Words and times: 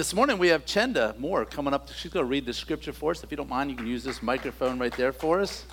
this 0.00 0.14
morning 0.14 0.38
we 0.38 0.48
have 0.48 0.64
Chenda 0.64 1.14
Moore 1.18 1.44
coming 1.44 1.74
up. 1.74 1.90
She's 1.92 2.10
going 2.10 2.24
to 2.24 2.30
read 2.30 2.46
the 2.46 2.54
scripture 2.54 2.90
for 2.90 3.10
us. 3.10 3.22
If 3.22 3.30
you 3.30 3.36
don't 3.36 3.50
mind, 3.50 3.70
you 3.70 3.76
can 3.76 3.86
use 3.86 4.02
this 4.02 4.22
microphone 4.22 4.78
right 4.78 4.96
there 4.96 5.12
for 5.12 5.42
us. 5.42 5.66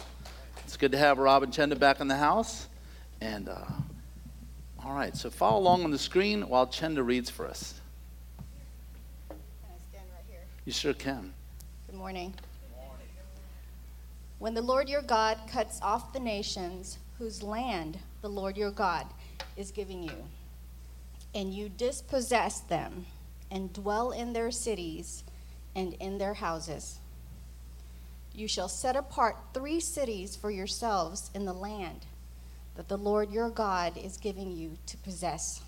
It's 0.65 0.75
good 0.75 0.91
to 0.91 0.97
have 0.97 1.17
Rob 1.17 1.43
and 1.43 1.53
Chenda 1.53 1.79
back 1.79 2.01
in 2.01 2.09
the 2.09 2.17
house. 2.17 2.67
And 3.21 3.47
uh, 3.47 3.63
all 4.83 4.91
right, 4.91 5.15
so 5.15 5.29
follow 5.29 5.57
along 5.59 5.85
on 5.85 5.91
the 5.91 5.97
screen 5.97 6.41
while 6.49 6.67
Chenda 6.67 7.05
reads 7.05 7.29
for 7.29 7.47
us. 7.47 7.79
Can 9.29 9.37
I 9.63 9.79
stand 9.91 10.09
right 10.13 10.25
here? 10.29 10.41
You 10.65 10.73
sure 10.73 10.93
can. 10.93 11.31
Good 11.85 11.95
morning. 11.95 12.33
When 14.39 14.53
the 14.53 14.61
Lord 14.61 14.89
your 14.89 15.03
God 15.03 15.37
cuts 15.49 15.79
off 15.81 16.11
the 16.11 16.19
nations 16.19 16.97
whose 17.17 17.41
land 17.41 17.97
the 18.21 18.29
Lord 18.29 18.57
your 18.57 18.71
God 18.71 19.07
is 19.55 19.71
giving 19.71 20.03
you, 20.03 20.25
and 21.33 21.53
you 21.53 21.69
dispossess 21.69 22.59
them 22.59 23.05
and 23.51 23.71
dwell 23.73 24.11
in 24.11 24.33
their 24.33 24.51
cities 24.51 25.23
and 25.75 25.93
in 25.93 26.17
their 26.17 26.35
houses, 26.35 26.99
you 28.33 28.47
shall 28.47 28.69
set 28.69 28.95
apart 28.95 29.37
three 29.53 29.79
cities 29.79 30.35
for 30.35 30.51
yourselves 30.51 31.31
in 31.33 31.45
the 31.45 31.53
land 31.53 32.05
that 32.75 32.87
the 32.87 32.97
Lord 32.97 33.31
your 33.31 33.49
God 33.49 33.97
is 33.97 34.17
giving 34.17 34.51
you 34.55 34.77
to 34.85 34.97
possess. 34.97 35.61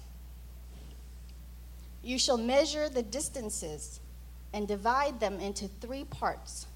You 2.04 2.20
shall 2.20 2.38
measure 2.38 2.88
the 2.88 3.02
distances 3.02 4.00
and 4.54 4.68
divide 4.68 5.20
them 5.20 5.40
into 5.40 5.68
three 5.68 6.04
parts. 6.04 6.68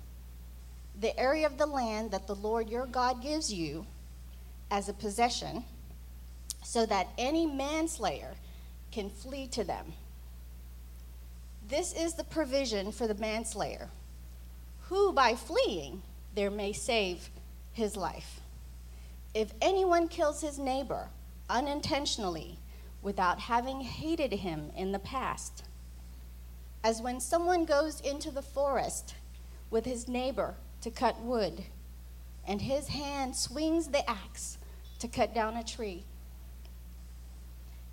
The 1.00 1.18
area 1.20 1.46
of 1.46 1.58
the 1.58 1.66
land 1.66 2.12
that 2.12 2.28
the 2.28 2.36
Lord 2.36 2.70
your 2.70 2.86
God 2.86 3.22
gives 3.22 3.54
you 3.54 3.86
as 4.72 4.90
a 4.90 4.94
possession, 4.94 5.64
so 6.64 6.86
that 6.86 7.08
any 7.18 7.46
manslayer 7.46 8.36
can 8.92 9.10
flee 9.10 9.48
to 9.48 9.64
them. 9.64 9.94
This 11.74 11.92
is 11.92 12.14
the 12.14 12.24
provision 12.24 12.92
for 12.92 13.08
the 13.08 13.16
manslayer, 13.16 13.90
who 14.90 15.12
by 15.12 15.34
fleeing 15.34 16.04
there 16.36 16.52
may 16.52 16.72
save 16.72 17.32
his 17.72 17.98
life. 17.98 18.42
If 19.34 19.56
anyone 19.60 20.08
kills 20.08 20.42
his 20.42 20.60
neighbor 20.60 21.10
unintentionally 21.50 22.60
without 23.02 23.40
having 23.40 23.82
hated 23.82 24.34
him 24.34 24.70
in 24.78 24.92
the 24.92 25.00
past, 25.00 25.64
as 26.84 27.02
when 27.02 27.20
someone 27.20 27.66
goes 27.66 28.00
into 28.02 28.30
the 28.30 28.44
forest 28.44 29.16
with 29.72 29.86
his 29.86 30.08
neighbor 30.08 30.54
to 30.82 30.92
cut 30.92 31.22
wood, 31.22 31.64
and 32.48 32.62
his 32.62 32.90
hand 32.90 33.36
swings 33.36 33.88
the 33.88 34.08
axe 34.08 34.60
to 35.00 35.08
cut 35.08 35.34
down 35.34 35.58
a 35.58 35.64
tree, 35.64 36.04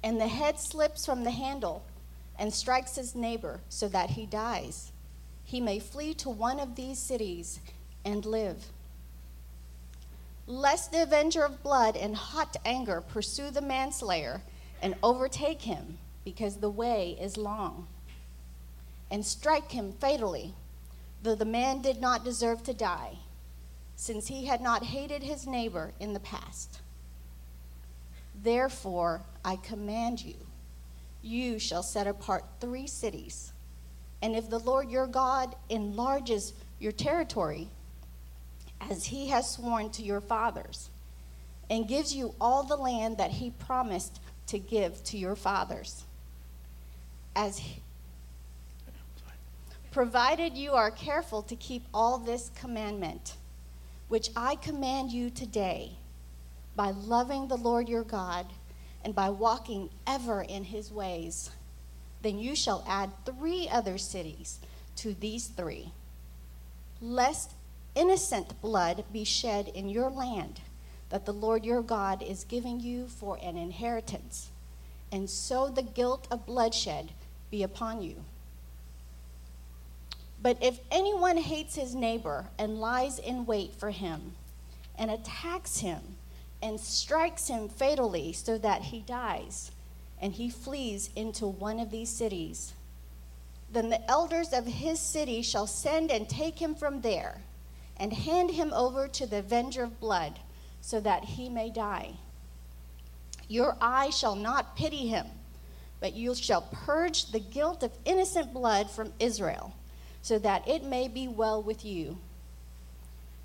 and 0.04 0.20
the 0.20 0.28
head 0.28 0.60
slips 0.60 1.06
from 1.06 1.24
the 1.24 1.30
handle 1.30 1.82
and 2.40 2.52
strikes 2.52 2.96
his 2.96 3.14
neighbor 3.14 3.60
so 3.68 3.86
that 3.86 4.10
he 4.10 4.26
dies, 4.26 4.90
he 5.44 5.60
may 5.60 5.78
flee 5.78 6.14
to 6.14 6.30
one 6.30 6.58
of 6.58 6.74
these 6.74 6.98
cities 6.98 7.60
and 8.04 8.24
live. 8.24 8.64
Lest 10.46 10.90
the 10.90 11.02
avenger 11.02 11.44
of 11.44 11.62
blood 11.62 11.94
in 11.94 12.14
hot 12.14 12.56
anger 12.64 13.00
pursue 13.00 13.50
the 13.50 13.60
manslayer 13.60 14.40
and 14.82 14.94
overtake 15.02 15.62
him, 15.62 15.98
because 16.24 16.56
the 16.56 16.70
way 16.70 17.16
is 17.20 17.36
long 17.36 17.86
and 19.10 19.26
strike 19.26 19.72
him 19.72 19.92
fatally, 19.92 20.54
though 21.22 21.34
the 21.34 21.44
man 21.44 21.82
did 21.82 22.00
not 22.00 22.24
deserve 22.24 22.62
to 22.62 22.72
die, 22.72 23.18
since 23.96 24.28
he 24.28 24.46
had 24.46 24.60
not 24.60 24.84
hated 24.84 25.22
his 25.22 25.46
neighbor 25.46 25.92
in 26.00 26.12
the 26.14 26.20
past. 26.20 26.80
Therefore, 28.42 29.22
I 29.44 29.56
command 29.56 30.24
you, 30.24 30.36
you 31.22 31.58
shall 31.58 31.82
set 31.82 32.06
apart 32.06 32.44
three 32.60 32.86
cities. 32.86 33.52
And 34.22 34.34
if 34.34 34.48
the 34.48 34.58
Lord 34.58 34.90
your 34.90 35.06
God 35.06 35.54
enlarges 35.68 36.52
your 36.78 36.92
territory, 36.92 37.68
as 38.90 39.06
he 39.06 39.28
has 39.28 39.50
sworn 39.50 39.90
to 39.90 40.02
your 40.02 40.20
fathers, 40.20 40.90
and 41.68 41.86
gives 41.86 42.14
you 42.14 42.34
all 42.40 42.62
the 42.62 42.76
land 42.76 43.18
that 43.18 43.30
he 43.30 43.50
promised 43.50 44.20
to 44.46 44.58
give 44.58 45.02
to 45.04 45.18
your 45.18 45.36
fathers, 45.36 46.04
as 47.36 47.58
he, 47.58 47.82
provided 49.90 50.56
you 50.56 50.72
are 50.72 50.90
careful 50.90 51.42
to 51.42 51.56
keep 51.56 51.82
all 51.92 52.18
this 52.18 52.50
commandment, 52.54 53.36
which 54.08 54.30
I 54.36 54.56
command 54.56 55.10
you 55.10 55.30
today, 55.30 55.92
by 56.76 56.90
loving 56.90 57.48
the 57.48 57.56
Lord 57.56 57.88
your 57.88 58.04
God 58.04 58.46
and 59.04 59.14
by 59.14 59.30
walking 59.30 59.90
ever 60.06 60.42
in 60.42 60.64
his 60.64 60.92
ways, 60.92 61.50
then 62.22 62.38
you 62.38 62.54
shall 62.54 62.84
add 62.86 63.10
three 63.24 63.68
other 63.68 63.98
cities 63.98 64.60
to 64.96 65.14
these 65.14 65.46
three, 65.46 65.92
lest 67.00 67.52
innocent 67.94 68.60
blood 68.60 69.04
be 69.12 69.24
shed 69.24 69.68
in 69.68 69.88
your 69.88 70.10
land 70.10 70.60
that 71.08 71.24
the 71.24 71.32
Lord 71.32 71.64
your 71.64 71.82
God 71.82 72.22
is 72.22 72.44
giving 72.44 72.80
you 72.80 73.06
for 73.06 73.38
an 73.42 73.56
inheritance, 73.56 74.50
and 75.10 75.28
so 75.28 75.68
the 75.68 75.82
guilt 75.82 76.28
of 76.30 76.46
bloodshed 76.46 77.10
be 77.50 77.62
upon 77.62 78.02
you. 78.02 78.16
But 80.42 80.58
if 80.62 80.78
anyone 80.90 81.36
hates 81.36 81.74
his 81.74 81.94
neighbor 81.94 82.46
and 82.58 82.80
lies 82.80 83.18
in 83.18 83.44
wait 83.44 83.74
for 83.74 83.90
him 83.90 84.32
and 84.96 85.10
attacks 85.10 85.78
him 85.78 86.00
and 86.62 86.78
strikes 86.78 87.48
him 87.48 87.68
fatally 87.68 88.32
so 88.32 88.58
that 88.58 88.82
he 88.82 89.00
dies 89.00 89.70
and 90.20 90.34
he 90.34 90.50
flees 90.50 91.10
into 91.16 91.46
one 91.46 91.80
of 91.80 91.90
these 91.90 92.10
cities, 92.10 92.74
then 93.72 93.88
the 93.88 94.10
elders 94.10 94.52
of 94.52 94.66
his 94.66 95.00
city 95.00 95.42
shall 95.42 95.66
send 95.66 96.10
and 96.10 96.28
take 96.28 96.58
him 96.58 96.74
from 96.74 97.00
there 97.00 97.40
and 97.96 98.12
hand 98.12 98.50
him 98.50 98.72
over 98.74 99.06
to 99.08 99.26
the 99.26 99.38
avenger 99.38 99.84
of 99.84 100.00
blood 100.00 100.38
so 100.80 101.00
that 101.00 101.24
he 101.24 101.48
may 101.48 101.70
die. 101.70 102.14
Your 103.48 103.76
eye 103.80 104.10
shall 104.10 104.34
not 104.34 104.76
pity 104.76 105.08
him, 105.08 105.26
but 106.00 106.14
you 106.14 106.34
shall 106.34 106.62
purge 106.62 107.26
the 107.26 107.40
guilt 107.40 107.82
of 107.82 107.92
innocent 108.04 108.52
blood 108.52 108.90
from 108.90 109.12
Israel 109.18 109.74
so 110.22 110.38
that 110.38 110.66
it 110.68 110.84
may 110.84 111.08
be 111.08 111.28
well 111.28 111.62
with 111.62 111.84
you. 111.84 112.18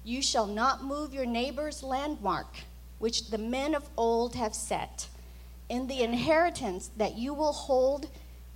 You 0.03 0.22
shall 0.22 0.47
not 0.47 0.84
move 0.84 1.14
your 1.14 1.26
neighbor's 1.26 1.82
landmark, 1.84 2.47
which 3.00 3.30
the 3.30 3.38
men 3.38 3.76
of 3.76 3.90
old 3.98 4.36
have 4.36 4.56
set, 4.56 5.08
in 5.70 5.88
the 5.88 6.02
inheritance 6.02 6.92
that 6.98 7.18
you 7.18 7.34
will 7.34 7.54
hold 7.54 8.10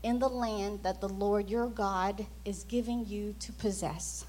in 0.04 0.20
the 0.20 0.30
land 0.30 0.82
that 0.84 1.02
the 1.02 1.10
Lord 1.10 1.50
your 1.50 1.68
God 1.68 2.26
is 2.46 2.64
giving 2.64 3.06
you 3.06 3.36
to 3.40 3.52
possess. 3.52 4.26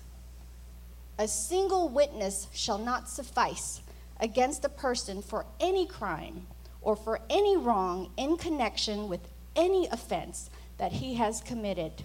A 1.19 1.29
single 1.29 1.89
witness 1.89 2.49
shall 2.53 2.79
not 2.79 3.09
suffice 3.09 3.83
against 4.19 4.65
a 4.65 4.71
person 4.71 5.23
for 5.23 5.47
any 5.61 5.87
crime 5.87 6.47
or 6.81 6.97
for 6.97 7.21
any 7.29 7.57
wrong 7.57 8.11
in 8.17 8.37
connection 8.37 9.09
with 9.09 9.21
any 9.55 9.87
offense 9.89 10.49
that 10.79 10.93
he 10.93 11.15
has 11.15 11.43
committed 11.43 12.05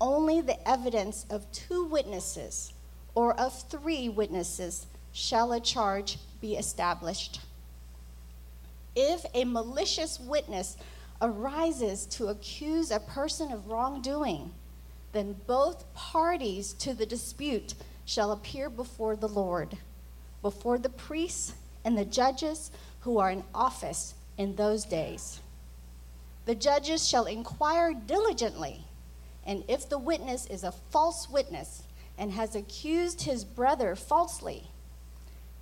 only 0.00 0.40
the 0.40 0.68
evidence 0.68 1.24
of 1.30 1.50
two 1.52 1.84
witnesses 1.84 2.72
or 3.14 3.38
of 3.40 3.58
three 3.70 4.08
witnesses 4.08 4.86
shall 5.16 5.52
a 5.52 5.60
charge 5.60 6.18
be 6.42 6.56
established. 6.56 7.40
If 8.94 9.24
a 9.32 9.44
malicious 9.44 10.20
witness 10.20 10.76
arises 11.22 12.04
to 12.06 12.26
accuse 12.26 12.90
a 12.90 13.00
person 13.00 13.50
of 13.50 13.68
wrongdoing, 13.68 14.52
then 15.12 15.36
both 15.46 15.90
parties 15.94 16.74
to 16.74 16.92
the 16.92 17.06
dispute 17.06 17.72
shall 18.04 18.30
appear 18.30 18.68
before 18.68 19.16
the 19.16 19.28
Lord, 19.28 19.78
before 20.42 20.76
the 20.76 20.90
priests 20.90 21.54
and 21.82 21.96
the 21.96 22.04
judges 22.04 22.70
who 23.00 23.16
are 23.16 23.30
in 23.30 23.42
office 23.54 24.14
in 24.36 24.56
those 24.56 24.84
days. 24.84 25.40
The 26.44 26.54
judges 26.54 27.08
shall 27.08 27.24
inquire 27.24 27.94
diligently 27.94 28.84
and 29.46 29.64
if 29.66 29.88
the 29.88 29.98
witness 29.98 30.44
is 30.44 30.62
a 30.62 30.72
false 30.72 31.30
witness 31.30 31.84
and 32.18 32.32
has 32.32 32.54
accused 32.54 33.22
his 33.22 33.44
brother 33.44 33.96
falsely, 33.96 34.68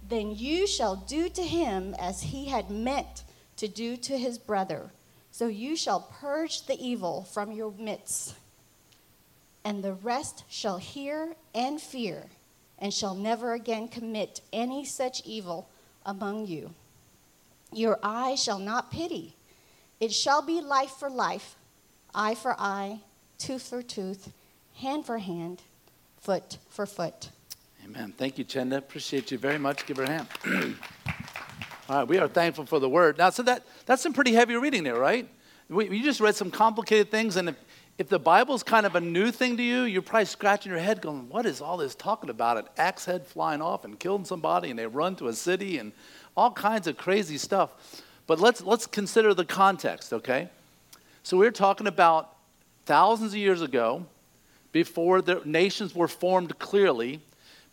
then 0.08 0.34
you 0.34 0.66
shall 0.66 0.96
do 0.96 1.28
to 1.28 1.42
him 1.42 1.94
as 1.98 2.22
he 2.22 2.46
had 2.46 2.70
meant 2.70 3.24
to 3.56 3.68
do 3.68 3.96
to 3.96 4.18
his 4.18 4.38
brother. 4.38 4.90
So 5.30 5.46
you 5.46 5.76
shall 5.76 6.08
purge 6.20 6.66
the 6.66 6.78
evil 6.78 7.24
from 7.24 7.52
your 7.52 7.72
midst. 7.72 8.34
And 9.64 9.82
the 9.82 9.94
rest 9.94 10.44
shall 10.48 10.76
hear 10.76 11.34
and 11.54 11.80
fear, 11.80 12.26
and 12.78 12.92
shall 12.92 13.14
never 13.14 13.54
again 13.54 13.88
commit 13.88 14.40
any 14.52 14.84
such 14.84 15.22
evil 15.24 15.68
among 16.04 16.46
you. 16.46 16.74
Your 17.72 17.98
eye 18.02 18.34
shall 18.34 18.58
not 18.58 18.92
pity. 18.92 19.34
It 20.00 20.12
shall 20.12 20.42
be 20.42 20.60
life 20.60 20.90
for 20.90 21.08
life, 21.08 21.56
eye 22.14 22.34
for 22.34 22.54
eye 22.58 23.00
tooth 23.38 23.68
for 23.68 23.82
tooth, 23.82 24.32
hand 24.76 25.04
for 25.04 25.18
hand, 25.18 25.62
foot 26.20 26.58
for 26.68 26.86
foot. 26.86 27.30
Amen. 27.84 28.14
Thank 28.16 28.38
you, 28.38 28.46
Chenda. 28.46 28.78
Appreciate 28.78 29.31
you 29.31 29.36
very 29.36 29.58
much. 29.58 29.84
Give 29.84 29.98
her 29.98 30.04
a 30.04 30.08
hand. 30.08 30.26
All 31.88 31.98
right, 31.98 32.08
we 32.08 32.16
are 32.16 32.28
thankful 32.28 32.64
for 32.64 32.78
the 32.78 32.88
word. 32.88 33.19
Now, 33.19 33.28
so 33.28 33.42
that 33.42 33.66
that's 33.84 34.02
some 34.02 34.14
pretty 34.14 34.32
heavy 34.32 34.56
reading 34.56 34.84
there, 34.84 34.98
right? 34.98 35.28
we, 35.69 35.90
you 35.90 36.02
just 36.02 36.19
read 36.19 36.34
some 36.34 36.50
complicated 36.50 37.10
things, 37.10 37.36
and 37.36 37.50
if, 37.50 37.56
if 37.98 38.08
the 38.08 38.19
Bible's 38.19 38.62
kind 38.62 38.86
of 38.86 38.94
a 38.94 39.02
new 39.02 39.31
thing 39.31 39.58
to 39.58 39.62
you, 39.62 39.82
you're 39.82 40.00
probably 40.00 40.25
scratching 40.25 40.72
your 40.72 40.81
head 40.81 41.02
going, 41.02 41.28
What 41.28 41.44
is 41.44 41.60
all 41.60 41.76
this 41.76 41.94
talking 41.94 42.31
about? 42.31 42.56
An 42.56 42.64
axe 42.78 43.04
head 43.04 43.26
flying 43.26 43.60
off 43.60 43.84
and 43.84 44.00
killing 44.00 44.25
somebody, 44.25 44.70
and 44.70 44.78
they 44.78 44.86
run 44.86 45.14
to 45.16 45.28
a 45.28 45.34
city, 45.34 45.76
and 45.76 45.92
all 46.38 46.52
kinds 46.52 46.86
of 46.86 46.96
crazy 46.96 47.36
stuff. 47.36 48.02
But 48.26 48.40
let's, 48.40 48.62
let's 48.62 48.86
consider 48.86 49.34
the 49.34 49.44
context, 49.44 50.14
okay? 50.14 50.48
So 51.22 51.36
we're 51.36 51.50
talking 51.50 51.86
about 51.86 52.34
thousands 52.86 53.32
of 53.32 53.38
years 53.38 53.60
ago, 53.60 54.06
before 54.72 55.20
the 55.20 55.42
nations 55.44 55.94
were 55.94 56.08
formed 56.08 56.58
clearly, 56.58 57.20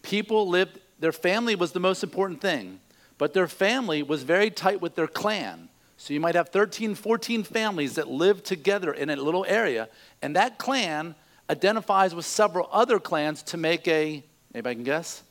people 0.02 0.48
lived, 0.48 0.80
their 1.00 1.12
family 1.12 1.56
was 1.56 1.72
the 1.72 1.80
most 1.80 2.04
important 2.04 2.42
thing, 2.42 2.80
but 3.18 3.34
their 3.34 3.48
family 3.48 4.04
was 4.04 4.24
very 4.24 4.50
tight 4.50 4.82
with 4.82 4.96
their 4.96 5.08
clan. 5.08 5.70
So 5.98 6.14
you 6.14 6.20
might 6.20 6.36
have 6.36 6.50
13, 6.50 6.96
14 6.96 7.44
families 7.44 7.96
that 7.96 8.08
live 8.08 8.44
together 8.44 8.92
in 8.92 9.10
a 9.10 9.16
little 9.16 9.46
area, 9.48 9.90
and 10.22 10.36
that 10.36 10.58
clan 10.58 11.16
identifies 11.50 12.16
with 12.16 12.26
several 12.26 12.70
other 12.72 13.00
clans 13.00 13.44
to 13.44 13.58
make 13.58 13.88
a, 13.88 14.24
anybody 14.54 14.76
can 14.76 14.84
guess? 14.84 15.22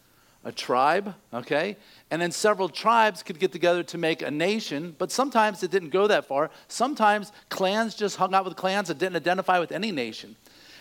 A 0.45 0.53
tribe, 0.53 1.15
okay? 1.35 1.77
And 2.11 2.23
then 2.23 2.31
several 2.31 2.69
tribes 2.69 3.23
could 3.23 3.39
get 3.39 3.53
together 3.53 3.83
to 3.83 3.99
make 3.99 4.23
a 4.23 4.31
nation, 4.31 4.95
but 4.99 5.11
sometimes 5.11 5.63
it 5.63 5.71
didn't 5.71 5.91
go 5.91 6.07
that 6.07 6.27
far. 6.27 6.51
Sometimes 6.69 7.33
clans 7.49 7.95
just 7.95 8.17
hung 8.17 8.35
out 8.35 8.45
with 8.45 8.57
clans 8.57 8.89
that 8.89 8.99
didn't 8.99 9.17
identify 9.17 9.59
with 9.59 9.73
any 9.73 9.93
nation. 9.93 10.37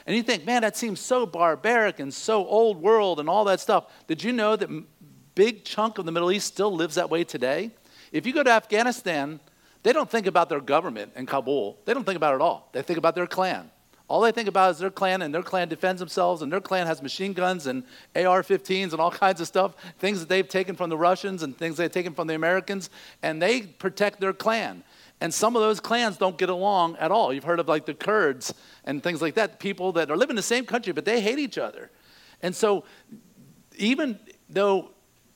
And 0.09 0.15
you 0.17 0.23
think, 0.23 0.43
man, 0.43 0.63
that 0.63 0.75
seems 0.75 0.99
so 0.99 1.27
barbaric 1.27 1.99
and 1.99 2.11
so 2.11 2.43
old 2.47 2.81
world 2.81 3.19
and 3.19 3.29
all 3.29 3.45
that 3.45 3.59
stuff. 3.59 3.85
Did 4.07 4.23
you 4.23 4.33
know 4.33 4.55
that 4.55 4.67
big 5.35 5.63
chunk 5.63 5.99
of 5.99 6.07
the 6.07 6.11
Middle 6.11 6.31
East 6.31 6.47
still 6.47 6.73
lives 6.73 6.95
that 6.95 7.11
way 7.11 7.23
today? 7.23 7.69
If 8.11 8.25
you 8.25 8.33
go 8.33 8.41
to 8.41 8.49
Afghanistan, 8.49 9.39
they 9.83 9.93
don't 9.93 10.09
think 10.09 10.25
about 10.25 10.49
their 10.49 10.61
government 10.61 11.11
in 11.15 11.27
Kabul. 11.27 11.77
They 11.85 11.93
don't 11.93 12.05
think 12.05 12.15
about 12.15 12.31
it 12.31 12.37
at 12.37 12.41
all. 12.41 12.69
They 12.71 12.81
think 12.81 12.97
about 12.97 13.13
their 13.13 13.27
clan. 13.27 13.69
All 14.07 14.21
they 14.21 14.31
think 14.31 14.47
about 14.47 14.71
is 14.71 14.79
their 14.79 14.89
clan, 14.89 15.21
and 15.21 15.31
their 15.31 15.43
clan 15.43 15.69
defends 15.69 15.99
themselves, 15.99 16.41
and 16.41 16.51
their 16.51 16.59
clan 16.59 16.87
has 16.87 17.03
machine 17.03 17.33
guns 17.33 17.67
and 17.67 17.83
AR 18.15 18.41
15s 18.41 18.93
and 18.93 18.99
all 18.99 19.11
kinds 19.11 19.39
of 19.39 19.45
stuff, 19.45 19.75
things 19.99 20.19
that 20.21 20.27
they've 20.27 20.49
taken 20.49 20.75
from 20.75 20.89
the 20.89 20.97
Russians 20.97 21.43
and 21.43 21.55
things 21.55 21.77
they've 21.77 21.91
taken 21.91 22.15
from 22.15 22.25
the 22.25 22.33
Americans, 22.33 22.89
and 23.21 23.39
they 23.39 23.61
protect 23.61 24.19
their 24.19 24.33
clan. 24.33 24.83
And 25.21 25.33
some 25.33 25.55
of 25.55 25.61
those 25.61 25.79
clans 25.79 26.17
don't 26.17 26.37
get 26.37 26.49
along 26.49 26.95
at 26.97 27.11
all. 27.11 27.33
You've 27.33 27.43
heard 27.43 27.59
of 27.59 27.67
like 27.67 27.85
the 27.85 27.93
Kurds 27.93 28.53
and 28.85 29.03
things 29.03 29.21
like 29.21 29.35
that, 29.35 29.59
people 29.59 29.91
that 29.93 30.09
are 30.09 30.15
living 30.15 30.31
in 30.31 30.35
the 30.37 30.41
same 30.41 30.65
country, 30.65 30.93
but 30.93 31.05
they 31.05 31.19
hate 31.19 31.39
each 31.39 31.57
other. 31.57 31.91
And 32.41 32.55
so, 32.55 32.85
even 33.77 34.19
though 34.49 34.91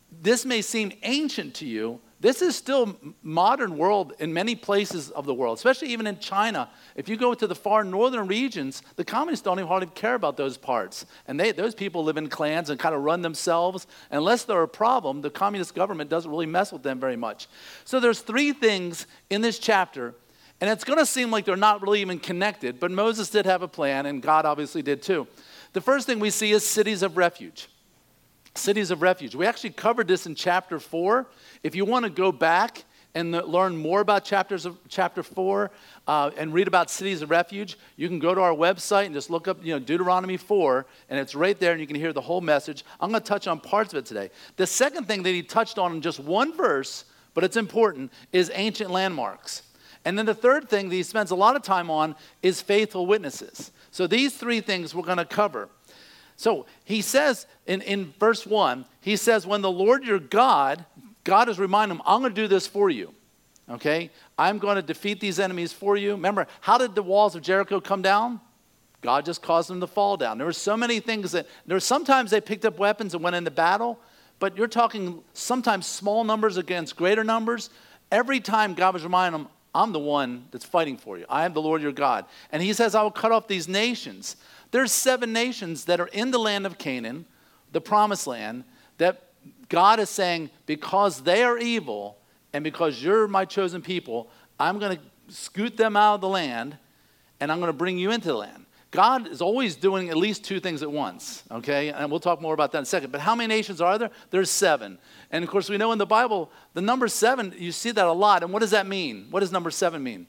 this 0.10 0.46
may 0.46 0.62
seem 0.62 0.94
ancient 1.04 1.56
to 1.56 1.66
you, 1.66 2.00
this 2.24 2.42
is 2.42 2.56
still 2.56 2.98
modern 3.22 3.78
world 3.78 4.14
in 4.18 4.34
many 4.34 4.56
places 4.56 5.10
of 5.10 5.26
the 5.26 5.34
world, 5.34 5.58
especially 5.58 5.90
even 5.90 6.08
in 6.08 6.20
China. 6.20 6.70
If 6.96 7.10
you 7.10 7.18
go 7.18 7.34
to 7.34 7.46
the 7.46 7.54
far 7.54 7.84
northern 7.84 8.28
regions, 8.28 8.82
the 8.96 9.04
communists 9.04 9.44
don't 9.44 9.60
even 9.60 9.68
hardly 9.68 9.90
care 9.90 10.16
about 10.16 10.38
those 10.38 10.56
parts. 10.56 11.06
And 11.28 11.38
they, 11.38 11.52
those 11.52 11.76
people 11.76 12.02
live 12.02 12.16
in 12.16 12.30
clans 12.30 12.70
and 12.70 12.80
kind 12.80 12.96
of 12.96 13.02
run 13.02 13.24
themselves. 13.24 13.88
Unless 14.10 14.46
they're 14.46 14.64
a 14.64 14.70
problem, 14.70 15.20
the 15.20 15.30
communist 15.30 15.76
government 15.76 16.10
doesn't 16.10 16.32
really 16.32 16.46
mess 16.46 16.72
with 16.72 16.82
them 16.82 16.98
very 16.98 17.18
much. 17.18 17.48
So 17.84 18.00
there's 18.00 18.22
three 18.22 18.54
things 18.54 19.06
in 19.30 19.42
this 19.42 19.60
chapter, 19.60 20.16
and 20.62 20.70
it's 20.70 20.86
going 20.86 21.00
to 21.00 21.06
seem 21.06 21.30
like 21.30 21.44
they're 21.44 21.58
not 21.58 21.82
really 21.82 22.00
even 22.00 22.20
connected, 22.20 22.80
but 22.80 22.90
Moses 22.90 23.30
did 23.30 23.46
have 23.46 23.64
a 23.64 23.68
plan, 23.68 24.06
and 24.06 24.22
God 24.22 24.46
obviously 24.46 24.82
did 24.82 25.02
too. 25.02 25.28
The 25.74 25.82
first 25.82 26.08
thing 26.08 26.22
we 26.22 26.30
see 26.30 26.54
is 26.54 26.66
cities 26.66 27.04
of 27.04 27.18
refuge 27.18 27.68
cities 28.56 28.92
of 28.92 29.02
refuge. 29.02 29.36
We 29.36 29.46
actually 29.46 29.72
covered 29.72 30.08
this 30.08 30.26
in 30.26 30.36
chapter 30.36 30.80
4. 30.80 31.28
If 31.64 31.76
you 31.76 31.86
want 31.86 32.06
to 32.06 32.10
go 32.10 32.32
back 32.32 32.84
and 33.16 33.32
learn 33.32 33.76
more 33.76 34.02
about 34.02 34.26
chapters 34.26 34.66
of 34.66 34.78
chapter 34.90 35.22
4 35.22 35.72
uh, 36.08 36.32
and 36.36 36.54
read 36.54 36.68
about 36.68 36.90
cities 36.90 37.22
of 37.22 37.30
refuge, 37.30 37.78
you 37.96 38.08
can 38.08 38.20
go 38.20 38.34
to 38.34 38.42
our 38.42 38.54
website 38.54 39.06
and 39.06 39.14
just 39.14 39.30
look 39.30 39.48
up 39.48 39.64
you 39.64 39.74
know, 39.74 39.80
Deuteronomy 39.80 40.38
4, 40.38 40.86
and 41.10 41.20
it's 41.20 41.36
right 41.36 41.60
there, 41.60 41.72
and 41.72 41.82
you 41.82 41.88
can 41.88 41.96
hear 41.96 42.14
the 42.14 42.22
whole 42.22 42.42
message. 42.42 42.84
I'm 43.00 43.12
going 43.12 43.22
to 43.22 43.28
touch 43.28 43.48
on 43.48 43.60
parts 43.60 43.94
of 43.94 44.00
it 44.00 44.06
today. 44.06 44.32
The 44.56 44.68
second 44.68 45.08
thing 45.08 45.24
that 45.24 45.32
he 45.32 45.44
touched 45.44 45.78
on 45.78 45.94
in 45.94 46.02
just 46.02 46.20
one 46.20 46.56
verse, 46.56 47.06
but 47.34 47.44
it's 47.44 47.58
important, 47.58 48.12
is 48.32 48.52
ancient 48.54 48.90
landmarks. 48.90 49.64
And 50.06 50.18
then 50.18 50.26
the 50.26 50.36
third 50.36 50.70
thing 50.70 50.90
that 50.90 50.96
he 50.96 51.04
spends 51.04 51.32
a 51.32 51.36
lot 51.36 51.56
of 51.56 51.62
time 51.62 51.90
on 51.90 52.16
is 52.42 52.62
faithful 52.62 53.06
witnesses. 53.06 53.72
So 53.92 54.08
these 54.08 54.36
three 54.36 54.60
things 54.60 54.94
we're 54.94 55.04
going 55.04 55.18
to 55.18 55.26
cover. 55.26 55.70
So 56.36 56.66
he 56.84 57.02
says 57.02 57.46
in, 57.66 57.82
in 57.82 58.14
verse 58.20 58.46
1, 58.46 58.86
he 59.02 59.16
says, 59.16 59.46
When 59.46 59.62
the 59.62 59.72
Lord 59.72 60.04
your 60.04 60.20
God, 60.20 60.86
God 61.24 61.50
is 61.50 61.60
reminding 61.60 61.98
him, 61.98 62.04
I'm 62.06 62.22
going 62.22 62.34
to 62.34 62.42
do 62.42 62.48
this 62.48 62.68
for 62.68 62.90
you. 62.90 63.14
Okay? 63.70 64.12
I'm 64.38 64.60
going 64.60 64.76
to 64.76 64.82
defeat 64.82 65.20
these 65.20 65.40
enemies 65.40 65.72
for 65.72 65.96
you. 65.96 66.12
Remember, 66.12 66.48
how 66.62 66.78
did 66.78 66.96
the 66.96 67.04
walls 67.04 67.36
of 67.36 67.42
Jericho 67.42 67.80
come 67.80 68.02
down? 68.02 68.42
God 69.02 69.26
just 69.26 69.42
caused 69.42 69.70
them 69.70 69.82
to 69.82 69.88
fall 69.88 70.18
down. 70.18 70.38
There 70.38 70.48
were 70.48 70.54
so 70.54 70.78
many 70.78 71.00
things 71.00 71.34
that, 71.34 71.48
there 71.66 71.76
were 71.76 71.82
sometimes 71.82 72.32
they 72.32 72.42
picked 72.42 72.66
up 72.66 72.80
weapons 72.80 73.14
and 73.14 73.24
went 73.24 73.36
into 73.36 73.52
battle, 73.52 74.00
but 74.40 74.58
you're 74.58 74.68
talking 74.68 75.22
sometimes 75.34 75.86
small 75.86 76.24
numbers 76.24 76.58
against 76.58 76.96
greater 76.96 77.24
numbers. 77.24 77.70
Every 78.12 78.40
time 78.40 78.74
God 78.74 78.94
was 78.94 79.04
reminding 79.04 79.42
them, 79.44 79.52
I'm 79.76 79.92
the 79.92 80.00
one 80.00 80.46
that's 80.52 80.66
fighting 80.66 80.98
for 80.98 81.18
you. 81.18 81.26
I 81.28 81.46
am 81.46 81.54
the 81.54 81.62
Lord 81.62 81.82
your 81.82 81.92
God. 81.92 82.26
And 82.52 82.62
he 82.62 82.74
says, 82.74 82.96
I 82.96 83.02
will 83.02 83.12
cut 83.12 83.32
off 83.32 83.48
these 83.48 83.68
nations. 83.68 84.38
There's 84.74 84.92
seven 84.92 85.32
nations 85.32 85.86
that 85.86 86.00
are 86.00 86.08
in 86.08 86.32
the 86.32 86.40
land 86.40 86.66
of 86.66 86.80
Canaan, 86.80 87.26
the 87.74 87.80
promised 87.80 88.26
land, 88.26 88.64
that 88.98 89.30
God 89.70 90.00
is 90.00 90.10
saying, 90.10 90.50
because 90.66 91.22
they 91.22 91.44
are 91.44 91.60
evil 91.60 92.18
and 92.54 92.64
because 92.64 93.04
you're 93.04 93.28
my 93.28 93.46
chosen 93.46 93.84
people, 93.84 94.32
I'm 94.60 94.80
going 94.80 94.98
to 94.98 95.04
scoot 95.32 95.78
them 95.78 95.96
out 95.96 96.16
of 96.16 96.22
the 96.22 96.28
land 96.28 96.76
and 97.40 97.52
I'm 97.52 97.60
going 97.60 97.70
to 97.70 97.78
bring 97.78 98.00
you 98.00 98.10
into 98.10 98.30
the 98.30 98.34
land. 98.34 98.66
God 98.90 99.28
is 99.28 99.44
always 99.44 99.76
doing 99.76 100.10
at 100.10 100.18
least 100.18 100.44
two 100.44 100.60
things 100.60 100.82
at 100.82 100.92
once, 100.92 101.44
okay? 101.52 101.90
And 101.90 102.10
we'll 102.10 102.20
talk 102.20 102.42
more 102.42 102.56
about 102.56 102.72
that 102.72 102.80
in 102.80 102.84
a 102.84 102.88
second. 102.88 103.12
But 103.12 103.22
how 103.22 103.36
many 103.36 103.54
nations 103.54 103.80
are 103.80 104.00
there? 104.00 104.10
There's 104.32 104.50
seven. 104.50 104.98
And 105.30 105.44
of 105.44 105.52
course, 105.52 105.70
we 105.70 105.78
know 105.78 105.92
in 105.92 106.00
the 106.00 106.08
Bible, 106.08 106.52
the 106.74 106.82
number 106.82 107.08
seven, 107.08 107.54
you 107.60 107.72
see 107.72 107.92
that 107.92 108.08
a 108.08 108.12
lot. 108.12 108.42
And 108.42 108.52
what 108.52 108.62
does 108.62 108.72
that 108.72 108.88
mean? 108.88 109.28
What 109.30 109.42
does 109.42 109.52
number 109.52 109.70
seven 109.70 110.02
mean? 110.02 110.26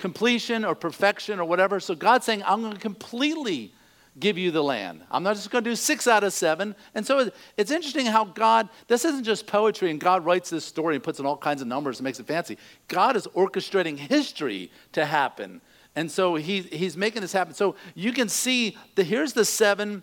Completion 0.00 0.64
or 0.64 0.74
perfection 0.74 1.38
or 1.38 1.44
whatever. 1.44 1.78
So 1.78 1.94
God's 1.94 2.24
saying, 2.24 2.42
I'm 2.44 2.62
going 2.62 2.72
to 2.72 2.80
completely 2.80 3.72
give 4.18 4.36
you 4.36 4.50
the 4.50 4.62
land. 4.62 5.02
I'm 5.10 5.22
not 5.22 5.36
just 5.36 5.50
going 5.50 5.62
to 5.62 5.70
do 5.70 5.76
six 5.76 6.08
out 6.08 6.24
of 6.24 6.32
seven. 6.32 6.74
And 6.94 7.06
so 7.06 7.30
it's 7.56 7.70
interesting 7.70 8.06
how 8.06 8.24
God, 8.24 8.68
this 8.88 9.04
isn't 9.04 9.24
just 9.24 9.46
poetry 9.46 9.90
and 9.90 10.00
God 10.00 10.24
writes 10.24 10.50
this 10.50 10.64
story 10.64 10.96
and 10.96 11.04
puts 11.04 11.20
in 11.20 11.26
all 11.26 11.36
kinds 11.36 11.62
of 11.62 11.68
numbers 11.68 12.00
and 12.00 12.04
makes 12.04 12.18
it 12.18 12.26
fancy. 12.26 12.58
God 12.88 13.14
is 13.14 13.26
orchestrating 13.28 13.96
history 13.96 14.72
to 14.92 15.04
happen. 15.04 15.60
And 15.94 16.10
so 16.10 16.34
he, 16.34 16.62
he's 16.62 16.96
making 16.96 17.22
this 17.22 17.32
happen. 17.32 17.54
So 17.54 17.76
you 17.94 18.12
can 18.12 18.28
see 18.28 18.76
that 18.96 19.04
here's 19.04 19.32
the 19.32 19.44
seven 19.44 20.02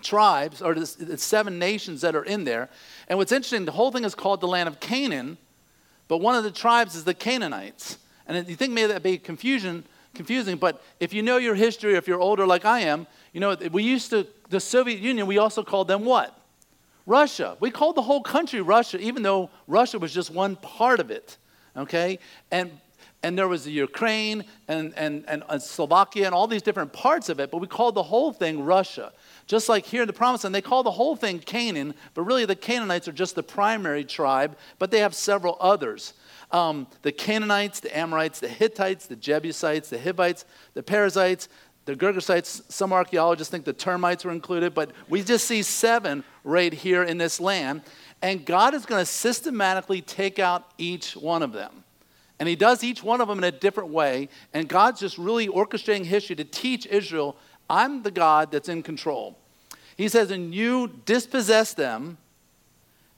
tribes 0.00 0.62
or 0.62 0.74
the, 0.74 1.04
the 1.04 1.18
seven 1.18 1.58
nations 1.58 2.00
that 2.00 2.14
are 2.14 2.24
in 2.24 2.44
there. 2.44 2.70
And 3.08 3.18
what's 3.18 3.32
interesting, 3.32 3.64
the 3.64 3.72
whole 3.72 3.92
thing 3.92 4.04
is 4.04 4.14
called 4.14 4.40
the 4.40 4.48
land 4.48 4.68
of 4.68 4.80
Canaan, 4.80 5.38
but 6.08 6.18
one 6.18 6.34
of 6.34 6.44
the 6.44 6.50
tribes 6.50 6.94
is 6.94 7.04
the 7.04 7.14
Canaanites. 7.14 7.98
And 8.26 8.48
you 8.48 8.56
think 8.56 8.72
maybe 8.72 8.88
that'd 8.88 9.02
be 9.02 9.18
confusion, 9.18 9.84
confusing, 10.14 10.56
but 10.56 10.82
if 11.00 11.12
you 11.12 11.22
know 11.22 11.36
your 11.36 11.54
history, 11.54 11.94
if 11.94 12.06
you're 12.06 12.20
older 12.20 12.46
like 12.46 12.64
I 12.64 12.80
am, 12.80 13.06
you 13.32 13.40
know, 13.40 13.56
we 13.70 13.82
used 13.82 14.10
to, 14.10 14.26
the 14.50 14.60
Soviet 14.60 15.00
Union, 15.00 15.26
we 15.26 15.38
also 15.38 15.62
called 15.62 15.88
them 15.88 16.04
what? 16.04 16.38
Russia. 17.06 17.56
We 17.58 17.70
called 17.70 17.96
the 17.96 18.02
whole 18.02 18.22
country 18.22 18.60
Russia, 18.60 18.98
even 19.00 19.22
though 19.22 19.50
Russia 19.66 19.98
was 19.98 20.14
just 20.14 20.30
one 20.30 20.56
part 20.56 21.00
of 21.00 21.10
it. 21.10 21.36
Okay? 21.76 22.18
And 22.50 22.70
and 23.22 23.38
there 23.38 23.48
was 23.48 23.64
the 23.64 23.70
Ukraine 23.70 24.44
and, 24.68 24.92
and, 24.96 25.24
and, 25.28 25.44
and, 25.48 25.62
Slovakia 25.62 26.26
and 26.26 26.34
all 26.34 26.46
these 26.46 26.62
different 26.62 26.92
parts 26.92 27.28
of 27.28 27.38
it, 27.38 27.50
but 27.50 27.58
we 27.58 27.66
called 27.66 27.94
the 27.94 28.02
whole 28.02 28.32
thing 28.32 28.64
Russia. 28.64 29.12
Just 29.46 29.68
like 29.68 29.86
here 29.86 30.02
in 30.02 30.06
the 30.06 30.12
Promised 30.12 30.44
Land, 30.44 30.54
they 30.54 30.60
call 30.60 30.82
the 30.82 30.90
whole 30.90 31.14
thing 31.14 31.38
Canaan, 31.38 31.94
but 32.14 32.22
really 32.22 32.44
the 32.44 32.56
Canaanites 32.56 33.06
are 33.06 33.12
just 33.12 33.34
the 33.34 33.42
primary 33.42 34.04
tribe, 34.04 34.56
but 34.78 34.90
they 34.90 34.98
have 35.00 35.14
several 35.14 35.56
others 35.60 36.14
um, 36.52 36.86
the 37.02 37.12
Canaanites, 37.12 37.80
the 37.80 37.96
Amorites, 37.96 38.40
the 38.40 38.48
Hittites, 38.48 39.06
the 39.06 39.16
Jebusites, 39.16 39.88
the 39.88 39.98
Hivites, 39.98 40.44
the 40.74 40.82
Perizzites, 40.82 41.48
the 41.84 41.96
Girgashites. 41.96 42.70
Some 42.70 42.92
archaeologists 42.92 43.50
think 43.50 43.64
the 43.64 43.72
termites 43.72 44.24
were 44.24 44.32
included, 44.32 44.74
but 44.74 44.92
we 45.08 45.22
just 45.22 45.46
see 45.46 45.62
seven 45.62 46.22
right 46.44 46.72
here 46.72 47.02
in 47.02 47.18
this 47.18 47.40
land. 47.40 47.82
And 48.20 48.44
God 48.44 48.74
is 48.74 48.86
going 48.86 49.00
to 49.00 49.06
systematically 49.06 50.00
take 50.00 50.38
out 50.38 50.70
each 50.78 51.16
one 51.16 51.42
of 51.42 51.52
them. 51.52 51.84
And 52.38 52.48
He 52.48 52.56
does 52.56 52.84
each 52.84 53.02
one 53.02 53.20
of 53.20 53.28
them 53.28 53.38
in 53.38 53.44
a 53.44 53.50
different 53.50 53.90
way. 53.90 54.28
And 54.52 54.68
God's 54.68 55.00
just 55.00 55.18
really 55.18 55.48
orchestrating 55.48 56.04
history 56.04 56.36
to 56.36 56.44
teach 56.44 56.86
Israel 56.86 57.36
I'm 57.70 58.02
the 58.02 58.10
God 58.10 58.50
that's 58.50 58.68
in 58.68 58.82
control. 58.82 59.38
He 59.96 60.08
says, 60.08 60.30
And 60.30 60.54
you 60.54 61.00
dispossess 61.06 61.72
them 61.74 62.18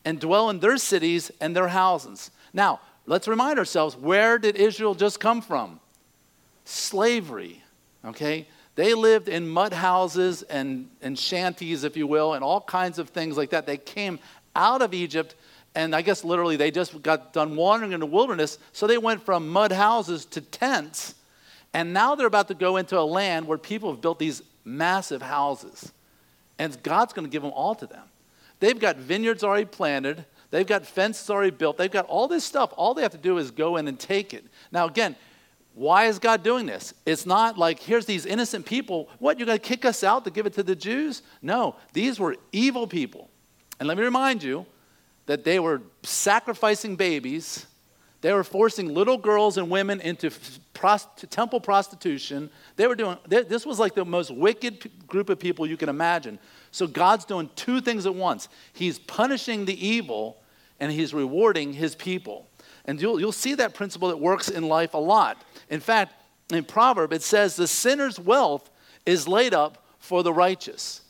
and 0.04 0.20
dwell 0.20 0.50
in 0.50 0.60
their 0.60 0.76
cities 0.76 1.30
and 1.40 1.56
their 1.56 1.68
houses. 1.68 2.30
Now, 2.52 2.80
let's 3.06 3.28
remind 3.28 3.58
ourselves 3.58 3.96
where 3.96 4.38
did 4.38 4.56
Israel 4.56 4.94
just 4.94 5.20
come 5.20 5.40
from? 5.42 5.80
Slavery, 6.64 7.62
okay? 8.04 8.48
They 8.74 8.94
lived 8.94 9.28
in 9.28 9.48
mud 9.48 9.72
houses 9.72 10.42
and, 10.42 10.88
and 11.00 11.18
shanties, 11.18 11.84
if 11.84 11.96
you 11.96 12.06
will, 12.06 12.34
and 12.34 12.42
all 12.42 12.60
kinds 12.60 12.98
of 12.98 13.10
things 13.10 13.36
like 13.36 13.50
that. 13.50 13.66
They 13.66 13.76
came 13.76 14.18
out 14.56 14.82
of 14.82 14.94
Egypt, 14.94 15.34
and 15.74 15.94
I 15.94 16.02
guess 16.02 16.24
literally 16.24 16.56
they 16.56 16.70
just 16.70 17.00
got 17.02 17.32
done 17.32 17.56
wandering 17.56 17.92
in 17.92 18.00
the 18.00 18.06
wilderness, 18.06 18.58
so 18.72 18.86
they 18.86 18.98
went 18.98 19.22
from 19.24 19.48
mud 19.48 19.72
houses 19.72 20.24
to 20.26 20.40
tents 20.40 21.14
And 21.74 21.92
now 21.92 22.14
they're 22.14 22.28
about 22.28 22.48
to 22.48 22.54
go 22.54 22.76
into 22.76 22.98
a 22.98 23.02
land 23.02 23.46
where 23.48 23.58
people 23.58 23.90
have 23.90 24.00
built 24.00 24.20
these 24.20 24.42
massive 24.64 25.20
houses. 25.20 25.92
And 26.58 26.80
God's 26.84 27.12
going 27.12 27.26
to 27.26 27.30
give 27.30 27.42
them 27.42 27.50
all 27.52 27.74
to 27.74 27.86
them. 27.86 28.04
They've 28.60 28.78
got 28.78 28.96
vineyards 28.96 29.42
already 29.42 29.64
planted, 29.66 30.24
they've 30.54 30.66
got 30.66 30.86
fences 30.86 31.28
already 31.30 31.50
built, 31.50 31.76
they've 31.76 31.90
got 31.90 32.06
all 32.06 32.28
this 32.28 32.44
stuff. 32.44 32.72
All 32.76 32.94
they 32.94 33.02
have 33.02 33.12
to 33.12 33.18
do 33.18 33.38
is 33.38 33.50
go 33.50 33.76
in 33.76 33.88
and 33.88 33.98
take 33.98 34.32
it. 34.32 34.44
Now, 34.70 34.86
again, 34.86 35.16
why 35.74 36.04
is 36.04 36.20
God 36.20 36.44
doing 36.44 36.66
this? 36.66 36.94
It's 37.04 37.26
not 37.26 37.58
like, 37.58 37.80
here's 37.80 38.06
these 38.06 38.24
innocent 38.24 38.64
people. 38.64 39.08
What, 39.18 39.38
you're 39.38 39.46
going 39.46 39.58
to 39.58 39.64
kick 39.64 39.84
us 39.84 40.04
out 40.04 40.24
to 40.24 40.30
give 40.30 40.46
it 40.46 40.52
to 40.54 40.62
the 40.62 40.76
Jews? 40.76 41.22
No, 41.42 41.74
these 41.92 42.20
were 42.20 42.36
evil 42.52 42.86
people. 42.86 43.28
And 43.80 43.88
let 43.88 43.98
me 43.98 44.04
remind 44.04 44.44
you 44.44 44.64
that 45.26 45.42
they 45.42 45.58
were 45.58 45.82
sacrificing 46.04 46.94
babies 46.94 47.66
they 48.24 48.32
were 48.32 48.42
forcing 48.42 48.94
little 48.94 49.18
girls 49.18 49.58
and 49.58 49.68
women 49.68 50.00
into 50.00 50.30
prost- 50.72 51.28
temple 51.28 51.60
prostitution. 51.60 52.48
They 52.76 52.86
were 52.86 52.94
doing, 52.94 53.18
they, 53.28 53.42
this 53.42 53.66
was 53.66 53.78
like 53.78 53.94
the 53.94 54.06
most 54.06 54.30
wicked 54.30 54.80
p- 54.80 54.90
group 55.06 55.28
of 55.28 55.38
people 55.38 55.66
you 55.66 55.76
can 55.76 55.90
imagine. 55.90 56.38
So 56.70 56.86
God's 56.86 57.26
doing 57.26 57.50
two 57.54 57.82
things 57.82 58.06
at 58.06 58.14
once 58.14 58.48
He's 58.72 58.98
punishing 58.98 59.66
the 59.66 59.86
evil 59.86 60.38
and 60.84 60.92
He's 60.92 61.14
rewarding 61.14 61.72
His 61.72 61.94
people. 61.94 62.46
And 62.84 63.00
you'll, 63.00 63.18
you'll 63.18 63.32
see 63.32 63.54
that 63.54 63.72
principle 63.72 64.08
that 64.08 64.18
works 64.18 64.50
in 64.50 64.68
life 64.68 64.92
a 64.92 64.98
lot. 64.98 65.42
In 65.70 65.80
fact, 65.80 66.12
in 66.52 66.62
Proverb, 66.62 67.14
it 67.14 67.22
says, 67.22 67.56
The 67.56 67.66
sinner's 67.66 68.20
wealth 68.20 68.68
is 69.06 69.26
laid 69.26 69.54
up 69.54 69.86
for 69.98 70.22
the 70.22 70.32
righteous. 70.32 71.00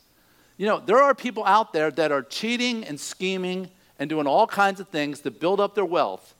You 0.55 0.65
know, 0.65 0.79
there 0.79 1.01
are 1.01 1.13
people 1.13 1.43
out 1.43 1.73
there 1.73 1.91
that 1.91 2.13
are 2.13 2.21
cheating 2.21 2.85
and 2.85 2.97
scheming 2.97 3.69
and 3.99 4.09
doing 4.09 4.27
all 4.27 4.47
kinds 4.47 4.79
of 4.79 4.87
things 4.87 5.19
to 5.21 5.31
build 5.31 5.59
up 5.59 5.75
their 5.75 5.83
wealth. 5.83 6.35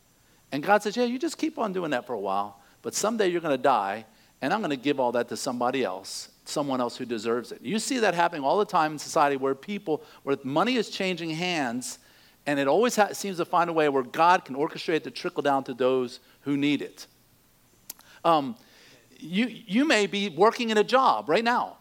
And 0.53 0.63
God 0.63 0.81
says, 0.81 0.95
Yeah, 0.95 1.03
you 1.03 1.19
just 1.19 1.37
keep 1.37 1.59
on 1.59 1.73
doing 1.73 1.91
that 1.91 2.07
for 2.07 2.13
a 2.13 2.19
while, 2.19 2.61
but 2.83 2.95
someday 2.95 3.27
you're 3.27 3.41
going 3.41 3.57
to 3.57 3.61
die, 3.61 4.05
and 4.41 4.53
I'm 4.53 4.61
going 4.61 4.69
to 4.69 4.77
give 4.77 5.01
all 5.01 5.11
that 5.11 5.27
to 5.27 5.35
somebody 5.35 5.83
else, 5.83 6.29
someone 6.45 6.79
else 6.79 6.95
who 6.95 7.03
deserves 7.03 7.51
it. 7.51 7.61
You 7.61 7.79
see 7.79 7.99
that 7.99 8.15
happening 8.15 8.45
all 8.45 8.57
the 8.57 8.63
time 8.63 8.93
in 8.93 8.99
society 8.99 9.35
where 9.35 9.55
people, 9.55 10.01
where 10.23 10.37
money 10.45 10.77
is 10.77 10.89
changing 10.89 11.31
hands, 11.31 11.99
and 12.45 12.59
it 12.59 12.67
always 12.67 12.95
ha- 12.95 13.13
seems 13.13 13.37
to 13.37 13.45
find 13.45 13.69
a 13.69 13.73
way 13.73 13.89
where 13.89 14.03
God 14.03 14.45
can 14.45 14.55
orchestrate 14.55 15.03
to 15.03 15.11
trickle 15.11 15.41
down 15.41 15.63
to 15.65 15.73
those 15.73 16.19
who 16.41 16.57
need 16.57 16.81
it. 16.81 17.07
Um, 18.23 18.55
you, 19.19 19.47
you 19.47 19.85
may 19.85 20.07
be 20.07 20.29
working 20.29 20.69
in 20.69 20.77
a 20.77 20.83
job 20.83 21.29
right 21.29 21.43
now 21.43 21.77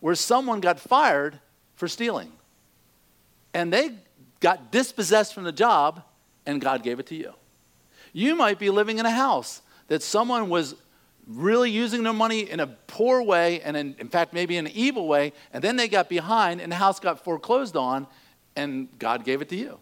where 0.00 0.14
someone 0.14 0.60
got 0.60 0.78
fired 0.78 1.40
for 1.74 1.88
stealing, 1.88 2.32
and 3.52 3.72
they 3.72 3.96
got 4.40 4.70
dispossessed 4.70 5.34
from 5.34 5.44
the 5.44 5.52
job, 5.52 6.02
and 6.46 6.60
God 6.60 6.82
gave 6.82 6.98
it 6.98 7.06
to 7.06 7.14
you. 7.14 7.34
You 8.12 8.34
might 8.34 8.58
be 8.58 8.70
living 8.70 8.98
in 8.98 9.06
a 9.06 9.10
house 9.10 9.62
that 9.88 10.02
someone 10.02 10.48
was 10.48 10.74
really 11.26 11.70
using 11.70 12.02
their 12.02 12.12
money 12.12 12.50
in 12.50 12.60
a 12.60 12.66
poor 12.66 13.22
way 13.22 13.60
and 13.60 13.76
in, 13.76 13.94
in, 13.98 14.08
fact 14.08 14.32
maybe 14.32 14.56
an 14.56 14.66
evil 14.68 15.06
way 15.06 15.32
and 15.52 15.62
then 15.62 15.76
they 15.76 15.86
got 15.86 16.08
behind 16.08 16.60
and 16.60 16.72
the 16.72 16.76
house 16.76 16.98
got 16.98 17.22
foreclosed 17.22 17.76
on 17.76 18.06
and 18.56 18.88
god 18.98 19.24
gave 19.24 19.40
it 19.40 19.48
to 19.48 19.56
you 19.56 19.78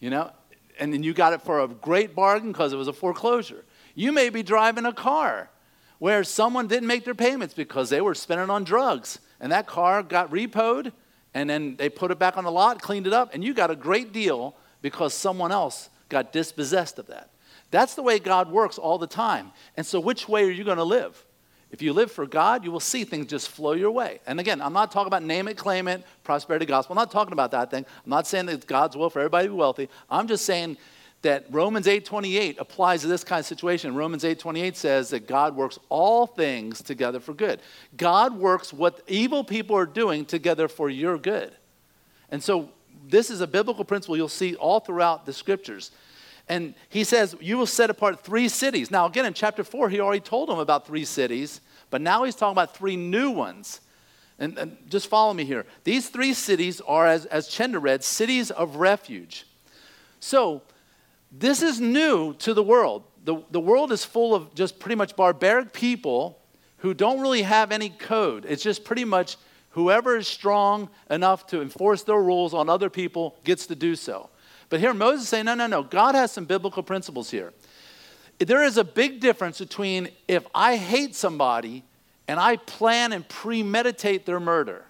you 0.00 0.10
know 0.10 0.30
and 0.78 0.92
then 0.92 1.02
you 1.02 1.14
got 1.14 1.32
it 1.32 1.42
for 1.42 1.60
a 1.60 1.68
great 1.68 2.14
bargain 2.14 2.52
because 2.52 2.72
it 2.72 2.76
was 2.76 2.88
a 2.88 2.92
foreclosure 2.92 3.64
you 3.94 4.12
may 4.12 4.28
be 4.28 4.42
driving 4.42 4.84
a 4.84 4.92
car 4.92 5.50
where 5.98 6.22
someone 6.22 6.66
didn't 6.66 6.86
make 6.86 7.04
their 7.04 7.14
payments 7.14 7.54
because 7.54 7.88
they 7.88 8.00
were 8.00 8.14
spending 8.14 8.50
on 8.50 8.64
drugs 8.64 9.18
and 9.40 9.52
that 9.52 9.66
car 9.66 10.02
got 10.02 10.30
repoed 10.30 10.92
and 11.34 11.48
then 11.48 11.76
they 11.76 11.88
put 11.88 12.10
it 12.10 12.18
back 12.18 12.36
on 12.36 12.44
the 12.44 12.50
lot 12.50 12.80
cleaned 12.80 13.06
it 13.06 13.12
up 13.12 13.32
and 13.32 13.42
you 13.42 13.54
got 13.54 13.70
a 13.70 13.76
great 13.76 14.12
deal 14.12 14.54
because 14.82 15.14
someone 15.14 15.50
else 15.50 15.88
got 16.08 16.32
dispossessed 16.32 16.98
of 16.98 17.06
that 17.06 17.30
that's 17.70 17.94
the 17.94 18.02
way 18.02 18.18
God 18.18 18.50
works 18.50 18.78
all 18.78 18.98
the 18.98 19.06
time. 19.06 19.52
And 19.76 19.84
so, 19.84 20.00
which 20.00 20.28
way 20.28 20.44
are 20.44 20.50
you 20.50 20.64
going 20.64 20.76
to 20.76 20.84
live? 20.84 21.25
If 21.70 21.82
you 21.82 21.92
live 21.92 22.12
for 22.12 22.26
God, 22.26 22.64
you 22.64 22.70
will 22.70 22.80
see 22.80 23.04
things 23.04 23.26
just 23.26 23.48
flow 23.48 23.72
your 23.72 23.90
way. 23.90 24.20
And 24.26 24.38
again, 24.38 24.62
I'm 24.62 24.72
not 24.72 24.92
talking 24.92 25.08
about 25.08 25.24
name 25.24 25.48
it, 25.48 25.56
claim 25.56 25.88
it, 25.88 26.04
prosperity 26.22 26.64
gospel. 26.64 26.92
I'm 26.94 27.02
not 27.02 27.10
talking 27.10 27.32
about 27.32 27.50
that 27.50 27.70
thing. 27.70 27.84
I'm 28.04 28.10
not 28.10 28.26
saying 28.26 28.46
that 28.46 28.54
it's 28.54 28.64
God's 28.64 28.96
will 28.96 29.10
for 29.10 29.18
everybody 29.18 29.48
to 29.48 29.52
be 29.52 29.58
wealthy. 29.58 29.88
I'm 30.08 30.28
just 30.28 30.44
saying 30.44 30.76
that 31.22 31.44
Romans 31.50 31.88
8:28 31.88 32.60
applies 32.60 33.00
to 33.00 33.08
this 33.08 33.24
kind 33.24 33.40
of 33.40 33.46
situation. 33.46 33.96
Romans 33.96 34.22
8:28 34.22 34.76
says 34.76 35.10
that 35.10 35.26
God 35.26 35.56
works 35.56 35.78
all 35.88 36.26
things 36.26 36.82
together 36.82 37.18
for 37.18 37.34
good. 37.34 37.60
God 37.96 38.38
works 38.38 38.72
what 38.72 39.02
evil 39.08 39.42
people 39.42 39.76
are 39.76 39.86
doing 39.86 40.24
together 40.24 40.68
for 40.68 40.88
your 40.88 41.18
good. 41.18 41.52
And 42.30 42.42
so 42.42 42.70
this 43.08 43.30
is 43.30 43.40
a 43.40 43.46
biblical 43.46 43.84
principle 43.84 44.16
you'll 44.16 44.28
see 44.28 44.54
all 44.54 44.80
throughout 44.80 45.26
the 45.26 45.32
scriptures. 45.32 45.90
And 46.48 46.74
he 46.88 47.04
says, 47.04 47.34
You 47.40 47.58
will 47.58 47.66
set 47.66 47.90
apart 47.90 48.20
three 48.20 48.48
cities. 48.48 48.90
Now, 48.90 49.06
again, 49.06 49.26
in 49.26 49.34
chapter 49.34 49.64
4, 49.64 49.88
he 49.88 50.00
already 50.00 50.20
told 50.20 50.48
them 50.48 50.58
about 50.58 50.86
three 50.86 51.04
cities, 51.04 51.60
but 51.90 52.00
now 52.00 52.24
he's 52.24 52.34
talking 52.34 52.52
about 52.52 52.76
three 52.76 52.96
new 52.96 53.30
ones. 53.30 53.80
And, 54.38 54.58
and 54.58 54.76
just 54.88 55.08
follow 55.08 55.32
me 55.32 55.44
here. 55.44 55.64
These 55.84 56.10
three 56.10 56.34
cities 56.34 56.80
are, 56.82 57.06
as, 57.06 57.24
as 57.26 57.48
Chenda 57.48 57.80
read, 57.80 58.04
cities 58.04 58.50
of 58.50 58.76
refuge. 58.76 59.46
So, 60.20 60.62
this 61.32 61.62
is 61.62 61.80
new 61.80 62.34
to 62.34 62.54
the 62.54 62.62
world. 62.62 63.04
The, 63.24 63.42
the 63.50 63.60
world 63.60 63.92
is 63.92 64.04
full 64.04 64.34
of 64.34 64.54
just 64.54 64.78
pretty 64.78 64.94
much 64.94 65.16
barbaric 65.16 65.72
people 65.72 66.38
who 66.78 66.94
don't 66.94 67.20
really 67.20 67.42
have 67.42 67.72
any 67.72 67.88
code. 67.88 68.44
It's 68.48 68.62
just 68.62 68.84
pretty 68.84 69.04
much 69.04 69.36
whoever 69.70 70.16
is 70.16 70.28
strong 70.28 70.88
enough 71.10 71.46
to 71.48 71.60
enforce 71.60 72.02
their 72.02 72.20
rules 72.20 72.54
on 72.54 72.68
other 72.68 72.88
people 72.88 73.36
gets 73.44 73.66
to 73.66 73.74
do 73.74 73.96
so. 73.96 74.30
But 74.68 74.80
here 74.80 74.92
Moses 74.92 75.24
is 75.24 75.28
saying, 75.28 75.44
no, 75.44 75.54
no, 75.54 75.66
no. 75.66 75.82
God 75.82 76.14
has 76.14 76.32
some 76.32 76.44
biblical 76.44 76.82
principles 76.82 77.30
here. 77.30 77.52
There 78.38 78.62
is 78.62 78.76
a 78.76 78.84
big 78.84 79.20
difference 79.20 79.58
between 79.58 80.08
if 80.28 80.46
I 80.54 80.76
hate 80.76 81.14
somebody 81.14 81.84
and 82.28 82.38
I 82.38 82.56
plan 82.56 83.12
and 83.12 83.26
premeditate 83.28 84.26
their 84.26 84.40
murder 84.40 84.84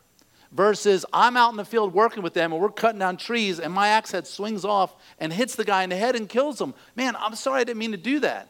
versus 0.50 1.04
I'm 1.12 1.37
out 1.37 1.50
in 1.50 1.56
the 1.56 1.64
field 1.64 1.92
working 1.92 2.23
with 2.23 2.35
them 2.35 2.52
and 2.52 2.61
we're 2.61 2.71
cutting 2.71 2.99
down 2.99 3.18
trees 3.18 3.61
and 3.61 3.73
my 3.73 3.88
axe 3.88 4.11
head 4.11 4.26
swings 4.26 4.64
off 4.64 4.95
and 5.21 5.33
hits 5.33 5.54
the 5.54 5.64
guy 5.64 5.85
in 5.85 5.90
the 5.90 5.97
head 5.97 6.16
and 6.16 6.28
kills 6.28 6.61
him. 6.61 6.75
Man, 6.97 7.14
I'm 7.16 7.35
sorry 7.35 7.61
I 7.61 7.64
didn't 7.64 7.78
mean 7.78 7.92
to 7.92 7.99
do 7.99 8.21
that. 8.21 8.49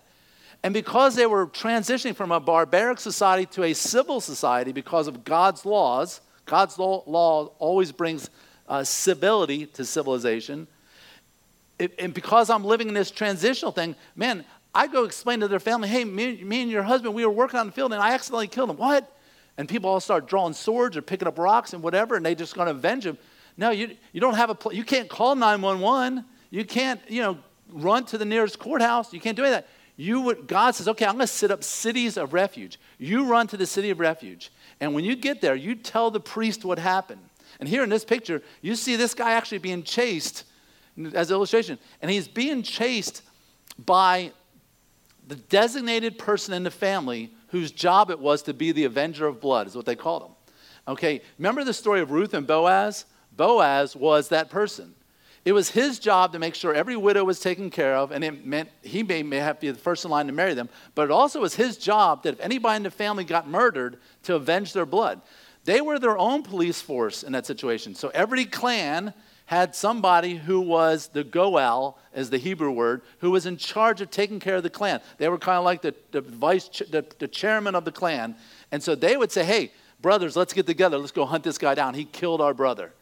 And 0.62 0.72
because 0.72 1.14
they 1.14 1.26
were 1.26 1.46
transitioning 1.46 2.16
from 2.16 2.32
a 2.32 2.40
barbaric 2.40 3.00
society 3.00 3.46
to 3.46 3.64
a 3.64 3.74
civil 3.74 4.20
society 4.20 4.72
because 4.72 5.08
of 5.08 5.24
God's 5.24 5.66
laws, 5.66 6.20
God's 6.46 6.78
law, 6.78 7.50
always 7.58 7.92
brings 7.92 8.30
uh, 8.68 8.82
civility 8.82 9.66
to 9.66 9.84
civilization 9.84 10.66
and 11.78 12.14
because 12.14 12.50
I'm 12.50 12.64
living 12.64 12.88
in 12.88 12.94
this 12.94 13.10
transitional 13.10 13.72
thing, 13.72 13.96
man, 14.14 14.44
I 14.74 14.86
go 14.86 15.04
explain 15.04 15.40
to 15.40 15.48
their 15.48 15.60
family, 15.60 15.88
hey, 15.88 16.04
me, 16.04 16.42
me, 16.42 16.62
and 16.62 16.70
your 16.70 16.82
husband, 16.82 17.14
we 17.14 17.24
were 17.24 17.32
working 17.32 17.58
on 17.58 17.66
the 17.66 17.72
field 17.72 17.92
and 17.92 18.02
I 18.02 18.12
accidentally 18.12 18.48
killed 18.48 18.70
him. 18.70 18.76
What? 18.76 19.10
And 19.56 19.68
people 19.68 19.88
all 19.88 20.00
start 20.00 20.28
drawing 20.28 20.52
swords 20.52 20.96
or 20.96 21.02
picking 21.02 21.26
up 21.26 21.38
rocks 21.38 21.72
and 21.72 21.82
whatever, 21.82 22.14
and 22.14 22.24
they 22.24 22.34
just 22.34 22.54
going 22.54 22.66
to 22.66 22.72
avenge 22.72 23.06
him. 23.06 23.16
No, 23.56 23.70
you, 23.70 23.96
you 24.12 24.20
don't 24.20 24.34
have 24.34 24.50
a, 24.50 24.54
pl- 24.54 24.74
you 24.74 24.84
can't 24.84 25.08
call 25.08 25.34
911. 25.34 26.24
You 26.50 26.64
can't, 26.64 27.00
you 27.08 27.22
know, 27.22 27.38
run 27.72 28.04
to 28.06 28.18
the 28.18 28.26
nearest 28.26 28.58
courthouse. 28.58 29.12
You 29.12 29.20
can't 29.20 29.36
do 29.36 29.44
any 29.44 29.52
that. 29.52 29.66
You 29.96 30.20
would, 30.20 30.46
God 30.46 30.74
says, 30.74 30.88
okay, 30.88 31.06
I'm 31.06 31.14
going 31.14 31.20
to 31.20 31.26
set 31.26 31.50
up 31.50 31.64
cities 31.64 32.18
of 32.18 32.34
refuge. 32.34 32.78
You 32.98 33.24
run 33.24 33.46
to 33.46 33.56
the 33.56 33.64
city 33.64 33.88
of 33.88 33.98
refuge. 33.98 34.52
And 34.78 34.94
when 34.94 35.04
you 35.04 35.16
get 35.16 35.40
there, 35.40 35.54
you 35.54 35.74
tell 35.74 36.10
the 36.10 36.20
priest 36.20 36.66
what 36.66 36.78
happened. 36.78 37.22
And 37.58 37.68
here 37.68 37.82
in 37.82 37.88
this 37.88 38.04
picture, 38.04 38.42
you 38.60 38.76
see 38.76 38.96
this 38.96 39.14
guy 39.14 39.32
actually 39.32 39.58
being 39.58 39.82
chased 39.82 40.44
as 41.14 41.30
illustration. 41.30 41.78
And 42.02 42.10
he's 42.10 42.28
being 42.28 42.62
chased 42.62 43.22
by 43.84 44.32
the 45.26 45.36
designated 45.36 46.18
person 46.18 46.54
in 46.54 46.62
the 46.62 46.70
family 46.70 47.32
whose 47.48 47.70
job 47.70 48.10
it 48.10 48.18
was 48.18 48.42
to 48.42 48.54
be 48.54 48.72
the 48.72 48.84
avenger 48.84 49.26
of 49.26 49.40
blood, 49.40 49.66
is 49.66 49.76
what 49.76 49.86
they 49.86 49.96
called 49.96 50.22
him. 50.22 50.30
Okay, 50.88 51.20
remember 51.38 51.64
the 51.64 51.74
story 51.74 52.00
of 52.00 52.10
Ruth 52.10 52.34
and 52.34 52.46
Boaz? 52.46 53.06
Boaz 53.36 53.96
was 53.96 54.28
that 54.28 54.50
person. 54.50 54.94
It 55.44 55.52
was 55.52 55.70
his 55.70 56.00
job 56.00 56.32
to 56.32 56.40
make 56.40 56.56
sure 56.56 56.74
every 56.74 56.96
widow 56.96 57.22
was 57.22 57.38
taken 57.38 57.70
care 57.70 57.94
of, 57.94 58.10
and 58.10 58.24
it 58.24 58.44
meant 58.44 58.68
he 58.82 59.04
may, 59.04 59.22
may 59.22 59.36
have 59.36 59.56
to 59.56 59.66
be 59.66 59.70
the 59.70 59.78
first 59.78 60.04
in 60.04 60.10
line 60.10 60.26
to 60.26 60.32
marry 60.32 60.54
them. 60.54 60.68
But 60.96 61.04
it 61.04 61.10
also 61.12 61.40
was 61.40 61.54
his 61.54 61.76
job 61.76 62.24
that 62.24 62.34
if 62.34 62.40
anybody 62.40 62.78
in 62.78 62.82
the 62.82 62.90
family 62.90 63.22
got 63.22 63.48
murdered, 63.48 63.98
to 64.24 64.34
avenge 64.34 64.72
their 64.72 64.86
blood. 64.86 65.20
They 65.64 65.80
were 65.80 65.98
their 65.98 66.18
own 66.18 66.42
police 66.42 66.80
force 66.80 67.22
in 67.22 67.32
that 67.32 67.46
situation. 67.46 67.94
So 67.94 68.08
every 68.08 68.44
clan 68.44 69.14
had 69.46 69.74
somebody 69.74 70.34
who 70.34 70.60
was 70.60 71.08
the 71.08 71.24
Goel, 71.24 71.98
as 72.12 72.30
the 72.30 72.38
Hebrew 72.38 72.72
word, 72.72 73.02
who 73.18 73.30
was 73.30 73.46
in 73.46 73.56
charge 73.56 74.00
of 74.00 74.10
taking 74.10 74.40
care 74.40 74.56
of 74.56 74.64
the 74.64 74.70
clan. 74.70 75.00
They 75.18 75.28
were 75.28 75.38
kind 75.38 75.58
of 75.58 75.64
like 75.64 75.82
the, 75.82 75.94
the 76.10 76.20
vice, 76.20 76.68
the, 76.68 77.04
the 77.18 77.28
chairman 77.28 77.74
of 77.74 77.84
the 77.84 77.92
clan. 77.92 78.34
And 78.72 78.82
so 78.82 78.94
they 78.94 79.16
would 79.16 79.30
say, 79.30 79.44
hey, 79.44 79.72
brothers, 80.02 80.36
let's 80.36 80.52
get 80.52 80.66
together. 80.66 80.98
Let's 80.98 81.12
go 81.12 81.24
hunt 81.24 81.44
this 81.44 81.58
guy 81.58 81.74
down. 81.74 81.94
He 81.94 82.04
killed 82.04 82.40
our 82.40 82.54
brother. 82.54 82.92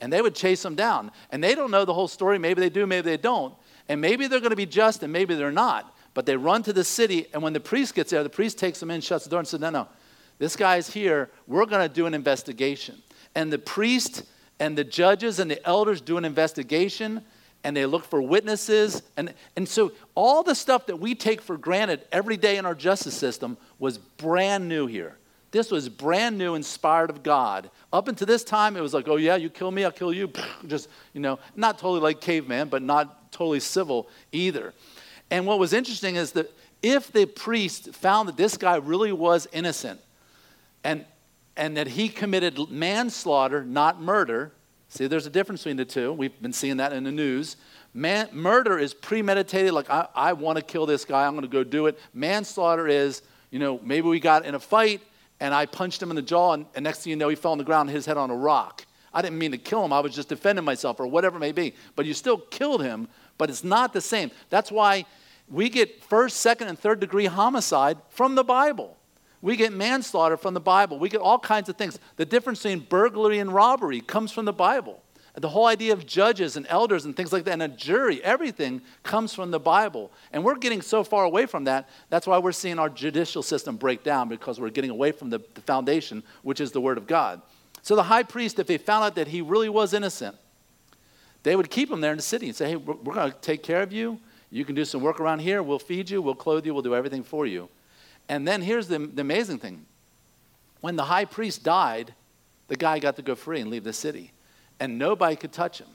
And 0.00 0.12
they 0.12 0.22
would 0.22 0.34
chase 0.34 0.64
him 0.64 0.74
down. 0.74 1.12
And 1.30 1.44
they 1.44 1.54
don't 1.54 1.70
know 1.70 1.84
the 1.84 1.94
whole 1.94 2.08
story. 2.08 2.38
Maybe 2.38 2.60
they 2.60 2.70
do, 2.70 2.86
maybe 2.86 3.04
they 3.04 3.16
don't. 3.18 3.54
And 3.88 4.00
maybe 4.00 4.26
they're 4.26 4.40
going 4.40 4.50
to 4.50 4.56
be 4.56 4.66
just 4.66 5.02
and 5.02 5.12
maybe 5.12 5.34
they're 5.34 5.52
not. 5.52 5.94
But 6.14 6.24
they 6.24 6.36
run 6.36 6.62
to 6.64 6.72
the 6.72 6.84
city. 6.84 7.26
And 7.34 7.42
when 7.42 7.52
the 7.52 7.60
priest 7.60 7.94
gets 7.94 8.10
there, 8.10 8.22
the 8.22 8.30
priest 8.30 8.58
takes 8.58 8.80
them 8.80 8.90
in, 8.90 9.02
shuts 9.02 9.24
the 9.24 9.30
door, 9.30 9.40
and 9.40 9.48
says, 9.48 9.60
no, 9.60 9.70
no, 9.70 9.88
this 10.38 10.56
guy's 10.56 10.90
here. 10.90 11.30
We're 11.46 11.66
going 11.66 11.86
to 11.86 11.94
do 11.94 12.06
an 12.06 12.14
investigation. 12.14 13.02
And 13.34 13.52
the 13.52 13.58
priest 13.58 14.24
and 14.62 14.78
the 14.78 14.84
judges 14.84 15.40
and 15.40 15.50
the 15.50 15.66
elders 15.66 16.00
do 16.00 16.16
an 16.18 16.24
investigation, 16.24 17.20
and 17.64 17.76
they 17.76 17.84
look 17.84 18.04
for 18.04 18.22
witnesses. 18.22 19.02
And, 19.16 19.34
and 19.56 19.68
so 19.68 19.90
all 20.14 20.44
the 20.44 20.54
stuff 20.54 20.86
that 20.86 21.00
we 21.00 21.16
take 21.16 21.40
for 21.40 21.56
granted 21.56 22.02
every 22.12 22.36
day 22.36 22.58
in 22.58 22.64
our 22.64 22.74
justice 22.76 23.16
system 23.16 23.56
was 23.80 23.98
brand 23.98 24.68
new 24.68 24.86
here. 24.86 25.16
This 25.50 25.72
was 25.72 25.88
brand 25.88 26.38
new, 26.38 26.54
inspired 26.54 27.10
of 27.10 27.24
God. 27.24 27.70
Up 27.92 28.06
until 28.06 28.28
this 28.28 28.44
time, 28.44 28.76
it 28.76 28.80
was 28.80 28.94
like, 28.94 29.08
oh, 29.08 29.16
yeah, 29.16 29.34
you 29.34 29.50
kill 29.50 29.72
me, 29.72 29.84
I'll 29.84 29.90
kill 29.90 30.12
you. 30.12 30.30
Just, 30.68 30.88
you 31.12 31.20
know, 31.20 31.40
not 31.56 31.80
totally 31.80 32.00
like 32.00 32.20
caveman, 32.20 32.68
but 32.68 32.82
not 32.82 33.32
totally 33.32 33.58
civil 33.58 34.08
either. 34.30 34.74
And 35.28 35.44
what 35.44 35.58
was 35.58 35.72
interesting 35.72 36.14
is 36.14 36.30
that 36.32 36.56
if 36.82 37.10
the 37.10 37.26
priest 37.26 37.94
found 37.96 38.28
that 38.28 38.36
this 38.36 38.56
guy 38.56 38.76
really 38.76 39.12
was 39.12 39.48
innocent 39.52 40.00
and, 40.84 41.04
and 41.56 41.76
that 41.76 41.88
he 41.88 42.08
committed 42.08 42.70
manslaughter, 42.70 43.64
not 43.64 44.00
murder, 44.00 44.52
see, 44.88 45.06
there's 45.06 45.26
a 45.26 45.30
difference 45.30 45.62
between 45.62 45.76
the 45.76 45.84
two. 45.84 46.12
We've 46.12 46.40
been 46.40 46.52
seeing 46.52 46.78
that 46.78 46.92
in 46.92 47.04
the 47.04 47.12
news. 47.12 47.56
Man, 47.94 48.28
murder 48.32 48.78
is 48.78 48.94
premeditated, 48.94 49.72
like, 49.72 49.90
I, 49.90 50.08
I 50.14 50.32
want 50.32 50.56
to 50.56 50.64
kill 50.64 50.86
this 50.86 51.04
guy, 51.04 51.26
I'm 51.26 51.32
going 51.32 51.42
to 51.42 51.48
go 51.48 51.62
do 51.62 51.86
it. 51.86 51.98
Manslaughter 52.14 52.88
is, 52.88 53.22
you 53.50 53.58
know, 53.58 53.78
maybe 53.82 54.08
we 54.08 54.18
got 54.18 54.46
in 54.46 54.54
a 54.54 54.60
fight 54.60 55.02
and 55.40 55.52
I 55.52 55.66
punched 55.66 56.00
him 56.00 56.10
in 56.10 56.16
the 56.16 56.22
jaw, 56.22 56.52
and, 56.52 56.66
and 56.74 56.84
next 56.84 57.00
thing 57.00 57.10
you 57.10 57.16
know, 57.16 57.28
he 57.28 57.34
fell 57.34 57.52
on 57.52 57.58
the 57.58 57.64
ground, 57.64 57.90
his 57.90 58.06
head 58.06 58.16
on 58.16 58.30
a 58.30 58.34
rock. 58.34 58.86
I 59.12 59.20
didn't 59.20 59.38
mean 59.38 59.50
to 59.50 59.58
kill 59.58 59.84
him, 59.84 59.92
I 59.92 60.00
was 60.00 60.14
just 60.14 60.28
defending 60.28 60.64
myself, 60.64 61.00
or 61.00 61.06
whatever 61.06 61.36
it 61.36 61.40
may 61.40 61.52
be. 61.52 61.74
But 61.96 62.06
you 62.06 62.14
still 62.14 62.38
killed 62.38 62.82
him, 62.82 63.08
but 63.38 63.50
it's 63.50 63.64
not 63.64 63.92
the 63.92 64.00
same. 64.00 64.30
That's 64.50 64.70
why 64.70 65.04
we 65.48 65.68
get 65.68 66.02
first, 66.04 66.38
second, 66.38 66.68
and 66.68 66.78
third 66.78 67.00
degree 67.00 67.26
homicide 67.26 67.98
from 68.08 68.36
the 68.36 68.44
Bible. 68.44 68.96
We 69.42 69.56
get 69.56 69.72
manslaughter 69.72 70.36
from 70.36 70.54
the 70.54 70.60
Bible. 70.60 70.98
We 70.98 71.08
get 71.08 71.20
all 71.20 71.38
kinds 71.38 71.68
of 71.68 71.76
things. 71.76 71.98
The 72.16 72.24
difference 72.24 72.62
between 72.62 72.80
burglary 72.80 73.40
and 73.40 73.52
robbery 73.52 74.00
comes 74.00 74.30
from 74.30 74.44
the 74.44 74.52
Bible. 74.52 75.02
The 75.34 75.48
whole 75.48 75.66
idea 75.66 75.94
of 75.94 76.06
judges 76.06 76.56
and 76.56 76.66
elders 76.68 77.06
and 77.06 77.16
things 77.16 77.32
like 77.32 77.44
that, 77.44 77.52
and 77.52 77.62
a 77.62 77.68
jury, 77.68 78.22
everything 78.22 78.82
comes 79.02 79.34
from 79.34 79.50
the 79.50 79.58
Bible. 79.58 80.12
And 80.30 80.44
we're 80.44 80.58
getting 80.58 80.82
so 80.82 81.02
far 81.02 81.24
away 81.24 81.46
from 81.46 81.64
that. 81.64 81.88
That's 82.10 82.26
why 82.26 82.38
we're 82.38 82.52
seeing 82.52 82.78
our 82.78 82.90
judicial 82.90 83.42
system 83.42 83.76
break 83.76 84.04
down 84.04 84.28
because 84.28 84.60
we're 84.60 84.70
getting 84.70 84.90
away 84.90 85.10
from 85.10 85.30
the, 85.30 85.40
the 85.54 85.62
foundation, 85.62 86.22
which 86.42 86.60
is 86.60 86.70
the 86.70 86.82
Word 86.82 86.98
of 86.98 87.06
God. 87.06 87.40
So 87.80 87.96
the 87.96 88.02
high 88.02 88.22
priest, 88.22 88.58
if 88.58 88.66
they 88.66 88.78
found 88.78 89.04
out 89.04 89.14
that 89.14 89.28
he 89.28 89.40
really 89.40 89.70
was 89.70 89.94
innocent, 89.94 90.36
they 91.42 91.56
would 91.56 91.70
keep 91.70 91.90
him 91.90 92.00
there 92.00 92.12
in 92.12 92.18
the 92.18 92.22
city 92.22 92.46
and 92.46 92.54
say, 92.54 92.68
hey, 92.68 92.76
we're, 92.76 92.94
we're 92.94 93.14
going 93.14 93.32
to 93.32 93.38
take 93.38 93.62
care 93.62 93.82
of 93.82 93.92
you. 93.92 94.20
You 94.50 94.66
can 94.66 94.74
do 94.74 94.84
some 94.84 95.00
work 95.00 95.18
around 95.18 95.38
here. 95.38 95.62
We'll 95.62 95.78
feed 95.78 96.10
you. 96.10 96.20
We'll 96.20 96.34
clothe 96.34 96.66
you. 96.66 96.74
We'll 96.74 96.82
do 96.82 96.94
everything 96.94 97.24
for 97.24 97.46
you. 97.46 97.70
And 98.28 98.46
then 98.46 98.62
here's 98.62 98.88
the, 98.88 98.98
the 98.98 99.20
amazing 99.20 99.58
thing 99.58 99.86
when 100.80 100.96
the 100.96 101.04
high 101.04 101.24
priest 101.24 101.62
died, 101.62 102.14
the 102.68 102.76
guy 102.76 102.98
got 102.98 103.16
to 103.16 103.22
go 103.22 103.34
free 103.34 103.60
and 103.60 103.70
leave 103.70 103.84
the 103.84 103.92
city 103.92 104.32
and 104.82 104.98
nobody 104.98 105.36
could 105.36 105.52
touch 105.52 105.78
him. 105.78 105.86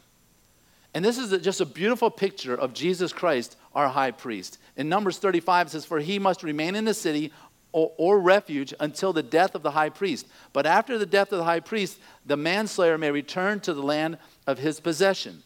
And 0.94 1.04
this 1.04 1.18
is 1.18 1.42
just 1.42 1.60
a 1.60 1.66
beautiful 1.66 2.10
picture 2.10 2.56
of 2.56 2.74
Jesus 2.74 3.12
Christ, 3.12 3.58
our 3.76 3.90
high 3.90 4.12
priest. 4.12 4.60
In 4.78 4.88
Numbers 4.88 5.18
35, 5.20 5.68
it 5.68 5.70
says, 5.72 5.86
For 5.86 6.00
he 6.00 6.18
must 6.20 6.42
remain 6.42 6.74
in 6.74 6.86
the 6.86 6.94
city 6.94 7.34
or, 7.74 7.92
or, 7.98 8.18
refuge 8.18 8.74
until 8.80 9.12
the 9.12 9.22
death 9.22 9.54
of 9.54 9.62
the 9.62 9.72
high 9.72 9.90
priest. 9.90 10.26
But 10.54 10.66
after 10.66 10.98
the 10.98 11.06
death 11.06 11.34
of 11.34 11.40
the 11.40 11.44
high 11.44 11.60
priest, 11.60 12.00
the 12.26 12.38
manslayer 12.38 12.98
may 12.98 13.12
return 13.12 13.60
to 13.60 13.74
the 13.74 13.84
land 13.84 14.18
of 14.48 14.58
his 14.58 14.80
possession. 14.80 15.44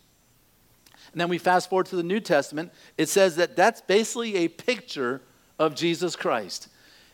And 1.11 1.19
then 1.19 1.27
we 1.27 1.39
fast 1.39 1.67
forward 1.67 1.87
to 1.87 1.95
the 1.95 2.03
New 2.03 2.19
Testament. 2.19 2.71
It 2.95 3.09
says 3.09 3.37
that 3.37 3.55
that's 3.55 3.81
basically 3.81 4.35
a 4.37 4.47
picture 4.49 5.21
of 5.61 5.75
Jesus 5.75 6.15
Christ. 6.15 6.67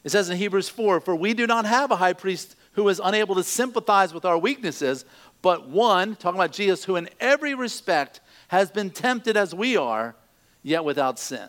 It 0.03 0.11
says 0.11 0.29
in 0.29 0.37
Hebrews 0.37 0.69
4 0.69 1.01
For 1.01 1.15
we 1.15 1.33
do 1.33 1.45
not 1.45 1.65
have 1.65 1.91
a 1.91 1.97
high 1.97 2.13
priest 2.13 2.55
who 2.73 2.87
is 2.87 3.01
unable 3.03 3.35
to 3.35 3.43
sympathize 3.43 4.13
with 4.13 4.23
our 4.23 4.37
weaknesses, 4.37 5.03
but 5.41 5.67
one, 5.67 6.15
talking 6.15 6.39
about 6.39 6.53
Jesus, 6.53 6.85
who 6.85 6.95
in 6.95 7.09
every 7.19 7.53
respect 7.53 8.21
has 8.47 8.71
been 8.71 8.89
tempted 8.89 9.35
as 9.35 9.53
we 9.53 9.75
are, 9.75 10.15
yet 10.63 10.85
without 10.85 11.19
sin. 11.19 11.47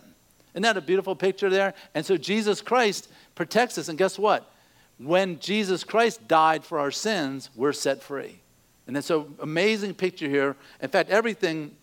Isn't 0.55 0.63
that 0.63 0.77
a 0.77 0.81
beautiful 0.81 1.15
picture 1.15 1.49
there? 1.49 1.75
And 1.95 2.05
so 2.05 2.17
Jesus 2.17 2.61
Christ 2.61 3.09
protects 3.37 3.79
us. 3.79 3.89
And 3.89 3.97
guess 3.97 4.19
what? 4.19 4.51
When 4.99 5.39
Jesus 5.39 5.85
Christ 5.85 6.27
died 6.27 6.65
for 6.65 6.81
our 6.81 6.91
sins, 6.91 7.51
we're 7.55 7.73
set 7.73 8.03
free. 8.03 8.41
And 8.89 8.97
it's 8.97 9.11
an 9.11 9.37
amazing 9.41 9.95
picture 9.95 10.29
here. 10.29 10.57
In 10.83 10.89
fact, 10.89 11.11
everything 11.11 11.77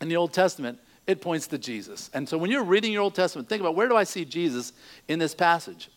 in 0.00 0.08
the 0.08 0.16
Old 0.16 0.32
Testament, 0.32 0.78
it 1.06 1.20
points 1.20 1.46
to 1.48 1.58
Jesus. 1.58 2.10
And 2.12 2.28
so 2.28 2.36
when 2.36 2.50
you're 2.50 2.64
reading 2.64 2.92
your 2.92 3.02
Old 3.02 3.14
Testament, 3.14 3.48
think 3.48 3.60
about 3.60 3.74
where 3.74 3.88
do 3.88 3.96
I 3.96 4.04
see 4.04 4.24
Jesus 4.24 4.72
in 5.08 5.18
this 5.18 5.34
passage? 5.34 5.88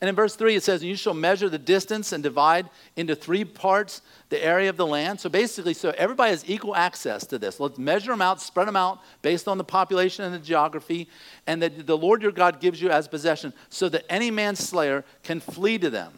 And 0.00 0.08
in 0.08 0.14
verse 0.14 0.34
3, 0.34 0.54
it 0.54 0.62
says, 0.62 0.82
You 0.82 0.96
shall 0.96 1.12
measure 1.12 1.48
the 1.50 1.58
distance 1.58 2.12
and 2.12 2.22
divide 2.22 2.70
into 2.96 3.14
three 3.14 3.44
parts 3.44 4.00
the 4.30 4.42
area 4.42 4.70
of 4.70 4.78
the 4.78 4.86
land. 4.86 5.20
So 5.20 5.28
basically, 5.28 5.74
so 5.74 5.92
everybody 5.98 6.30
has 6.30 6.48
equal 6.48 6.74
access 6.74 7.26
to 7.26 7.38
this. 7.38 7.60
Let's 7.60 7.76
measure 7.76 8.10
them 8.10 8.22
out, 8.22 8.40
spread 8.40 8.68
them 8.68 8.76
out 8.76 9.00
based 9.20 9.46
on 9.46 9.58
the 9.58 9.64
population 9.64 10.24
and 10.24 10.34
the 10.34 10.38
geography, 10.38 11.08
and 11.46 11.60
that 11.62 11.86
the 11.86 11.98
Lord 11.98 12.22
your 12.22 12.32
God 12.32 12.60
gives 12.60 12.80
you 12.80 12.88
as 12.90 13.08
possession, 13.08 13.52
so 13.68 13.88
that 13.90 14.04
any 14.08 14.30
man's 14.30 14.60
slayer 14.60 15.04
can 15.22 15.40
flee 15.40 15.76
to 15.78 15.90
them. 15.90 16.12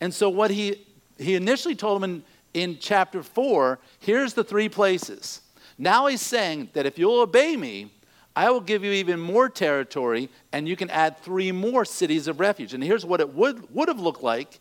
And 0.00 0.14
so, 0.14 0.30
what 0.30 0.50
he, 0.50 0.86
he 1.18 1.34
initially 1.34 1.74
told 1.74 2.00
them 2.00 2.10
in, 2.54 2.62
in 2.62 2.78
chapter 2.78 3.22
4 3.22 3.78
here's 3.98 4.32
the 4.32 4.44
three 4.44 4.70
places. 4.70 5.42
Now 5.78 6.06
he's 6.06 6.22
saying 6.22 6.70
that 6.72 6.86
if 6.86 6.98
you'll 6.98 7.20
obey 7.20 7.56
me, 7.56 7.92
I 8.34 8.50
will 8.50 8.60
give 8.60 8.84
you 8.84 8.92
even 8.92 9.18
more 9.18 9.48
territory, 9.48 10.28
and 10.52 10.68
you 10.68 10.76
can 10.76 10.90
add 10.90 11.18
three 11.18 11.52
more 11.52 11.84
cities 11.84 12.28
of 12.28 12.38
refuge. 12.38 12.74
And 12.74 12.84
here's 12.84 13.04
what 13.04 13.20
it 13.20 13.34
would, 13.34 13.74
would 13.74 13.88
have 13.88 13.98
looked 13.98 14.22
like. 14.22 14.60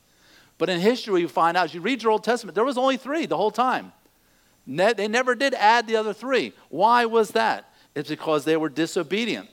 But 0.57 0.69
in 0.69 0.79
history, 0.79 1.21
you 1.21 1.27
find 1.27 1.57
out, 1.57 1.65
as 1.65 1.73
you 1.73 1.81
read 1.81 2.01
your 2.01 2.13
Old 2.13 2.23
Testament, 2.23 2.55
there 2.55 2.63
was 2.63 2.77
only 2.77 2.95
three 2.95 3.25
the 3.25 3.35
whole 3.35 3.51
time. 3.51 3.91
Ne- 4.65 4.93
they 4.93 5.09
never 5.09 5.35
did 5.35 5.53
add 5.53 5.87
the 5.87 5.97
other 5.97 6.13
three. 6.13 6.53
Why 6.69 7.05
was 7.05 7.31
that? 7.31 7.73
It's 7.93 8.09
because 8.09 8.45
they 8.45 8.55
were 8.55 8.69
disobedient. 8.69 9.49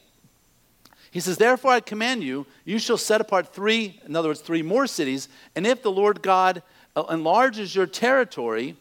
He 1.10 1.20
says, 1.20 1.36
Therefore, 1.36 1.72
I 1.72 1.80
command 1.80 2.22
you, 2.22 2.46
you 2.64 2.78
shall 2.78 2.96
set 2.96 3.20
apart 3.20 3.52
three, 3.52 4.00
in 4.06 4.16
other 4.16 4.28
words, 4.28 4.40
three 4.40 4.62
more 4.62 4.86
cities, 4.86 5.28
and 5.54 5.66
if 5.66 5.82
the 5.82 5.90
Lord 5.90 6.22
God 6.22 6.62
uh, 6.96 7.04
enlarges 7.10 7.74
your 7.74 7.86
territory, 7.86 8.76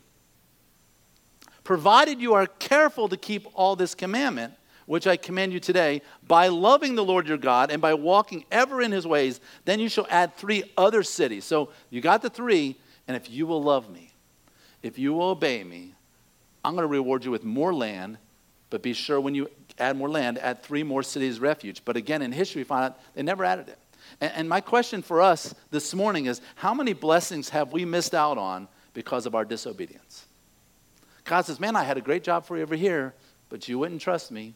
provided 1.64 2.20
you 2.20 2.34
are 2.34 2.48
careful 2.48 3.10
to 3.10 3.18
keep 3.18 3.48
all 3.54 3.76
this 3.76 3.96
commandment, 3.96 4.54
which 4.86 5.08
I 5.08 5.16
command 5.16 5.54
you 5.54 5.60
today, 5.60 6.02
by 6.28 6.48
loving 6.48 6.96
the 6.96 7.04
Lord 7.04 7.28
your 7.28 7.38
God 7.38 7.72
and 7.72 7.82
by 7.82 7.94
walking 7.94 8.46
ever 8.52 8.82
in 8.82 8.92
his 8.92 9.08
ways, 9.08 9.40
then 9.66 9.80
you 9.80 9.88
shall 9.88 10.08
add 10.10 10.36
three 10.36 10.64
other 10.78 11.04
cities. 11.04 11.46
So 11.46 11.70
you 11.90 12.02
got 12.02 12.22
the 12.22 12.30
three, 12.30 12.78
and 13.08 13.16
if 13.16 13.30
you 13.30 13.48
will 13.48 13.64
love 13.64 13.90
me, 13.90 14.12
if 14.84 14.98
you 14.98 15.14
will 15.14 15.30
obey 15.30 15.64
me, 15.64 15.94
I'm 16.64 16.74
going 16.74 16.84
to 16.84 16.88
reward 16.88 17.26
you 17.26 17.32
with 17.32 17.44
more 17.44 17.74
land, 17.74 18.18
but 18.70 18.82
be 18.82 18.94
sure 18.94 19.20
when 19.20 19.36
you 19.36 19.50
add 19.80 19.98
more 19.98 20.10
land, 20.10 20.38
add 20.40 20.64
three 20.64 20.84
more 20.84 21.04
cities 21.04 21.40
refuge. 21.40 21.84
But 21.86 21.98
again, 21.98 22.22
in 22.22 22.32
history, 22.32 22.62
we 22.62 22.64
find 22.66 22.86
out 22.86 23.00
they 23.14 23.24
never 23.24 23.46
added 23.46 23.70
it. 23.70 23.80
And, 24.20 24.32
and 24.36 24.50
my 24.50 24.62
question 24.62 25.02
for 25.02 25.22
us 25.22 25.54
this 25.70 25.94
morning 25.94 26.26
is 26.26 26.42
how 26.56 26.74
many 26.74 26.94
blessings 26.94 27.50
have 27.50 27.72
we 27.72 27.86
missed 27.86 28.14
out 28.14 28.38
on 28.38 28.68
because 28.94 29.26
of 29.26 29.36
our 29.36 29.46
disobedience? 29.46 30.28
God 31.24 31.46
says, 31.46 31.60
Man, 31.60 31.76
I 31.76 31.84
had 31.84 31.98
a 31.98 32.02
great 32.02 32.24
job 32.24 32.46
for 32.46 32.58
you 32.58 32.64
over 32.64 32.76
here, 32.76 33.14
but 33.50 33.68
you 33.68 33.78
wouldn't 33.80 34.02
trust 34.02 34.32
me. 34.32 34.56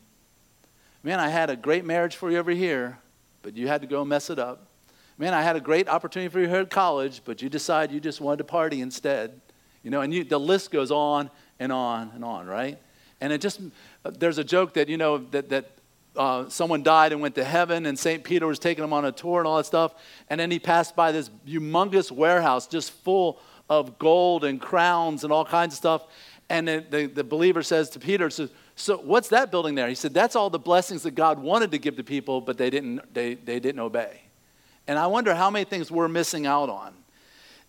Man, 1.04 1.20
I 1.20 1.30
had 1.30 1.50
a 1.50 1.56
great 1.56 1.86
marriage 1.86 2.16
for 2.16 2.32
you 2.32 2.38
over 2.40 2.52
here, 2.52 2.98
but 3.42 3.56
you 3.56 3.68
had 3.68 3.82
to 3.82 3.88
go 3.88 4.04
mess 4.04 4.30
it 4.30 4.40
up. 4.40 4.68
Man, 5.18 5.34
I 5.34 5.44
had 5.44 5.56
a 5.56 5.62
great 5.62 5.88
opportunity 5.88 6.30
for 6.30 6.40
you 6.40 6.48
here 6.48 6.62
at 6.62 6.70
college, 6.70 7.22
but 7.24 7.42
you 7.42 7.48
decided 7.48 7.94
you 7.94 8.00
just 8.00 8.20
wanted 8.20 8.38
to 8.38 8.44
party 8.44 8.82
instead. 8.82 9.40
You 9.84 9.92
know, 9.92 10.02
and 10.02 10.14
you, 10.14 10.24
the 10.24 10.40
list 10.40 10.72
goes 10.72 10.92
on 10.92 11.30
and 11.60 11.72
on 11.72 12.12
and 12.16 12.26
on, 12.26 12.48
right? 12.48 12.80
And 13.22 13.32
it 13.32 13.40
just, 13.40 13.62
there's 14.04 14.40
a 14.40 14.44
joke 14.44 14.74
that, 14.74 14.90
you 14.90 14.98
know, 14.98 15.20
that, 15.30 15.50
that 15.50 15.72
uh, 16.18 16.50
someone 16.50 16.84
died 16.84 17.12
and 17.12 17.22
went 17.22 17.36
to 17.36 17.44
heaven, 17.44 17.86
and 17.86 17.98
St. 17.98 18.24
Peter 18.24 18.48
was 18.48 18.60
taking 18.60 18.84
him 18.84 18.94
on 18.94 19.06
a 19.06 19.12
tour 19.12 19.40
and 19.40 19.48
all 19.48 19.58
that 19.58 19.66
stuff. 19.66 19.94
And 20.30 20.40
then 20.40 20.52
he 20.52 20.60
passed 20.60 20.96
by 20.96 21.12
this 21.12 21.30
humongous 21.48 22.12
warehouse 22.12 22.68
just 22.68 22.92
full 22.92 23.40
of 23.70 23.98
gold 23.98 24.44
and 24.44 24.62
crowns 24.62 25.24
and 25.24 25.32
all 25.32 25.46
kinds 25.46 25.74
of 25.74 25.78
stuff. 25.78 26.08
And 26.50 26.68
the, 26.68 26.86
the, 26.90 27.06
the 27.08 27.24
believer 27.24 27.64
says 27.64 27.90
to 27.92 28.00
Peter, 28.00 28.30
says, 28.30 28.50
so 28.76 28.98
what's 28.98 29.30
that 29.30 29.52
building 29.52 29.76
there? 29.76 29.88
He 29.88 29.96
said, 29.96 30.14
that's 30.14 30.36
all 30.36 30.50
the 30.50 30.60
blessings 30.60 31.04
that 31.04 31.16
God 31.16 31.40
wanted 31.40 31.72
to 31.72 31.78
give 31.78 31.96
to 31.98 32.04
people, 32.04 32.42
but 32.42 32.58
they 32.58 32.70
didn't, 32.70 33.14
they, 33.14 33.34
they 33.36 33.60
didn't 33.60 33.80
obey. 33.80 34.22
And 34.88 35.00
I 35.00 35.08
wonder 35.08 35.34
how 35.34 35.50
many 35.50 35.66
things 35.66 35.90
we're 35.90 36.08
missing 36.08 36.46
out 36.46 36.70
on. 36.70 36.94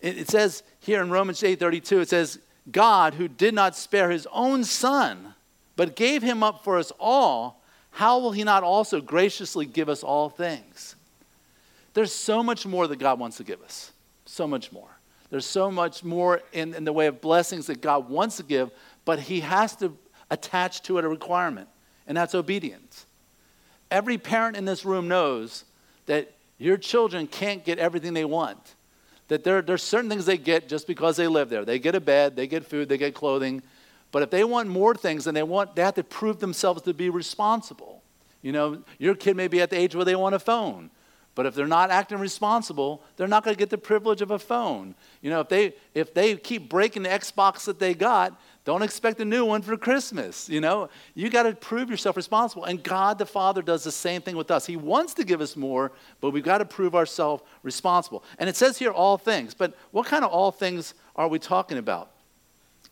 It, 0.00 0.18
it 0.18 0.30
says 0.30 0.62
here 0.80 1.00
in 1.00 1.10
Romans 1.10 1.40
8:32, 1.40 2.02
it 2.02 2.08
says, 2.08 2.38
God 2.70 3.14
who 3.14 3.28
did 3.28 3.54
not 3.54 3.76
spare 3.76 4.10
his 4.10 4.26
own 4.32 4.64
son, 4.64 5.34
but 5.76 5.96
gave 5.96 6.22
him 6.22 6.42
up 6.42 6.64
for 6.64 6.78
us 6.78 6.92
all, 6.98 7.62
how 7.92 8.18
will 8.18 8.32
he 8.32 8.44
not 8.44 8.62
also 8.62 9.00
graciously 9.00 9.64
give 9.64 9.88
us 9.88 10.02
all 10.02 10.28
things? 10.28 10.96
There's 11.94 12.12
so 12.12 12.42
much 12.42 12.66
more 12.66 12.86
that 12.86 12.98
God 12.98 13.18
wants 13.18 13.38
to 13.38 13.44
give 13.44 13.62
us. 13.62 13.92
So 14.26 14.46
much 14.46 14.70
more. 14.70 14.95
There's 15.30 15.46
so 15.46 15.70
much 15.70 16.04
more 16.04 16.42
in, 16.52 16.74
in 16.74 16.84
the 16.84 16.92
way 16.92 17.06
of 17.06 17.20
blessings 17.20 17.66
that 17.66 17.80
God 17.80 18.08
wants 18.08 18.36
to 18.36 18.42
give, 18.42 18.70
but 19.04 19.18
he 19.18 19.40
has 19.40 19.74
to 19.76 19.96
attach 20.30 20.82
to 20.82 20.98
it 20.98 21.04
a 21.04 21.08
requirement, 21.08 21.68
and 22.06 22.16
that's 22.16 22.34
obedience. 22.34 23.06
Every 23.90 24.18
parent 24.18 24.56
in 24.56 24.64
this 24.64 24.84
room 24.84 25.08
knows 25.08 25.64
that 26.06 26.32
your 26.58 26.76
children 26.76 27.26
can't 27.26 27.64
get 27.64 27.78
everything 27.78 28.14
they 28.14 28.24
want. 28.24 28.74
That 29.28 29.44
there, 29.44 29.62
there's 29.62 29.82
certain 29.82 30.08
things 30.08 30.26
they 30.26 30.38
get 30.38 30.68
just 30.68 30.86
because 30.86 31.16
they 31.16 31.26
live 31.26 31.48
there. 31.48 31.64
They 31.64 31.78
get 31.78 31.94
a 31.94 32.00
bed, 32.00 32.36
they 32.36 32.46
get 32.46 32.64
food, 32.64 32.88
they 32.88 32.98
get 32.98 33.14
clothing, 33.14 33.62
But 34.12 34.22
if 34.22 34.30
they 34.30 34.44
want 34.44 34.68
more 34.68 34.94
things, 34.94 35.24
then 35.24 35.34
they 35.34 35.42
want 35.42 35.76
they 35.76 35.82
have 35.82 35.94
to 35.94 36.04
prove 36.04 36.38
themselves 36.38 36.82
to 36.82 36.94
be 36.94 37.10
responsible. 37.10 38.02
You 38.42 38.52
know, 38.52 38.82
your 38.98 39.14
kid 39.14 39.36
may 39.36 39.48
be 39.48 39.60
at 39.60 39.70
the 39.70 39.78
age 39.78 39.94
where 39.94 40.04
they 40.04 40.16
want 40.16 40.34
a 40.34 40.38
phone. 40.38 40.90
But 41.36 41.44
if 41.44 41.54
they're 41.54 41.66
not 41.66 41.90
acting 41.90 42.18
responsible, 42.18 43.02
they're 43.16 43.28
not 43.28 43.44
going 43.44 43.54
to 43.54 43.58
get 43.58 43.68
the 43.68 43.76
privilege 43.76 44.22
of 44.22 44.30
a 44.30 44.38
phone. 44.38 44.94
You 45.20 45.28
know, 45.28 45.40
if 45.40 45.50
they 45.50 45.74
if 45.92 46.14
they 46.14 46.34
keep 46.34 46.70
breaking 46.70 47.02
the 47.02 47.10
Xbox 47.10 47.66
that 47.66 47.78
they 47.78 47.92
got, 47.92 48.40
don't 48.64 48.80
expect 48.80 49.20
a 49.20 49.24
new 49.24 49.44
one 49.44 49.60
for 49.60 49.76
Christmas. 49.76 50.48
You 50.48 50.62
know, 50.62 50.88
you 51.14 51.28
got 51.28 51.42
to 51.42 51.52
prove 51.52 51.90
yourself 51.90 52.16
responsible. 52.16 52.64
And 52.64 52.82
God 52.82 53.18
the 53.18 53.26
Father 53.26 53.60
does 53.60 53.84
the 53.84 53.92
same 53.92 54.22
thing 54.22 54.34
with 54.34 54.50
us. 54.50 54.64
He 54.64 54.78
wants 54.78 55.12
to 55.12 55.24
give 55.24 55.42
us 55.42 55.56
more, 55.56 55.92
but 56.22 56.30
we've 56.30 56.42
got 56.42 56.58
to 56.58 56.64
prove 56.64 56.94
ourselves 56.94 57.42
responsible. 57.62 58.24
And 58.38 58.48
it 58.48 58.56
says 58.56 58.78
here 58.78 58.90
all 58.90 59.18
things. 59.18 59.52
But 59.52 59.76
what 59.90 60.06
kind 60.06 60.24
of 60.24 60.30
all 60.30 60.50
things 60.50 60.94
are 61.16 61.28
we 61.28 61.38
talking 61.38 61.76
about? 61.76 62.12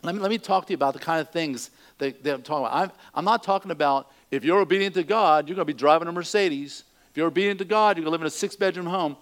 Let 0.02 0.16
me, 0.16 0.20
let 0.20 0.30
me 0.30 0.36
talk 0.36 0.66
to 0.66 0.72
you 0.74 0.76
about 0.76 0.92
the 0.92 1.00
kind 1.00 1.18
of 1.18 1.30
things 1.30 1.70
that, 1.96 2.22
that 2.24 2.34
I'm 2.34 2.42
talking 2.42 2.66
about. 2.66 2.76
I'm, 2.76 2.92
I'm 3.14 3.24
not 3.24 3.42
talking 3.42 3.70
about 3.70 4.10
if 4.30 4.44
you're 4.44 4.60
obedient 4.60 4.96
to 4.96 5.02
God, 5.02 5.48
you're 5.48 5.56
going 5.56 5.66
to 5.66 5.72
be 5.72 5.78
driving 5.78 6.08
a 6.08 6.12
Mercedes 6.12 6.84
if 7.14 7.18
you're 7.18 7.28
obedient 7.28 7.60
to 7.60 7.64
God, 7.64 7.96
you're 7.96 8.02
going 8.02 8.06
to 8.06 8.10
live 8.10 8.22
in 8.22 8.26
a 8.26 8.30
six 8.30 8.56
bedroom 8.56 8.86
home. 8.86 9.16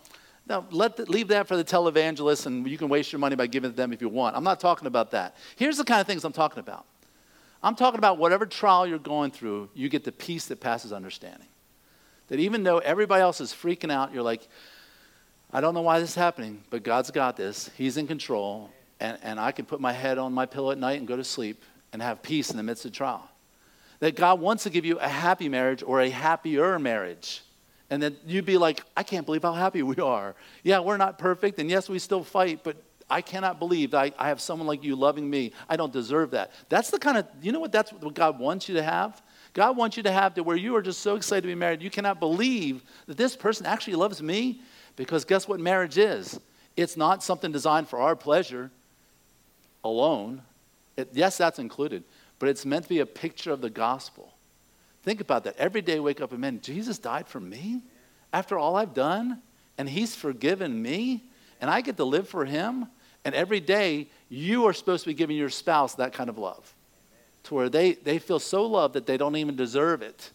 Now, 0.48 0.66
let 0.70 0.96
the, 0.96 1.04
leave 1.04 1.28
that 1.28 1.46
for 1.46 1.58
the 1.58 1.64
televangelists, 1.64 2.46
and 2.46 2.66
you 2.66 2.78
can 2.78 2.88
waste 2.88 3.12
your 3.12 3.18
money 3.18 3.36
by 3.36 3.46
giving 3.46 3.68
it 3.68 3.74
to 3.74 3.76
them 3.76 3.92
if 3.92 4.00
you 4.00 4.08
want. 4.08 4.34
I'm 4.34 4.42
not 4.42 4.60
talking 4.60 4.86
about 4.86 5.10
that. 5.10 5.36
Here's 5.56 5.76
the 5.76 5.84
kind 5.84 6.00
of 6.00 6.06
things 6.06 6.24
I'm 6.24 6.32
talking 6.32 6.60
about 6.60 6.86
I'm 7.62 7.74
talking 7.74 7.98
about 7.98 8.16
whatever 8.16 8.46
trial 8.46 8.86
you're 8.86 8.98
going 8.98 9.30
through, 9.30 9.68
you 9.74 9.90
get 9.90 10.04
the 10.04 10.10
peace 10.10 10.46
that 10.46 10.58
passes 10.58 10.90
understanding. 10.90 11.48
That 12.28 12.40
even 12.40 12.62
though 12.62 12.78
everybody 12.78 13.20
else 13.20 13.42
is 13.42 13.52
freaking 13.52 13.92
out, 13.92 14.14
you're 14.14 14.22
like, 14.22 14.48
I 15.52 15.60
don't 15.60 15.74
know 15.74 15.82
why 15.82 16.00
this 16.00 16.08
is 16.10 16.14
happening, 16.14 16.64
but 16.70 16.84
God's 16.84 17.10
got 17.10 17.36
this. 17.36 17.68
He's 17.76 17.98
in 17.98 18.06
control, 18.06 18.70
and, 19.00 19.18
and 19.22 19.38
I 19.38 19.52
can 19.52 19.66
put 19.66 19.82
my 19.82 19.92
head 19.92 20.16
on 20.16 20.32
my 20.32 20.46
pillow 20.46 20.70
at 20.70 20.78
night 20.78 20.98
and 20.98 21.06
go 21.06 21.16
to 21.16 21.24
sleep 21.24 21.62
and 21.92 22.00
have 22.00 22.22
peace 22.22 22.50
in 22.50 22.56
the 22.56 22.62
midst 22.62 22.86
of 22.86 22.92
trial. 22.92 23.28
That 24.00 24.16
God 24.16 24.40
wants 24.40 24.62
to 24.62 24.70
give 24.70 24.86
you 24.86 24.98
a 24.98 25.08
happy 25.08 25.50
marriage 25.50 25.82
or 25.82 26.00
a 26.00 26.08
happier 26.08 26.78
marriage 26.78 27.42
and 27.92 28.02
then 28.02 28.16
you'd 28.26 28.46
be 28.46 28.56
like, 28.56 28.82
I 28.96 29.02
can't 29.02 29.26
believe 29.26 29.42
how 29.42 29.52
happy 29.52 29.82
we 29.82 29.96
are. 29.96 30.34
Yeah, 30.62 30.80
we're 30.80 30.96
not 30.96 31.18
perfect, 31.18 31.58
and 31.58 31.68
yes, 31.68 31.90
we 31.90 31.98
still 31.98 32.24
fight, 32.24 32.64
but 32.64 32.82
I 33.10 33.20
cannot 33.20 33.58
believe 33.58 33.90
that 33.90 33.98
I, 33.98 34.12
I 34.18 34.28
have 34.28 34.40
someone 34.40 34.66
like 34.66 34.82
you 34.82 34.96
loving 34.96 35.28
me. 35.28 35.52
I 35.68 35.76
don't 35.76 35.92
deserve 35.92 36.30
that. 36.30 36.52
That's 36.70 36.90
the 36.90 36.98
kind 36.98 37.18
of, 37.18 37.26
you 37.42 37.52
know 37.52 37.60
what 37.60 37.70
that's 37.70 37.92
what 37.92 38.14
God 38.14 38.38
wants 38.38 38.66
you 38.66 38.76
to 38.76 38.82
have? 38.82 39.20
God 39.52 39.76
wants 39.76 39.98
you 39.98 40.02
to 40.04 40.10
have 40.10 40.32
to 40.36 40.42
where 40.42 40.56
you 40.56 40.74
are 40.74 40.80
just 40.80 41.00
so 41.00 41.16
excited 41.16 41.42
to 41.42 41.48
be 41.48 41.54
married, 41.54 41.82
you 41.82 41.90
cannot 41.90 42.18
believe 42.18 42.82
that 43.06 43.18
this 43.18 43.36
person 43.36 43.66
actually 43.66 43.96
loves 43.96 44.22
me. 44.22 44.62
Because 44.96 45.26
guess 45.26 45.46
what 45.46 45.60
marriage 45.60 45.98
is? 45.98 46.40
It's 46.78 46.96
not 46.96 47.22
something 47.22 47.52
designed 47.52 47.88
for 47.88 47.98
our 47.98 48.16
pleasure 48.16 48.70
alone. 49.84 50.40
It, 50.96 51.10
yes, 51.12 51.36
that's 51.36 51.58
included, 51.58 52.04
but 52.38 52.48
it's 52.48 52.64
meant 52.64 52.84
to 52.84 52.88
be 52.88 53.00
a 53.00 53.06
picture 53.06 53.52
of 53.52 53.60
the 53.60 53.68
gospel. 53.68 54.32
Think 55.02 55.20
about 55.20 55.44
that. 55.44 55.56
Every 55.56 55.82
day, 55.82 55.98
wake 56.00 56.20
up 56.20 56.32
and 56.32 56.40
man, 56.40 56.60
Jesus 56.60 56.98
died 56.98 57.26
for 57.26 57.40
me 57.40 57.82
after 58.32 58.58
all 58.58 58.76
I've 58.76 58.94
done, 58.94 59.42
and 59.76 59.88
He's 59.88 60.14
forgiven 60.14 60.80
me, 60.80 61.24
and 61.60 61.70
I 61.70 61.80
get 61.80 61.96
to 61.96 62.04
live 62.04 62.28
for 62.28 62.44
Him. 62.44 62.86
And 63.24 63.34
every 63.34 63.60
day, 63.60 64.08
you 64.28 64.66
are 64.66 64.72
supposed 64.72 65.04
to 65.04 65.10
be 65.10 65.14
giving 65.14 65.36
your 65.36 65.50
spouse 65.50 65.94
that 65.96 66.12
kind 66.12 66.28
of 66.28 66.38
love 66.38 66.74
to 67.44 67.54
where 67.54 67.68
they, 67.68 67.92
they 67.92 68.18
feel 68.18 68.38
so 68.38 68.66
loved 68.66 68.94
that 68.94 69.06
they 69.06 69.16
don't 69.16 69.36
even 69.36 69.56
deserve 69.56 70.02
it. 70.02 70.30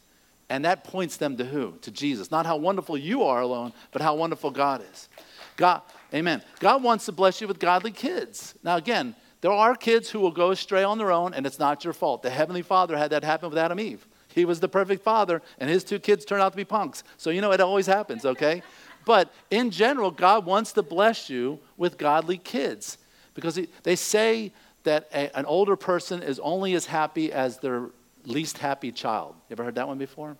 And 0.49 0.63
that 0.63 0.83
points 0.85 1.17
them 1.17 1.35
to 1.37 1.45
who? 1.45 1.73
To 1.81 1.91
Jesus. 1.91 2.31
Not 2.31 2.45
how 2.45 2.55
wonderful 2.55 2.97
you 2.97 3.23
are 3.23 3.41
alone, 3.41 3.73
but 3.91 4.01
how 4.01 4.15
wonderful 4.15 4.51
God 4.51 4.81
is. 4.91 5.09
God, 5.57 5.81
amen. 6.13 6.41
God 6.59 6.83
wants 6.83 7.05
to 7.05 7.11
bless 7.11 7.41
you 7.41 7.47
with 7.47 7.59
godly 7.59 7.91
kids. 7.91 8.55
Now, 8.63 8.77
again, 8.77 9.15
there 9.41 9.51
are 9.51 9.75
kids 9.75 10.09
who 10.09 10.19
will 10.19 10.31
go 10.31 10.51
astray 10.51 10.83
on 10.83 10.97
their 10.97 11.11
own, 11.11 11.33
and 11.33 11.45
it's 11.45 11.59
not 11.59 11.83
your 11.83 11.93
fault. 11.93 12.21
The 12.21 12.29
Heavenly 12.29 12.61
Father 12.61 12.97
had 12.97 13.11
that 13.11 13.23
happen 13.23 13.49
with 13.49 13.57
Adam 13.57 13.77
and 13.77 13.87
Eve. 13.87 14.07
He 14.37 14.45
was 14.45 14.59
the 14.59 14.67
perfect 14.67 15.03
father, 15.03 15.41
and 15.57 15.67
his 15.67 15.83
two 15.83 15.97
kids 15.97 16.23
turned 16.23 16.43
out 16.43 16.53
to 16.53 16.55
be 16.55 16.63
punks. 16.63 17.03
So, 17.17 17.31
you 17.31 17.41
know, 17.41 17.51
it 17.53 17.59
always 17.59 17.87
happens, 17.87 18.23
okay? 18.23 18.61
but 19.03 19.33
in 19.49 19.71
general, 19.71 20.11
God 20.11 20.45
wants 20.45 20.73
to 20.73 20.83
bless 20.83 21.27
you 21.29 21.59
with 21.75 21.97
godly 21.97 22.37
kids 22.37 22.99
because 23.33 23.55
he, 23.55 23.67
they 23.83 23.95
say 23.95 24.51
that 24.83 25.09
a, 25.11 25.35
an 25.35 25.45
older 25.45 25.75
person 25.75 26.21
is 26.21 26.39
only 26.39 26.75
as 26.75 26.85
happy 26.85 27.31
as 27.31 27.57
their 27.57 27.89
least 28.25 28.59
happy 28.59 28.91
child. 28.91 29.33
You 29.49 29.53
ever 29.55 29.63
heard 29.63 29.75
that 29.75 29.87
one 29.87 29.97
before? 29.97 30.37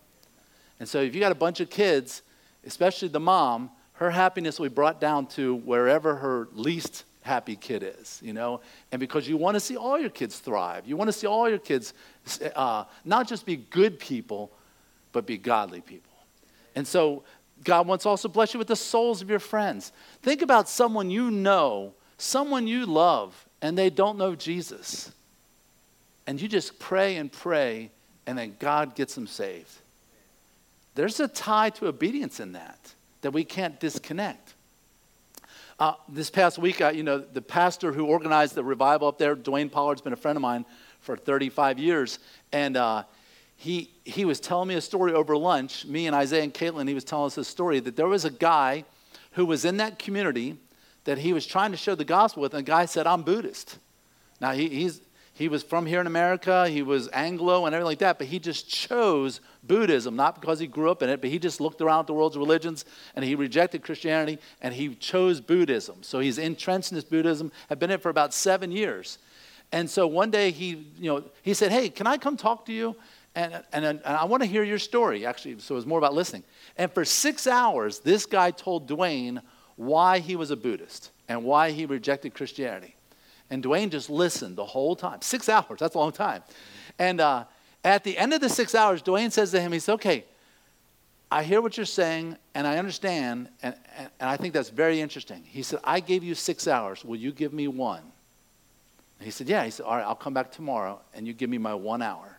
And 0.80 0.88
so, 0.88 1.02
if 1.02 1.16
you 1.16 1.20
got 1.20 1.32
a 1.32 1.36
bunch 1.36 1.60
of 1.60 1.72
kids, 1.72 2.22
especially 2.66 3.08
the 3.08 3.20
mom, 3.20 3.72
her 3.94 4.12
happiness 4.12 4.60
will 4.60 4.70
be 4.70 4.76
brought 4.76 5.02
down 5.02 5.26
to 5.28 5.56
wherever 5.56 6.18
her 6.18 6.50
least 6.54 7.06
happy 7.28 7.56
kid 7.56 7.84
is, 7.84 8.20
you 8.24 8.34
know? 8.34 8.62
And 8.92 9.00
because 9.00 9.28
you 9.28 9.38
want 9.38 9.56
to 9.56 9.60
see 9.60 9.76
all 9.76 10.00
your 10.00 10.10
kids 10.10 10.40
thrive. 10.40 10.88
You 10.88 10.98
want 10.98 11.10
to 11.10 11.14
see 11.14 11.28
all 11.28 11.50
your 11.50 11.60
kids 11.60 11.94
uh, 12.56 12.86
not 13.06 13.28
just 13.28 13.46
be 13.46 13.58
good 13.58 14.00
people, 14.00 14.52
but 15.12 15.26
be 15.26 15.38
godly 15.38 15.82
people. 15.82 16.14
And 16.76 16.88
so 16.88 17.24
God 17.64 17.88
wants 17.88 18.04
to 18.04 18.10
also 18.10 18.30
bless 18.30 18.54
you 18.54 18.58
with 18.58 18.68
the 18.68 18.76
souls 18.76 19.22
of 19.22 19.30
your 19.30 19.40
friends. 19.40 19.92
Think 20.22 20.42
about 20.42 20.70
someone 20.70 21.10
you 21.10 21.30
know, 21.30 21.94
someone 22.18 22.66
you 22.68 22.86
love, 22.86 23.48
and 23.62 23.78
they 23.78 23.90
don't 23.90 24.18
know 24.18 24.36
Jesus. 24.36 25.12
And 26.26 26.42
you 26.42 26.48
just 26.48 26.80
pray 26.80 27.18
and 27.18 27.32
pray, 27.32 27.92
and 28.26 28.38
then 28.38 28.56
God 28.60 28.96
gets 28.96 29.16
them 29.16 29.28
saved. 29.28 29.72
There's 30.96 31.20
a 31.20 31.28
tie 31.28 31.72
to 31.72 31.88
obedience 31.88 32.40
in 32.40 32.54
that 32.54 32.94
that 33.22 33.32
we 33.32 33.44
can't 33.44 33.80
disconnect. 33.80 34.47
Uh, 35.80 35.94
this 36.10 36.32
past 36.32 36.58
week, 36.58 36.82
uh, 36.82 36.90
you 36.90 37.04
know, 37.04 37.20
the 37.20 37.42
pastor 37.42 37.92
who 37.92 38.06
organized 38.06 38.56
the 38.56 38.64
revival 38.64 39.08
up 39.08 39.20
there, 39.20 39.36
Dwayne 39.36 39.72
Pollard's 39.72 40.02
been 40.02 40.12
a 40.12 40.16
friend 40.16 40.36
of 40.36 40.42
mine 40.42 40.66
for 41.02 41.16
35 41.16 41.78
years, 41.78 42.18
and 42.52 42.76
uh, 42.76 43.04
he, 43.58 43.92
he 44.04 44.26
was 44.26 44.40
telling 44.40 44.70
me 44.70 44.74
a 44.74 44.82
story 44.82 45.14
over 45.14 45.38
lunch. 45.38 45.86
Me 45.86 46.08
and 46.08 46.16
Isaiah 46.16 46.42
and 46.42 46.52
Caitlin, 46.52 46.88
he 46.88 46.96
was 46.96 47.04
telling 47.04 47.28
us 47.28 47.38
a 47.38 47.46
story 47.46 47.80
that 47.82 47.96
there 47.96 48.08
was 48.08 48.26
a 48.26 48.32
guy 48.32 48.86
who 49.34 49.46
was 49.46 49.66
in 49.66 49.78
that 49.78 50.00
community 50.00 50.58
that 51.04 51.20
he 51.20 51.32
was 51.32 51.46
trying 51.46 51.70
to 51.70 51.78
share 51.78 51.96
the 51.96 52.04
gospel 52.04 52.42
with, 52.42 52.56
and 52.56 52.66
the 52.66 52.72
guy 52.72 52.86
said, 52.86 53.06
I'm 53.06 53.22
Buddhist. 53.22 53.78
Now, 54.42 54.54
he, 54.54 54.70
he's, 54.70 55.02
he 55.38 55.50
was 55.50 55.62
from 55.62 55.86
here 55.86 56.02
in 56.02 56.08
America, 56.08 56.68
he 56.68 56.82
was 56.82 57.10
Anglo 57.14 57.68
and 57.68 57.76
everything 57.76 57.86
like 57.86 58.00
that, 58.00 58.18
but 58.18 58.26
he 58.26 58.40
just 58.40 58.68
chose 58.68 59.40
Buddhism, 59.64 60.16
not 60.16 60.42
because 60.42 60.58
he 60.58 60.66
grew 60.66 60.90
up 60.90 61.04
in 61.04 61.10
it, 61.10 61.22
but 61.22 61.30
he 61.30 61.38
just 61.38 61.62
looked 61.62 61.80
around 61.80 62.02
at 62.02 62.08
the 62.08 62.14
world's 62.14 62.38
religions 62.38 62.86
and 63.16 63.24
he 63.24 63.36
rejected 63.36 63.84
Christianity 63.84 64.40
and 64.62 64.74
he 64.74 64.96
chose 64.96 65.40
Buddhism. 65.40 65.98
So 66.02 66.20
he's 66.20 66.40
entrenched 66.40 66.92
in 66.92 66.96
this 66.96 67.04
Buddhism, 67.04 67.52
have 67.70 67.78
been 67.78 67.92
in 67.92 67.96
it 67.96 68.02
for 68.02 68.10
about 68.10 68.34
seven 68.34 68.72
years. 68.72 69.20
And 69.72 69.88
so 69.88 70.08
one 70.08 70.32
day 70.32 70.50
he, 70.50 70.88
you 70.98 71.14
know, 71.14 71.24
he 71.44 71.54
said, 71.54 71.72
Hey, 71.72 71.90
can 71.90 72.08
I 72.08 72.18
come 72.18 72.36
talk 72.36 72.66
to 72.66 72.74
you? 72.74 72.96
And, 73.36 73.64
and, 73.72 73.86
and 73.86 74.02
I 74.04 74.26
want 74.26 74.42
to 74.42 74.50
hear 74.50 74.64
your 74.64 74.80
story, 74.80 75.24
actually. 75.24 75.60
So 75.60 75.76
it 75.76 75.78
was 75.78 75.86
more 75.86 76.00
about 76.00 76.16
listening. 76.16 76.44
And 76.78 76.92
for 76.92 77.06
six 77.06 77.46
hours, 77.46 78.00
this 78.00 78.26
guy 78.26 78.50
told 78.50 78.90
Dwayne 78.90 79.42
why 79.76 80.18
he 80.18 80.36
was 80.36 80.50
a 80.50 80.56
Buddhist 80.58 81.12
and 81.28 81.44
why 81.44 81.70
he 81.70 81.86
rejected 81.86 82.34
Christianity. 82.34 82.96
And 83.50 83.64
Dwayne 83.64 83.90
just 83.90 84.10
listened 84.10 84.58
the 84.58 84.66
whole 84.66 84.96
time. 84.96 85.22
Six 85.22 85.48
hours, 85.50 85.80
that's 85.80 85.96
a 85.96 86.00
long 86.00 86.12
time. 86.12 86.44
And 87.00 87.22
uh, 87.22 87.46
at 87.84 88.04
the 88.04 88.18
end 88.18 88.34
of 88.34 88.42
the 88.42 88.50
six 88.50 88.76
hours, 88.76 89.02
Dwayne 89.02 89.32
says 89.32 89.52
to 89.52 89.62
him, 89.62 89.72
he 89.72 89.80
says, 89.80 89.96
okay, 89.96 90.26
I 91.32 91.44
hear 91.44 91.62
what 91.62 91.78
you're 91.78 91.86
saying 91.86 92.38
and 92.56 92.66
I 92.66 92.78
understand, 92.78 93.50
and, 93.62 93.76
and, 93.98 94.10
and, 94.20 94.30
I 94.30 94.38
think 94.38 94.54
that's 94.54 94.70
very 94.70 95.02
interesting. 95.02 95.44
He 95.46 95.62
said, 95.62 95.80
I 95.84 96.00
gave 96.00 96.24
you 96.24 96.36
six 96.36 96.68
hours. 96.68 97.04
Will 97.04 97.18
you 97.18 97.32
give 97.32 97.54
me 97.54 97.68
one? 97.68 98.02
And 99.20 99.26
he 99.26 99.32
said, 99.32 99.50
Yeah. 99.50 99.64
He 99.66 99.72
said, 99.72 99.86
All 99.86 99.96
right, 99.96 100.06
I'll 100.06 100.16
come 100.16 100.34
back 100.34 100.52
tomorrow 100.52 101.00
and 101.14 101.28
you 101.28 101.34
give 101.34 101.50
me 101.50 101.58
my 101.58 101.74
one 101.74 102.02
hour. 102.02 102.38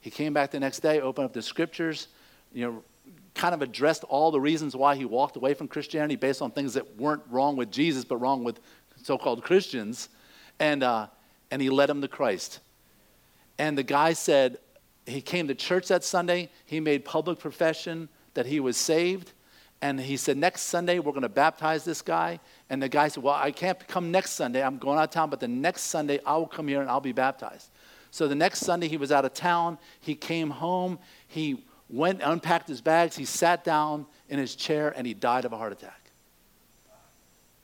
He 0.00 0.10
came 0.10 0.32
back 0.32 0.52
the 0.52 0.60
next 0.60 0.80
day, 0.80 1.00
opened 1.00 1.26
up 1.26 1.32
the 1.32 1.42
scriptures, 1.42 2.08
you 2.52 2.64
know, 2.64 2.82
kind 3.34 3.54
of 3.54 3.62
addressed 3.62 4.04
all 4.04 4.30
the 4.30 4.40
reasons 4.40 4.76
why 4.76 4.94
he 4.94 5.04
walked 5.04 5.36
away 5.36 5.54
from 5.54 5.68
Christianity 5.68 6.16
based 6.16 6.40
on 6.40 6.50
things 6.50 6.74
that 6.74 6.96
weren't 6.96 7.22
wrong 7.30 7.56
with 7.56 7.70
Jesus, 7.70 8.04
but 8.04 8.16
wrong 8.16 8.44
with 8.44 8.60
so 9.02 9.18
called 9.18 9.42
Christians 9.42 10.08
and, 10.60 10.82
uh, 10.82 11.06
and 11.50 11.62
he 11.62 11.70
led 11.70 11.90
him 11.90 12.00
to 12.02 12.08
Christ. 12.08 12.60
And 13.58 13.76
the 13.76 13.82
guy 13.82 14.12
said, 14.12 14.58
he 15.08 15.20
came 15.20 15.48
to 15.48 15.54
church 15.54 15.88
that 15.88 16.04
Sunday, 16.04 16.50
he 16.66 16.80
made 16.80 17.04
public 17.04 17.38
profession 17.38 18.08
that 18.34 18.46
he 18.46 18.60
was 18.60 18.76
saved. 18.76 19.32
And 19.80 20.00
he 20.00 20.16
said, 20.16 20.36
Next 20.36 20.62
Sunday, 20.62 20.98
we're 20.98 21.12
going 21.12 21.22
to 21.22 21.28
baptize 21.28 21.84
this 21.84 22.02
guy. 22.02 22.40
And 22.68 22.82
the 22.82 22.88
guy 22.88 23.08
said, 23.08 23.22
Well, 23.22 23.34
I 23.34 23.52
can't 23.52 23.86
come 23.86 24.10
next 24.10 24.32
Sunday. 24.32 24.62
I'm 24.62 24.78
going 24.78 24.98
out 24.98 25.04
of 25.04 25.10
town, 25.10 25.30
but 25.30 25.40
the 25.40 25.48
next 25.48 25.82
Sunday, 25.82 26.18
I 26.26 26.36
will 26.36 26.46
come 26.48 26.66
here 26.66 26.80
and 26.80 26.90
I'll 26.90 27.00
be 27.00 27.12
baptized. 27.12 27.70
So 28.10 28.26
the 28.26 28.34
next 28.34 28.60
Sunday, 28.60 28.88
he 28.88 28.96
was 28.96 29.12
out 29.12 29.24
of 29.24 29.34
town. 29.34 29.78
He 30.00 30.14
came 30.14 30.50
home. 30.50 30.98
He 31.28 31.64
went, 31.88 32.20
unpacked 32.22 32.68
his 32.68 32.80
bags. 32.80 33.16
He 33.16 33.24
sat 33.24 33.64
down 33.64 34.06
in 34.28 34.38
his 34.38 34.56
chair 34.56 34.92
and 34.96 35.06
he 35.06 35.14
died 35.14 35.44
of 35.44 35.52
a 35.52 35.56
heart 35.56 35.72
attack. 35.72 36.10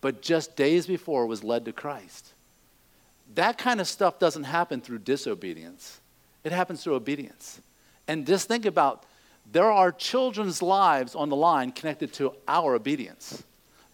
But 0.00 0.22
just 0.22 0.54
days 0.54 0.86
before, 0.86 1.26
was 1.26 1.42
led 1.42 1.64
to 1.64 1.72
Christ. 1.72 2.33
That 3.34 3.58
kind 3.58 3.80
of 3.80 3.88
stuff 3.88 4.18
doesn't 4.18 4.44
happen 4.44 4.80
through 4.80 4.98
disobedience, 4.98 6.00
it 6.44 6.52
happens 6.52 6.82
through 6.84 6.94
obedience. 6.94 7.60
And 8.06 8.26
just 8.26 8.48
think 8.48 8.66
about 8.66 9.04
there 9.50 9.70
are 9.70 9.90
children's 9.90 10.62
lives 10.62 11.14
on 11.14 11.28
the 11.28 11.36
line 11.36 11.72
connected 11.72 12.12
to 12.14 12.34
our 12.46 12.74
obedience. 12.74 13.42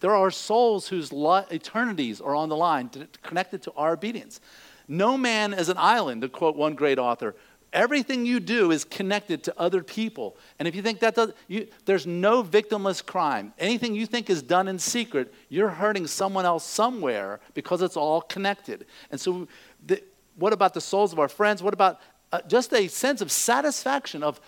There 0.01 0.15
are 0.15 0.31
souls 0.31 0.87
whose 0.87 1.11
eternities 1.13 2.19
are 2.19 2.35
on 2.35 2.49
the 2.49 2.55
line 2.55 2.89
connected 3.21 3.61
to 3.63 3.71
our 3.73 3.93
obedience. 3.93 4.41
No 4.87 5.17
man 5.17 5.53
is 5.53 5.69
an 5.69 5.77
island, 5.77 6.23
to 6.23 6.29
quote 6.29 6.55
one 6.55 6.73
great 6.73 6.99
author. 6.99 7.35
Everything 7.73 8.25
you 8.25 8.41
do 8.41 8.71
is 8.71 8.83
connected 8.83 9.43
to 9.45 9.53
other 9.57 9.81
people. 9.81 10.35
And 10.59 10.67
if 10.67 10.75
you 10.75 10.81
think 10.81 10.99
that 10.99 11.15
does, 11.15 11.31
you, 11.47 11.67
there's 11.85 12.05
no 12.05 12.43
victimless 12.43 13.05
crime. 13.05 13.53
Anything 13.57 13.95
you 13.95 14.05
think 14.05 14.29
is 14.29 14.41
done 14.41 14.67
in 14.67 14.77
secret, 14.77 15.33
you're 15.47 15.69
hurting 15.69 16.07
someone 16.07 16.45
else 16.45 16.65
somewhere 16.65 17.39
because 17.53 17.81
it's 17.81 17.95
all 17.95 18.21
connected. 18.21 18.85
And 19.09 19.21
so, 19.21 19.47
the, 19.85 20.03
what 20.35 20.51
about 20.51 20.73
the 20.73 20.81
souls 20.81 21.13
of 21.13 21.19
our 21.19 21.29
friends? 21.29 21.63
What 21.63 21.73
about 21.73 22.01
uh, 22.33 22.41
just 22.47 22.73
a 22.73 22.87
sense 22.87 23.21
of 23.21 23.31
satisfaction 23.31 24.21
of, 24.21 24.41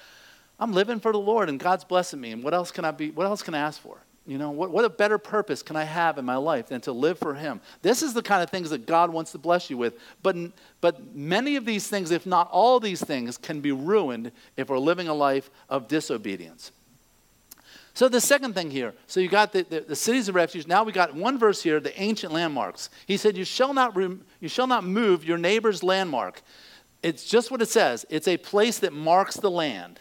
I'm 0.60 0.74
living 0.74 1.00
for 1.00 1.12
the 1.12 1.20
Lord 1.20 1.48
and 1.48 1.60
God's 1.60 1.84
blessing 1.84 2.20
me, 2.20 2.32
and 2.32 2.44
what 2.44 2.54
else 2.54 2.72
can 2.72 2.84
I 2.84 2.92
be? 2.92 3.12
What 3.12 3.26
else 3.26 3.42
can 3.42 3.54
I 3.54 3.60
ask 3.60 3.82
for? 3.82 4.00
You 4.26 4.38
know, 4.38 4.52
what, 4.52 4.72
what 4.72 4.86
a 4.86 4.90
better 4.90 5.18
purpose 5.18 5.62
can 5.62 5.76
I 5.76 5.84
have 5.84 6.18
in 6.18 6.24
my 6.24 6.38
life 6.38 6.68
than 6.68 6.80
to 6.82 6.94
live 6.94 7.20
for 7.20 7.34
Him? 7.34 7.60
This 7.82 8.02
is 8.02 8.14
the 8.14 8.22
kind 8.22 8.42
of 8.42 8.50
things 8.50 8.70
that 8.70 8.86
God 8.86 9.12
wants 9.12 9.34
to 9.34 9.38
bless 9.38 9.70
you 9.70 9.78
with. 9.78 10.00
But, 10.22 10.38
but 10.80 11.14
many 11.14 11.58
of 11.58 11.66
these 11.66 11.88
things, 11.88 12.10
if 12.10 12.26
not 12.26 12.50
all 12.50 12.80
these 12.80 13.04
things, 13.04 13.38
can 13.38 13.60
be 13.60 13.74
ruined 13.74 14.32
if 14.56 14.70
we're 14.70 14.80
living 14.80 15.10
a 15.10 15.14
life 15.14 15.50
of 15.70 15.90
disobedience. 15.90 16.72
So 17.96 18.10
the 18.10 18.22
second 18.22 18.54
thing 18.54 18.72
here, 18.72 18.94
so 19.08 19.20
you 19.20 19.28
got 19.28 19.52
the, 19.52 19.64
the, 19.64 19.82
the, 19.82 19.96
cities 19.96 20.28
of 20.28 20.36
refuge. 20.36 20.66
Now 20.66 20.84
we 20.84 20.92
got 20.92 21.14
one 21.14 21.38
verse 21.38 21.62
here, 21.62 21.80
the 21.80 22.00
ancient 22.02 22.34
landmarks. 22.34 22.90
He 23.06 23.18
said, 23.18 23.38
you 23.38 23.46
shall, 23.46 23.74
not 23.74 23.96
you 23.96 24.48
shall 24.48 24.66
not 24.66 24.84
move 24.84 25.24
your 25.24 25.38
neighbor's 25.38 25.84
landmark. 25.84 26.42
It's 27.04 27.26
just 27.26 27.52
what 27.52 27.62
it 27.62 27.70
says. 27.70 28.06
It's 28.10 28.28
a 28.28 28.38
place 28.38 28.80
that 28.80 28.94
marks 28.94 29.36
the 29.36 29.52
land. 29.52 30.00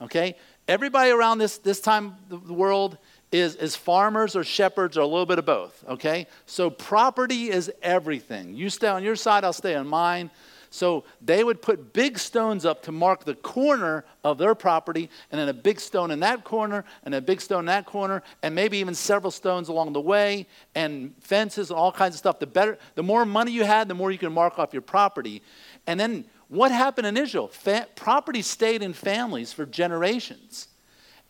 Okay? 0.00 0.36
Everybody 0.68 1.10
around 1.10 1.38
this, 1.38 1.58
this 1.58 1.80
time 1.80 2.14
the 2.28 2.36
world 2.36 2.96
is, 3.32 3.56
is 3.56 3.74
farmers 3.74 4.36
or 4.36 4.44
shepherds 4.44 4.96
or 4.96 5.00
a 5.00 5.06
little 5.06 5.26
bit 5.26 5.38
of 5.38 5.46
both, 5.46 5.82
okay? 5.88 6.26
So 6.46 6.70
property 6.70 7.50
is 7.50 7.72
everything. 7.82 8.54
You 8.54 8.68
stay 8.68 8.88
on 8.88 9.02
your 9.02 9.16
side, 9.16 9.42
I'll 9.42 9.54
stay 9.54 9.74
on 9.74 9.88
mine. 9.88 10.30
So 10.68 11.04
they 11.20 11.44
would 11.44 11.60
put 11.60 11.92
big 11.92 12.18
stones 12.18 12.64
up 12.64 12.82
to 12.84 12.92
mark 12.92 13.24
the 13.24 13.34
corner 13.34 14.06
of 14.24 14.38
their 14.38 14.54
property, 14.54 15.10
and 15.30 15.38
then 15.38 15.48
a 15.50 15.54
big 15.54 15.78
stone 15.78 16.10
in 16.10 16.20
that 16.20 16.44
corner, 16.44 16.84
and 17.04 17.14
a 17.14 17.20
big 17.20 17.42
stone 17.42 17.60
in 17.60 17.66
that 17.66 17.84
corner, 17.84 18.22
and 18.42 18.54
maybe 18.54 18.78
even 18.78 18.94
several 18.94 19.30
stones 19.30 19.68
along 19.68 19.92
the 19.92 20.00
way, 20.00 20.46
and 20.74 21.14
fences 21.20 21.70
and 21.70 21.78
all 21.78 21.92
kinds 21.92 22.14
of 22.14 22.18
stuff. 22.18 22.38
The 22.38 22.46
better, 22.46 22.78
the 22.94 23.02
more 23.02 23.26
money 23.26 23.52
you 23.52 23.64
had, 23.64 23.86
the 23.86 23.94
more 23.94 24.10
you 24.10 24.16
can 24.16 24.32
mark 24.32 24.58
off 24.58 24.72
your 24.72 24.80
property. 24.80 25.42
And 25.86 26.00
then 26.00 26.24
what 26.48 26.70
happened 26.70 27.06
in 27.06 27.18
Israel? 27.18 27.48
Fa- 27.48 27.88
property 27.94 28.40
stayed 28.40 28.82
in 28.82 28.94
families 28.94 29.52
for 29.52 29.66
generations. 29.66 30.68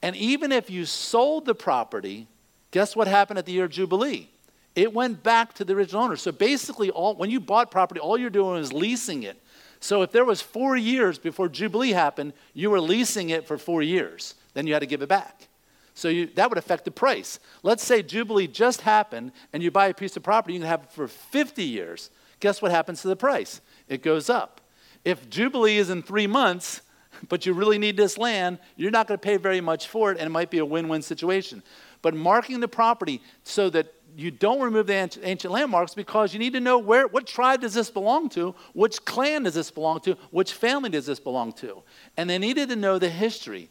And 0.03 0.17
even 0.17 0.51
if 0.51 0.69
you 0.69 0.85
sold 0.85 1.47
the 1.47 1.55
property, 1.55 2.27
guess 2.73 2.97
what 2.97 3.07
happened 3.07 3.39
at 3.39 3.47
the 3.47 3.53
year 3.53 3.65
of 3.65 3.71
Jubilee? 3.71 4.29
It 4.75 4.93
went 4.93 5.23
back 5.23 5.53
to 5.55 5.65
the 5.65 5.75
original 5.75 6.03
owner. 6.03 6.17
So 6.17 6.33
basically, 6.33 6.91
all, 6.91 7.15
when 7.15 7.31
you 7.31 7.41
bought 7.41 7.71
property, 7.71 8.01
all 8.01 8.19
you're 8.19 8.31
doing 8.31 8.61
is 8.61 8.73
leasing 8.73 9.23
it. 9.23 9.41
So 9.81 10.03
if 10.03 10.13
there 10.13 10.25
was 10.25 10.41
four 10.41 10.77
years 10.77 11.19
before 11.19 11.49
Jubilee 11.49 11.93
happened, 11.93 12.33
you 12.55 12.71
were 12.71 12.81
leasing 12.81 13.31
it 13.31 13.47
for 13.47 13.59
four 13.59 13.83
years. 13.83 14.35
Then 14.55 14.67
you 14.67 14.73
had 14.73 14.81
to 14.81 14.87
give 14.87 15.03
it 15.03 15.09
back. 15.09 15.49
So 15.95 16.09
you, 16.09 16.27
that 16.35 16.49
would 16.49 16.59
affect 16.59 16.85
the 16.85 16.91
price. 16.91 17.39
Let's 17.63 17.85
say 17.85 18.03
Jubilee 18.03 18.47
just 18.47 18.83
happened 18.83 19.33
and 19.53 19.63
you 19.63 19.71
buy 19.71 19.89
a 19.89 19.95
piece 19.95 20.17
of 20.17 20.23
property, 20.23 20.55
you 20.55 20.61
can 20.61 20.69
have 20.69 20.85
it 20.85 20.93
for 20.93 21.07
50 21.07 21.63
years. 21.63 22.11
Guess 22.41 22.63
what 22.63 22.71
happens 22.71 23.03
to 23.03 23.09
the 23.09 23.17
price? 23.17 23.61
It 23.89 24.03
goes 24.03 24.31
up. 24.31 24.61
If 25.05 25.29
Jubilee 25.29 25.77
is 25.77 25.91
in 25.91 26.03
three 26.03 26.27
months, 26.27 26.81
but 27.29 27.47
you 27.47 27.53
really 27.53 27.79
need 27.79 27.97
this 27.97 28.19
land, 28.19 28.59
you're 28.77 28.91
not 28.91 29.07
going 29.07 29.19
to 29.19 29.23
pay 29.23 29.37
very 29.37 29.61
much 29.61 29.89
for 29.89 30.13
it, 30.13 30.19
and 30.19 30.27
it 30.27 30.31
might 30.31 30.51
be 30.51 30.59
a 30.59 30.65
win 30.65 30.89
win 30.89 31.03
situation. 31.03 31.63
But 32.03 32.15
marking 32.15 32.61
the 32.61 32.69
property 32.69 33.23
so 33.45 33.71
that 33.71 33.95
you 34.17 34.31
don't 34.31 34.61
remove 34.61 34.87
the 34.87 34.95
ancient 34.95 35.53
landmarks 35.53 35.95
because 35.95 36.33
you 36.33 36.39
need 36.39 36.53
to 36.53 36.61
know 36.61 36.79
where 36.79 37.07
what 37.07 37.27
tribe 37.27 37.63
does 37.63 37.75
this 37.75 37.91
belong 37.91 38.29
to 38.31 38.55
which 38.75 39.05
clan 39.05 39.45
does 39.45 39.55
this 39.55 39.71
belong 39.71 40.01
to 40.01 40.17
which 40.31 40.53
family 40.53 40.91
does 40.91 41.07
this 41.07 41.21
belong 41.21 41.53
to? 41.55 41.83
And 42.17 42.29
they 42.29 42.39
needed 42.39 42.69
to 42.69 42.77
know 42.77 42.99
the 42.99 43.09
history. 43.09 43.71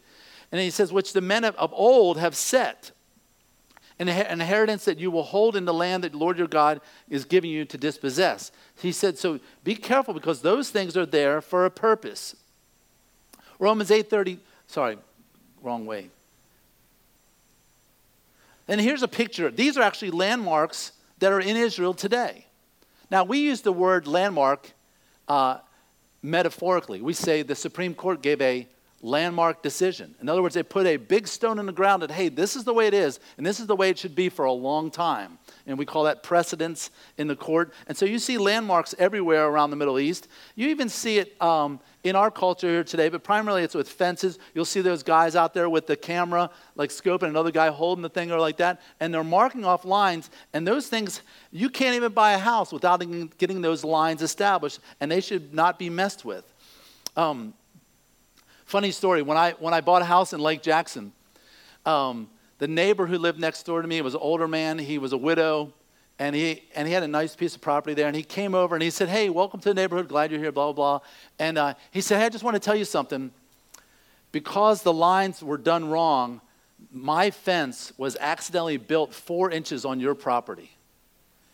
And 0.50 0.60
he 0.60 0.70
says 0.70 0.92
which 0.92 1.12
the 1.12 1.20
men 1.20 1.44
of, 1.44 1.72
old 1.72 2.18
have 2.18 2.34
set 2.34 2.90
an 3.98 4.08
inheritance 4.08 4.84
that 4.86 4.98
you 4.98 5.10
will 5.10 5.22
hold 5.22 5.54
in 5.54 5.64
the 5.64 5.74
land 5.74 6.02
that 6.02 6.12
the 6.12 6.18
lord 6.18 6.36
your 6.36 6.48
god 6.48 6.80
is 7.08 7.24
giving 7.24 7.50
you 7.50 7.64
to 7.64 7.78
dispossess. 7.78 8.50
He 8.74 8.90
said 8.90 9.18
so 9.18 9.38
be 9.62 9.76
careful 9.76 10.12
because 10.12 10.42
those 10.42 10.70
things 10.70 10.96
are 10.96 11.06
there 11.06 11.40
for 11.40 11.64
a 11.64 11.70
purpose 11.70 12.34
Romans 13.58 13.90
8:30, 13.90 14.38
sorry, 14.66 14.98
wrong 15.62 15.86
way. 15.86 16.10
And 18.68 18.80
here's 18.80 19.02
a 19.02 19.08
picture. 19.08 19.50
These 19.50 19.76
are 19.76 19.82
actually 19.82 20.12
landmarks 20.12 20.92
that 21.18 21.32
are 21.32 21.40
in 21.40 21.56
Israel 21.56 21.94
today. 21.94 22.46
Now, 23.10 23.24
we 23.24 23.38
use 23.38 23.60
the 23.60 23.72
word 23.72 24.06
landmark 24.06 24.72
uh, 25.28 25.58
metaphorically. 26.22 27.00
We 27.00 27.12
say 27.12 27.42
the 27.42 27.54
Supreme 27.54 27.94
Court 27.94 28.22
gave 28.22 28.40
a 28.40 28.66
landmark 29.02 29.62
decision. 29.62 30.14
In 30.20 30.28
other 30.28 30.42
words, 30.42 30.54
they 30.54 30.62
put 30.62 30.86
a 30.86 30.96
big 30.96 31.26
stone 31.26 31.58
in 31.58 31.66
the 31.66 31.72
ground 31.72 32.02
that, 32.02 32.10
hey, 32.12 32.28
this 32.28 32.54
is 32.54 32.62
the 32.62 32.72
way 32.72 32.86
it 32.86 32.94
is, 32.94 33.18
and 33.36 33.44
this 33.44 33.58
is 33.58 33.66
the 33.66 33.74
way 33.74 33.90
it 33.90 33.98
should 33.98 34.14
be 34.14 34.28
for 34.28 34.44
a 34.44 34.52
long 34.52 34.90
time. 34.90 35.38
And 35.66 35.76
we 35.76 35.84
call 35.84 36.04
that 36.04 36.22
precedence 36.22 36.90
in 37.18 37.26
the 37.26 37.34
court. 37.34 37.72
And 37.88 37.96
so 37.96 38.04
you 38.06 38.20
see 38.20 38.38
landmarks 38.38 38.94
everywhere 38.98 39.46
around 39.46 39.70
the 39.70 39.76
Middle 39.76 39.98
East. 39.98 40.28
You 40.54 40.68
even 40.68 40.88
see 40.88 41.18
it 41.18 41.40
um, 41.42 41.80
in 42.04 42.14
our 42.14 42.30
culture 42.30 42.68
here 42.68 42.84
today, 42.84 43.08
but 43.08 43.24
primarily 43.24 43.64
it's 43.64 43.74
with 43.74 43.88
fences. 43.88 44.38
You'll 44.54 44.64
see 44.64 44.80
those 44.80 45.02
guys 45.02 45.34
out 45.34 45.52
there 45.52 45.68
with 45.68 45.88
the 45.88 45.96
camera, 45.96 46.50
like 46.76 46.90
scoping 46.90 47.28
another 47.28 47.50
guy 47.50 47.70
holding 47.70 48.02
the 48.02 48.08
thing 48.08 48.30
or 48.30 48.38
like 48.38 48.56
that, 48.58 48.80
and 49.00 49.12
they're 49.12 49.24
marking 49.24 49.64
off 49.64 49.84
lines. 49.84 50.30
And 50.52 50.66
those 50.66 50.86
things, 50.86 51.22
you 51.50 51.68
can't 51.68 51.96
even 51.96 52.12
buy 52.12 52.32
a 52.32 52.38
house 52.38 52.72
without 52.72 53.02
getting 53.38 53.62
those 53.62 53.82
lines 53.82 54.22
established, 54.22 54.78
and 55.00 55.10
they 55.10 55.20
should 55.20 55.52
not 55.52 55.76
be 55.76 55.90
messed 55.90 56.24
with. 56.24 56.44
Um, 57.16 57.54
funny 58.72 58.90
story 58.90 59.20
when 59.20 59.36
I, 59.36 59.50
when 59.58 59.74
I 59.74 59.82
bought 59.82 60.00
a 60.00 60.06
house 60.06 60.32
in 60.32 60.40
Lake 60.40 60.62
Jackson, 60.62 61.12
um, 61.84 62.30
the 62.56 62.66
neighbor 62.66 63.06
who 63.06 63.18
lived 63.18 63.38
next 63.38 63.64
door 63.64 63.82
to 63.82 63.86
me 63.86 64.00
was 64.00 64.14
an 64.14 64.20
older 64.22 64.48
man, 64.48 64.78
he 64.78 64.96
was 64.96 65.12
a 65.12 65.18
widow 65.18 65.74
and 66.18 66.34
he 66.34 66.62
and 66.74 66.88
he 66.88 66.94
had 66.94 67.02
a 67.02 67.08
nice 67.08 67.36
piece 67.36 67.54
of 67.54 67.60
property 67.60 67.92
there 67.92 68.06
and 68.06 68.16
he 68.16 68.22
came 68.22 68.54
over 68.54 68.74
and 68.74 68.82
he 68.82 68.88
said 68.88 69.10
hey 69.10 69.28
welcome 69.28 69.60
to 69.60 69.68
the 69.68 69.74
neighborhood 69.74 70.08
glad 70.08 70.30
you're 70.30 70.40
here 70.40 70.52
blah 70.52 70.72
blah 70.72 70.98
blah. 70.98 71.06
And 71.38 71.58
uh, 71.58 71.74
he 71.90 72.00
said 72.00 72.18
hey 72.18 72.24
i 72.24 72.28
just 72.30 72.44
want 72.44 72.54
to 72.54 72.60
tell 72.60 72.74
you 72.74 72.86
something. 72.86 73.30
Because 74.30 74.82
the 74.82 74.92
lines 74.92 75.42
were 75.42 75.58
done 75.58 75.90
wrong 75.90 76.40
my 76.90 77.30
fence 77.30 77.92
was 77.98 78.16
accidentally 78.20 78.78
built 78.78 79.12
four 79.12 79.50
inches 79.50 79.84
on 79.84 80.00
your 80.00 80.14
property. 80.14 80.70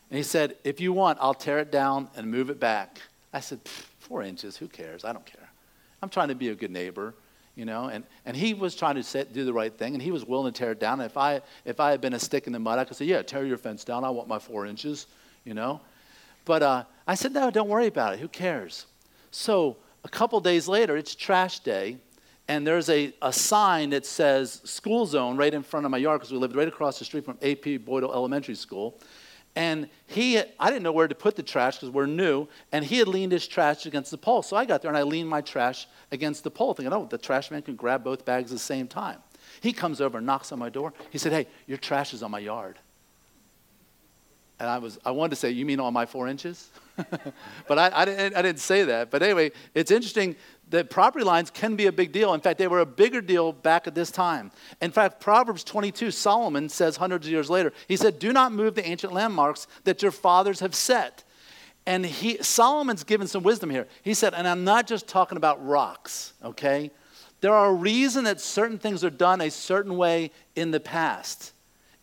And 0.09 0.19
he 0.19 0.23
said 0.23 0.55
if 0.63 0.81
you 0.81 0.93
want 0.93 1.19
i'll 1.21 1.35
tear 1.35 1.59
it 1.59 1.73
down 1.73 2.11
and 2.15 2.31
move 2.31 2.49
it 2.49 2.61
back. 2.61 3.01
I 3.33 3.41
said 3.41 3.59
four 3.99 4.23
inches 4.23 4.57
who 4.57 4.69
cares? 4.69 5.05
I 5.05 5.13
don't 5.13 5.27
care 5.27 5.48
i'm 6.03 6.09
trying 6.09 6.29
to 6.29 6.35
be 6.35 6.49
a 6.49 6.55
good 6.55 6.71
neighbor 6.71 7.15
you 7.59 7.65
know 7.65 7.87
and, 7.89 8.05
and 8.25 8.37
he 8.37 8.55
was 8.55 8.75
trying 8.75 8.95
to 8.95 9.03
set, 9.03 9.33
do 9.33 9.45
the 9.45 9.53
right 9.53 9.77
thing 9.77 9.95
and 9.95 10.03
he 10.03 10.11
was 10.11 10.25
willing 10.25 10.53
to 10.53 10.57
tear 10.57 10.73
it 10.73 10.81
down. 10.81 11.01
And 11.01 11.11
if 11.11 11.17
I, 11.17 11.43
if 11.65 11.81
I 11.81 11.91
had 11.91 12.01
been 12.01 12.15
a 12.15 12.19
stick 12.19 12.47
in 12.47 12.53
the 12.53 12.59
mud 12.59 12.79
i 12.79 12.85
could 12.85 12.97
say 12.97 13.05
yeah 13.05 13.23
tear 13.23 13.45
your 13.45 13.59
fence 13.59 13.85
down. 13.85 14.05
I 14.05 14.11
want 14.11 14.29
my 14.29 14.39
four 14.39 14.65
inches 14.65 15.07
you 15.45 15.55
know. 15.55 15.81
But 16.45 16.63
uh, 16.63 16.85
i 17.07 17.15
said 17.15 17.33
no 17.33 17.51
don't 17.51 17.69
worry 17.69 17.89
about 17.89 18.15
it. 18.15 18.21
Who 18.21 18.29
cares? 18.29 18.87
So 19.31 19.77
a 20.05 20.09
couple 20.09 20.41
days 20.41 20.69
later 20.69 20.97
it's 20.97 21.15
trash 21.15 21.59
day 21.59 21.99
and 22.47 22.67
there's 22.67 22.89
a, 22.89 23.13
a 23.21 23.33
sign 23.33 23.91
that 23.91 24.07
says 24.07 24.63
school 24.65 25.05
zone 25.05 25.37
right 25.37 25.53
in 25.53 25.63
front 25.63 25.85
of 25.85 25.91
my 25.91 25.99
yard 25.99 26.21
because 26.21 26.33
we 26.33 26.39
lived 26.39 26.57
right 26.57 26.69
across 26.69 26.99
the 26.99 27.05
street 27.05 27.25
from 27.25 27.37
ap 27.43 27.63
Beutel 27.63 28.15
elementary 28.15 28.55
school 28.55 28.99
and 29.57 29.89
he, 30.07 30.39
I 30.39 30.71
didn't 30.71 30.83
know 30.83 30.93
where 30.93 31.09
to 31.09 31.15
put 31.15 31.37
the 31.37 31.43
trash 31.43 31.77
because 31.77 31.91
we're 31.91 32.07
new, 32.07 32.47
and 32.71 32.85
he 32.85 32.99
had 32.99 33.09
leaned 33.09 33.33
his 33.33 33.47
trash 33.47 33.87
against 33.87 34.11
the 34.11 34.19
pole. 34.19 34.43
So 34.43 34.57
I 34.57 34.65
got 34.65 34.83
there 34.83 34.91
and 34.91 34.97
I 34.97 35.03
leaned 35.03 35.29
my 35.29 35.41
trash 35.41 35.89
against 36.13 36.45
the 36.45 36.51
pole, 36.51 36.75
thinking, 36.75 36.93
oh, 36.93 37.07
the 37.07 37.19
trash 37.19 37.51
man 37.51 37.63
can 37.63 37.75
grab 37.75 38.05
both 38.05 38.25
bags 38.25 38.51
at 38.51 38.55
the 38.55 38.63
same 38.63 38.87
time. 38.87 39.19
He 39.61 39.73
comes 39.73 40.01
over 40.01 40.19
and 40.19 40.27
knocks 40.27 40.53
on 40.53 40.59
my 40.59 40.69
door. 40.69 40.93
He 41.11 41.19
said, 41.19 41.33
hey, 41.33 41.47
your 41.67 41.79
trash 41.79 42.15
is 42.15 42.23
on 42.23 42.31
my 42.31 42.39
yard. 42.39 42.79
And 44.61 44.69
I, 44.69 44.79
was, 44.79 44.99
I 45.05 45.13
wanted 45.13 45.31
to 45.31 45.37
say, 45.37 45.51
you 45.51 45.65
mean 45.65 45.79
on 45.79 45.93
my 45.93 46.05
four 46.05 46.27
inches? 46.27 46.69
but 47.69 47.79
I, 47.79 47.91
I, 47.95 48.05
didn't, 48.05 48.37
I 48.37 48.43
didn't 48.43 48.59
say 48.59 48.85
that. 48.85 49.11
But 49.11 49.23
anyway, 49.23 49.53
it's 49.75 49.91
interesting 49.91 50.35
that 50.71 50.91
property 50.91 51.25
lines 51.25 51.51
can 51.51 51.77
be 51.77 51.87
a 51.87 51.93
big 51.93 52.13
deal. 52.13 52.35
In 52.35 52.41
fact, 52.41 52.59
they 52.59 52.69
were 52.69 52.81
a 52.81 52.87
bigger 52.87 53.21
deal 53.21 53.53
back 53.53 53.87
at 53.87 53.95
this 53.95 54.11
time. 54.11 54.51
In 54.81 54.91
fact, 54.91 55.21
Proverbs 55.21 55.65
22, 55.65 56.11
Solomon 56.11 56.69
says 56.69 56.97
hundreds 56.97 57.27
of 57.27 57.33
years 57.33 57.49
later, 57.49 57.73
he 57.87 57.97
said, 57.97 58.19
Do 58.19 58.33
not 58.33 58.53
move 58.53 58.75
the 58.75 58.87
ancient 58.87 59.13
landmarks 59.13 59.67
that 59.85 60.03
your 60.03 60.13
fathers 60.13 60.61
have 60.61 60.75
set. 60.75 61.25
And 61.89 62.05
he, 62.05 62.37
Solomon's 62.43 63.03
given 63.03 63.27
some 63.27 63.43
wisdom 63.43 63.71
here. 63.71 63.87
He 64.03 64.13
said, 64.13 64.35
and 64.35 64.47
I'm 64.47 64.63
not 64.63 64.87
just 64.87 65.09
talking 65.09 65.39
about 65.39 65.67
rocks, 65.67 66.35
okay? 66.45 66.91
There 67.41 67.55
are 67.55 67.71
a 67.71 67.73
reason 67.73 68.25
that 68.25 68.43
certain 68.43 68.79
things 68.79 69.03
are 69.05 69.11
done 69.11 69.41
a 69.41 69.51
certain 69.51 69.97
way 69.97 70.31
in 70.55 70.71
the 70.71 70.81
past. 70.81 71.53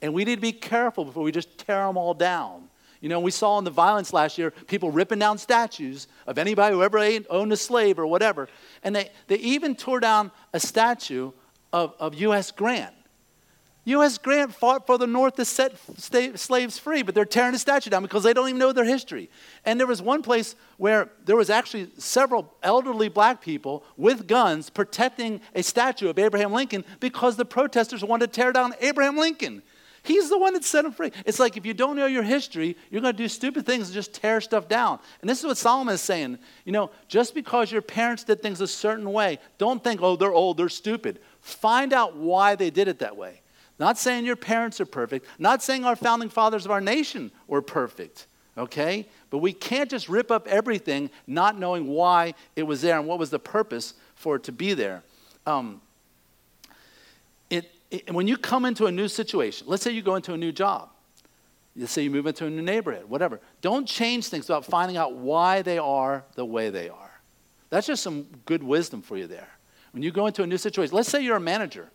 And 0.02 0.12
we 0.12 0.26
need 0.26 0.36
to 0.36 0.42
be 0.42 0.54
careful 0.54 1.06
before 1.06 1.22
we 1.22 1.32
just 1.32 1.60
tear 1.60 1.86
them 1.86 1.98
all 1.98 2.16
down. 2.16 2.70
You 3.06 3.10
know, 3.10 3.20
we 3.20 3.30
saw 3.30 3.60
in 3.60 3.66
the 3.66 3.70
violence 3.70 4.14
last 4.14 4.40
year 4.40 4.50
people 4.50 4.90
ripping 4.90 5.20
down 5.20 5.38
statues 5.38 6.08
of 6.26 6.40
anybody 6.40 6.74
who 6.74 6.82
ever 6.82 6.98
owned 7.30 7.54
a 7.54 7.56
slave 7.56 8.00
or 8.00 8.08
whatever. 8.08 8.50
And 8.82 8.96
they, 8.96 9.12
they 9.28 9.36
even 9.36 9.76
tore 9.76 10.00
down 10.00 10.32
a 10.54 10.60
statue 10.60 11.32
of, 11.72 11.94
of 12.00 12.16
U.S. 12.16 12.50
Grant. 12.50 12.96
U.S. 13.84 14.18
Grant 14.18 14.56
fought 14.56 14.88
for 14.88 14.98
the 14.98 15.06
North 15.06 15.36
to 15.36 15.46
set 15.46 15.78
slaves 16.00 16.80
free, 16.80 17.04
but 17.04 17.14
they're 17.14 17.26
tearing 17.26 17.52
the 17.52 17.60
statue 17.60 17.92
down 17.92 18.02
because 18.02 18.24
they 18.24 18.34
don't 18.34 18.50
even 18.50 18.58
know 18.58 18.74
their 18.74 18.84
history. 18.84 19.30
And 19.66 19.80
there 19.80 19.86
was 19.86 20.02
one 20.02 20.24
place 20.24 20.56
where 20.78 21.12
there 21.26 21.36
was 21.36 21.52
actually 21.52 21.92
several 22.00 22.56
elderly 22.64 23.10
black 23.10 23.40
people 23.40 23.84
with 23.98 24.26
guns 24.26 24.72
protecting 24.72 25.42
a 25.54 25.62
statue 25.62 26.10
of 26.10 26.18
Abraham 26.18 26.54
Lincoln 26.54 26.84
because 27.00 27.36
the 27.36 27.46
protesters 27.46 28.04
wanted 28.04 28.34
to 28.34 28.42
tear 28.42 28.52
down 28.52 28.74
Abraham 28.82 29.16
Lincoln. 29.16 29.62
He's 30.06 30.30
the 30.30 30.38
one 30.38 30.54
that 30.54 30.64
set 30.64 30.84
them 30.84 30.92
free. 30.92 31.12
It's 31.26 31.40
like 31.40 31.58
if 31.58 31.66
you 31.66 31.74
don't 31.74 31.96
know 31.96 32.06
your 32.06 32.24
history, 32.24 32.78
you're 32.92 33.02
going 33.02 33.16
to 33.16 33.24
do 33.24 33.28
stupid 33.28 33.66
things 33.66 33.88
and 33.88 33.94
just 33.94 34.14
tear 34.14 34.40
stuff 34.40 34.68
down. 34.68 35.00
And 35.22 35.30
this 35.30 35.40
is 35.40 35.46
what 35.46 35.58
Solomon 35.58 35.96
is 35.96 36.02
saying. 36.02 36.38
You 36.64 36.72
know, 36.72 36.92
just 37.08 37.34
because 37.34 37.72
your 37.72 37.82
parents 37.82 38.24
did 38.24 38.42
things 38.42 38.62
a 38.62 38.68
certain 38.68 39.12
way, 39.12 39.40
don't 39.58 39.84
think, 39.84 40.02
oh, 40.04 40.16
they're 40.16 40.34
old, 40.34 40.58
they're 40.58 40.70
stupid. 40.70 41.20
Find 41.42 41.92
out 41.92 42.16
why 42.16 42.56
they 42.56 42.70
did 42.70 42.88
it 42.88 43.00
that 43.00 43.18
way. 43.18 43.42
Not 43.80 43.98
saying 43.98 44.26
your 44.26 44.36
parents 44.36 44.80
are 44.80 44.86
perfect, 44.86 45.26
not 45.40 45.62
saying 45.62 45.86
our 45.86 45.96
founding 45.96 46.30
fathers 46.30 46.66
of 46.66 46.72
our 46.72 46.82
nation 46.82 47.32
were 47.48 47.62
perfect, 47.62 48.28
okay? 48.58 49.08
But 49.30 49.40
we 49.40 49.54
can't 49.54 49.90
just 49.90 50.08
rip 50.08 50.32
up 50.32 50.48
everything 50.48 51.10
not 51.28 51.60
knowing 51.60 51.88
why 51.88 52.36
it 52.56 52.64
was 52.64 52.82
there 52.82 52.98
and 52.98 53.08
what 53.08 53.20
was 53.20 53.32
the 53.32 53.40
purpose 53.40 53.96
for 54.14 54.38
it 54.38 54.44
to 54.44 54.52
be 54.52 54.74
there. 54.74 55.04
Um, 55.46 55.82
when 58.10 58.28
you 58.28 58.38
come 58.38 58.66
into 58.66 58.86
a 58.86 58.92
new 58.92 59.08
situation, 59.08 59.68
let's 59.68 59.84
say 59.84 59.92
you 59.92 60.02
go 60.02 60.16
into 60.16 60.34
a 60.34 60.38
new 60.38 60.52
job, 60.52 60.90
let's 61.76 61.92
say 61.92 62.04
you 62.04 62.12
move 62.12 62.28
into 62.28 62.46
a 62.46 62.50
new 62.50 62.62
neighborhood, 62.62 63.06
whatever, 63.10 63.40
don't 63.62 63.88
change 63.88 64.28
things 64.28 64.48
without 64.48 64.66
finding 64.66 64.98
out 64.98 65.16
why 65.16 65.62
they 65.62 65.78
are 65.78 66.24
the 66.36 66.46
way 66.46 66.70
they 66.70 66.90
are. 66.90 67.12
That's 67.70 67.88
just 67.88 68.04
some 68.04 68.28
good 68.46 68.64
wisdom 68.64 69.02
for 69.02 69.18
you 69.18 69.28
there. 69.28 69.50
When 69.92 70.04
you 70.04 70.12
go 70.12 70.28
into 70.28 70.44
a 70.44 70.48
new 70.48 70.58
situation, 70.58 70.96
let's 70.96 71.10
say 71.10 71.22
you're 71.22 71.38
a 71.38 71.42
manager 71.42 71.90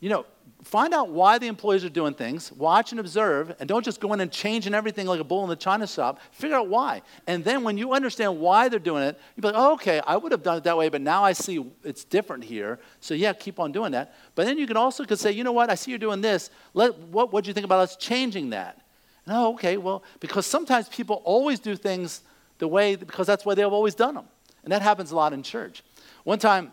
you 0.00 0.08
know, 0.08 0.26
find 0.62 0.92
out 0.92 1.10
why 1.10 1.38
the 1.38 1.46
employees 1.46 1.84
are 1.84 1.88
doing 1.88 2.14
things, 2.14 2.52
watch 2.52 2.90
and 2.90 3.00
observe, 3.00 3.54
and 3.60 3.68
don't 3.68 3.84
just 3.84 4.00
go 4.00 4.12
in 4.12 4.20
and 4.20 4.30
changing 4.30 4.74
everything 4.74 5.06
like 5.06 5.20
a 5.20 5.24
bull 5.24 5.42
in 5.44 5.48
the 5.48 5.56
china 5.56 5.86
shop. 5.86 6.20
Figure 6.32 6.56
out 6.56 6.68
why. 6.68 7.02
And 7.26 7.44
then 7.44 7.62
when 7.62 7.78
you 7.78 7.92
understand 7.92 8.38
why 8.38 8.68
they're 8.68 8.78
doing 8.78 9.04
it, 9.04 9.18
you'll 9.36 9.42
be 9.42 9.48
like, 9.48 9.56
oh, 9.56 9.74
okay, 9.74 10.00
I 10.06 10.16
would 10.16 10.32
have 10.32 10.42
done 10.42 10.58
it 10.58 10.64
that 10.64 10.76
way, 10.76 10.88
but 10.88 11.00
now 11.00 11.22
I 11.24 11.32
see 11.32 11.64
it's 11.84 12.04
different 12.04 12.44
here. 12.44 12.80
So 13.00 13.14
yeah, 13.14 13.32
keep 13.32 13.60
on 13.60 13.72
doing 13.72 13.92
that. 13.92 14.14
But 14.34 14.46
then 14.46 14.58
you 14.58 14.66
can 14.66 14.76
also 14.76 15.04
could 15.04 15.18
say, 15.18 15.32
you 15.32 15.44
know 15.44 15.52
what, 15.52 15.70
I 15.70 15.74
see 15.74 15.92
you're 15.92 15.98
doing 15.98 16.20
this. 16.20 16.50
Let, 16.74 16.98
what 16.98 17.44
do 17.44 17.48
you 17.48 17.54
think 17.54 17.64
about 17.64 17.80
us 17.80 17.96
changing 17.96 18.50
that? 18.50 18.80
No, 19.26 19.48
oh, 19.48 19.54
okay, 19.54 19.76
well, 19.76 20.02
because 20.20 20.46
sometimes 20.46 20.88
people 20.88 21.20
always 21.24 21.60
do 21.60 21.76
things 21.76 22.22
the 22.58 22.66
way, 22.66 22.96
because 22.96 23.26
that's 23.26 23.44
why 23.44 23.54
they've 23.54 23.72
always 23.72 23.94
done 23.94 24.14
them. 24.14 24.26
And 24.64 24.72
that 24.72 24.80
happens 24.80 25.10
a 25.10 25.16
lot 25.16 25.34
in 25.34 25.42
church. 25.42 25.82
One 26.24 26.38
time, 26.38 26.72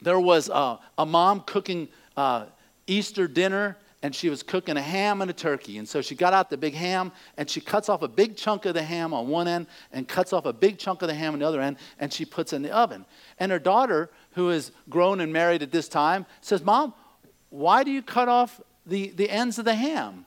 there 0.00 0.20
was 0.20 0.48
a 0.48 1.06
mom 1.06 1.40
cooking 1.40 1.88
uh, 2.16 2.46
Easter 2.86 3.26
dinner 3.28 3.76
and 4.04 4.14
she 4.14 4.28
was 4.28 4.42
cooking 4.42 4.76
a 4.76 4.82
ham 4.82 5.22
and 5.22 5.30
a 5.30 5.34
turkey. 5.34 5.78
And 5.78 5.88
so 5.88 6.02
she 6.02 6.14
got 6.14 6.34
out 6.34 6.50
the 6.50 6.58
big 6.58 6.74
ham 6.74 7.10
and 7.38 7.48
she 7.48 7.62
cuts 7.62 7.88
off 7.88 8.02
a 8.02 8.08
big 8.08 8.36
chunk 8.36 8.66
of 8.66 8.74
the 8.74 8.82
ham 8.82 9.14
on 9.14 9.28
one 9.28 9.48
end 9.48 9.66
and 9.92 10.06
cuts 10.06 10.34
off 10.34 10.44
a 10.44 10.52
big 10.52 10.76
chunk 10.76 11.00
of 11.00 11.08
the 11.08 11.14
ham 11.14 11.32
on 11.32 11.38
the 11.38 11.46
other 11.46 11.62
end 11.62 11.78
and 11.98 12.12
she 12.12 12.26
puts 12.26 12.52
in 12.52 12.60
the 12.60 12.70
oven. 12.70 13.06
And 13.40 13.50
her 13.50 13.58
daughter, 13.58 14.10
who 14.32 14.50
is 14.50 14.72
grown 14.90 15.20
and 15.20 15.32
married 15.32 15.62
at 15.62 15.72
this 15.72 15.88
time, 15.88 16.26
says, 16.42 16.62
Mom, 16.62 16.92
why 17.48 17.82
do 17.82 17.90
you 17.90 18.02
cut 18.02 18.28
off 18.28 18.60
the, 18.84 19.08
the 19.08 19.30
ends 19.30 19.58
of 19.58 19.64
the 19.64 19.74
ham 19.74 20.26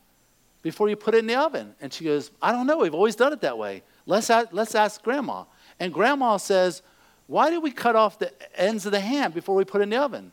before 0.64 0.90
you 0.90 0.96
put 0.96 1.14
it 1.14 1.20
in 1.20 1.28
the 1.28 1.36
oven? 1.36 1.76
And 1.80 1.94
she 1.94 2.04
goes, 2.04 2.32
I 2.42 2.52
don't 2.52 2.66
know. 2.66 2.80
We've 2.80 2.96
always 2.96 3.16
done 3.16 3.32
it 3.32 3.42
that 3.42 3.60
way. 3.60 3.84
Let's, 4.08 4.32
let's 4.52 4.74
ask 4.74 5.04
Grandma. 5.04 5.44
And 5.80 5.94
Grandma 5.94 6.38
says, 6.38 6.82
Why 7.28 7.52
do 7.52 7.62
we 7.62 7.70
cut 7.70 7.96
off 7.96 8.18
the 8.18 8.32
ends 8.60 8.88
of 8.88 8.92
the 8.92 9.00
ham 9.00 9.34
before 9.34 9.54
we 9.54 9.66
put 9.66 9.82
it 9.82 9.84
in 9.84 9.90
the 9.92 9.98
oven? 9.98 10.32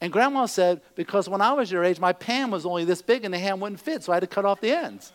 And 0.00 0.12
grandma 0.12 0.46
said, 0.46 0.82
because 0.96 1.28
when 1.28 1.40
I 1.40 1.52
was 1.52 1.70
your 1.70 1.84
age, 1.84 1.98
my 1.98 2.12
pan 2.12 2.50
was 2.50 2.66
only 2.66 2.84
this 2.84 3.00
big 3.00 3.24
and 3.24 3.32
the 3.32 3.38
ham 3.38 3.60
wouldn't 3.60 3.80
fit, 3.80 4.02
so 4.02 4.12
I 4.12 4.16
had 4.16 4.20
to 4.20 4.26
cut 4.26 4.44
off 4.44 4.60
the 4.60 4.70
ends. 4.70 5.12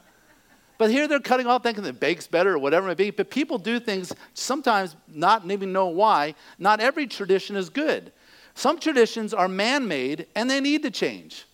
But 0.79 0.89
here 0.89 1.07
they're 1.07 1.19
cutting 1.19 1.45
off 1.45 1.61
thinking 1.61 1.85
it 1.85 1.99
bakes 1.99 2.25
better 2.25 2.53
or 2.53 2.57
whatever 2.57 2.87
it 2.87 2.97
may 2.97 3.05
be. 3.05 3.11
But 3.11 3.29
people 3.29 3.57
do 3.57 3.79
things 3.79 4.13
sometimes 4.33 4.95
not 5.07 5.49
even 5.51 5.73
know 5.73 5.87
why. 5.87 6.35
Not 6.57 6.79
every 6.79 7.05
tradition 7.05 7.57
is 7.57 7.69
good. 7.69 8.13
Some 8.55 8.79
traditions 8.79 9.33
are 9.33 9.49
man 9.49 9.87
made 9.89 10.27
and 10.35 10.49
they 10.49 10.61
need 10.61 10.83
to 10.83 10.91
change. 10.91 11.45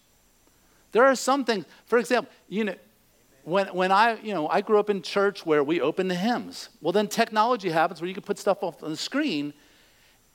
There 0.91 1.03
are 1.03 1.15
some 1.15 1.43
things, 1.43 1.65
for 1.88 1.97
example, 1.97 2.31
you 2.47 2.65
know, 2.65 2.75
when, 3.43 3.67
when 3.67 3.91
I, 3.91 4.19
you 4.21 4.33
know, 4.33 4.47
I 4.47 4.61
grew 4.61 4.79
up 4.79 4.89
in 4.89 5.01
church 5.01 5.45
where 5.45 5.63
we 5.63 5.81
opened 5.81 6.09
the 6.09 6.15
hymns. 6.15 6.69
Well, 6.81 6.93
then 6.93 7.07
technology 7.07 7.69
happens 7.69 8.01
where 8.01 8.07
you 8.07 8.13
can 8.13 8.23
put 8.23 8.38
stuff 8.38 8.63
on 8.63 8.75
the 8.79 8.95
screen. 8.95 9.53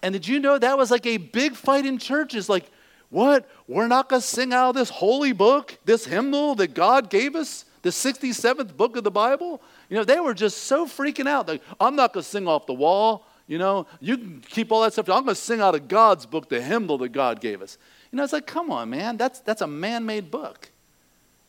And 0.02 0.12
did 0.12 0.26
you 0.26 0.38
know 0.38 0.58
that 0.58 0.76
was 0.76 0.90
like 0.90 1.06
a 1.06 1.16
big 1.16 1.54
fight 1.54 1.86
in 1.86 1.98
churches? 1.98 2.48
Like, 2.48 2.70
what? 3.10 3.48
We're 3.66 3.88
not 3.88 4.08
going 4.08 4.22
to 4.22 4.26
sing 4.26 4.52
out 4.52 4.70
of 4.70 4.74
this 4.76 4.88
holy 4.88 5.32
book, 5.32 5.78
this 5.84 6.04
hymnal 6.04 6.54
that 6.56 6.74
God 6.74 7.10
gave 7.10 7.34
us, 7.34 7.64
the 7.82 7.90
67th 7.90 8.76
book 8.76 8.96
of 8.96 9.04
the 9.04 9.10
Bible? 9.10 9.60
You 9.88 9.96
know, 9.96 10.04
they 10.04 10.20
were 10.20 10.34
just 10.34 10.64
so 10.64 10.86
freaking 10.86 11.28
out. 11.28 11.48
Like, 11.48 11.62
I'm 11.80 11.96
not 11.96 12.12
going 12.12 12.22
to 12.22 12.28
sing 12.28 12.46
off 12.46 12.66
the 12.66 12.74
wall. 12.74 13.26
You 13.48 13.58
know, 13.58 13.86
you 14.00 14.16
can 14.16 14.42
keep 14.48 14.70
all 14.70 14.82
that 14.82 14.92
stuff. 14.92 15.08
I'm 15.08 15.24
going 15.24 15.34
to 15.34 15.40
sing 15.40 15.60
out 15.60 15.74
of 15.74 15.88
God's 15.88 16.24
book, 16.24 16.48
the 16.48 16.62
hymnal 16.62 16.98
that 16.98 17.08
God 17.08 17.40
gave 17.40 17.62
us. 17.62 17.78
You 18.12 18.16
know, 18.16 18.22
it's 18.22 18.32
like, 18.32 18.46
come 18.46 18.70
on, 18.70 18.90
man. 18.90 19.16
That's, 19.16 19.40
that's 19.40 19.60
a 19.60 19.66
man 19.66 20.06
made 20.06 20.30
book. 20.30 20.70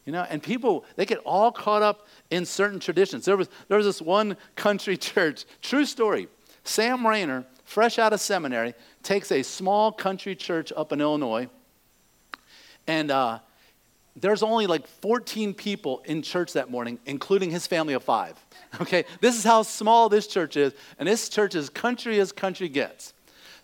You 0.06 0.12
know, 0.12 0.26
and 0.28 0.42
people, 0.42 0.84
they 0.96 1.06
get 1.06 1.20
all 1.20 1.52
caught 1.52 1.84
up 1.84 2.08
in 2.32 2.46
certain 2.46 2.80
traditions. 2.80 3.26
There 3.26 3.38
was, 3.38 3.50
there 3.68 3.78
was 3.78 3.86
this 3.86 4.02
one 4.02 4.36
country 4.56 4.98
church, 4.98 5.46
true 5.62 5.86
story. 5.86 6.28
Sam 6.64 7.06
Rainer, 7.06 7.46
fresh 7.72 7.98
out 7.98 8.12
of 8.12 8.20
seminary, 8.20 8.74
takes 9.02 9.32
a 9.32 9.42
small 9.42 9.94
country 9.94 10.36
church 10.36 10.74
up 10.76 10.92
in 10.92 11.00
Illinois, 11.00 11.48
and 12.86 13.10
uh, 13.10 13.40
there's 14.18 14.44
only 14.44 14.68
like 14.68 14.86
14 14.86 15.54
people 15.54 16.02
in 16.04 16.22
church 16.22 16.52
that 16.52 16.70
morning, 16.70 17.00
including 17.06 17.50
his 17.50 17.66
family 17.68 17.94
of 17.94 18.04
five. 18.04 18.38
Okay, 18.80 19.04
this 19.20 19.38
is 19.38 19.44
how 19.44 19.64
small 19.64 20.08
this 20.08 20.28
church 20.28 20.56
is, 20.56 20.72
and 20.98 21.06
this 21.06 21.28
church 21.28 21.56
is 21.56 21.70
country 21.70 22.22
as 22.22 22.32
country 22.32 22.70
gets. 22.70 23.14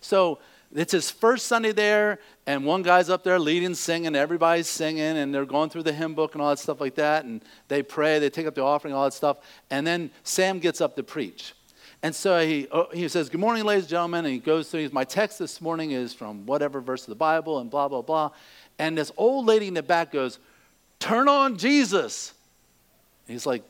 So 0.02 0.38
it's 0.74 0.92
his 0.92 1.10
first 1.10 1.46
Sunday 1.46 1.72
there, 1.72 2.18
and 2.46 2.66
one 2.66 2.82
guy's 2.82 3.08
up 3.08 3.24
there 3.24 3.38
leading, 3.38 3.74
singing, 3.74 4.14
everybody's 4.14 4.68
singing, 4.68 5.16
and 5.16 5.34
they're 5.34 5.46
going 5.46 5.70
through 5.70 5.84
the 5.84 5.94
hymn 5.94 6.14
book 6.14 6.34
and 6.34 6.42
all 6.42 6.50
that 6.50 6.58
stuff 6.58 6.78
like 6.78 6.94
that, 6.96 7.24
and 7.24 7.42
they 7.68 7.82
pray, 7.82 8.18
they 8.18 8.28
take 8.28 8.46
up 8.46 8.54
the 8.54 8.62
offering, 8.62 8.92
all 8.92 9.04
that 9.04 9.14
stuff, 9.14 9.38
and 9.70 9.86
then 9.86 10.10
Sam 10.24 10.58
gets 10.58 10.82
up 10.82 10.94
to 10.96 11.02
preach. 11.02 11.54
And 12.02 12.14
so 12.14 12.46
he, 12.46 12.68
oh, 12.70 12.88
he 12.92 13.08
says, 13.08 13.28
Good 13.28 13.40
morning, 13.40 13.64
ladies 13.64 13.84
and 13.84 13.90
gentlemen. 13.90 14.24
And 14.24 14.32
he 14.32 14.40
goes 14.40 14.70
through, 14.70 14.88
my 14.92 15.04
text 15.04 15.38
this 15.38 15.60
morning 15.60 15.90
is 15.90 16.14
from 16.14 16.46
whatever 16.46 16.80
verse 16.80 17.02
of 17.02 17.08
the 17.08 17.16
Bible, 17.16 17.58
and 17.58 17.70
blah, 17.70 17.88
blah, 17.88 18.02
blah. 18.02 18.30
And 18.78 18.96
this 18.96 19.10
old 19.16 19.46
lady 19.46 19.66
in 19.66 19.74
the 19.74 19.82
back 19.82 20.12
goes, 20.12 20.38
Turn 21.00 21.28
on 21.28 21.58
Jesus. 21.58 22.32
And 23.26 23.34
he's 23.34 23.46
like, 23.46 23.64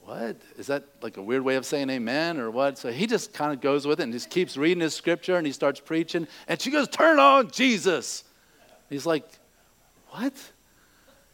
What? 0.00 0.36
Is 0.58 0.66
that 0.66 0.84
like 1.02 1.18
a 1.18 1.22
weird 1.22 1.42
way 1.42 1.54
of 1.54 1.64
saying 1.64 1.88
amen 1.90 2.38
or 2.38 2.50
what? 2.50 2.78
So 2.78 2.90
he 2.90 3.06
just 3.06 3.32
kind 3.32 3.52
of 3.52 3.60
goes 3.60 3.86
with 3.86 4.00
it 4.00 4.04
and 4.04 4.12
just 4.12 4.28
keeps 4.28 4.56
reading 4.56 4.80
his 4.80 4.94
scripture 4.94 5.36
and 5.36 5.46
he 5.46 5.52
starts 5.52 5.78
preaching. 5.78 6.26
And 6.48 6.60
she 6.60 6.72
goes, 6.72 6.88
Turn 6.88 7.20
on 7.20 7.50
Jesus. 7.52 8.24
He's 8.88 9.06
like, 9.06 9.24
What? 10.08 10.34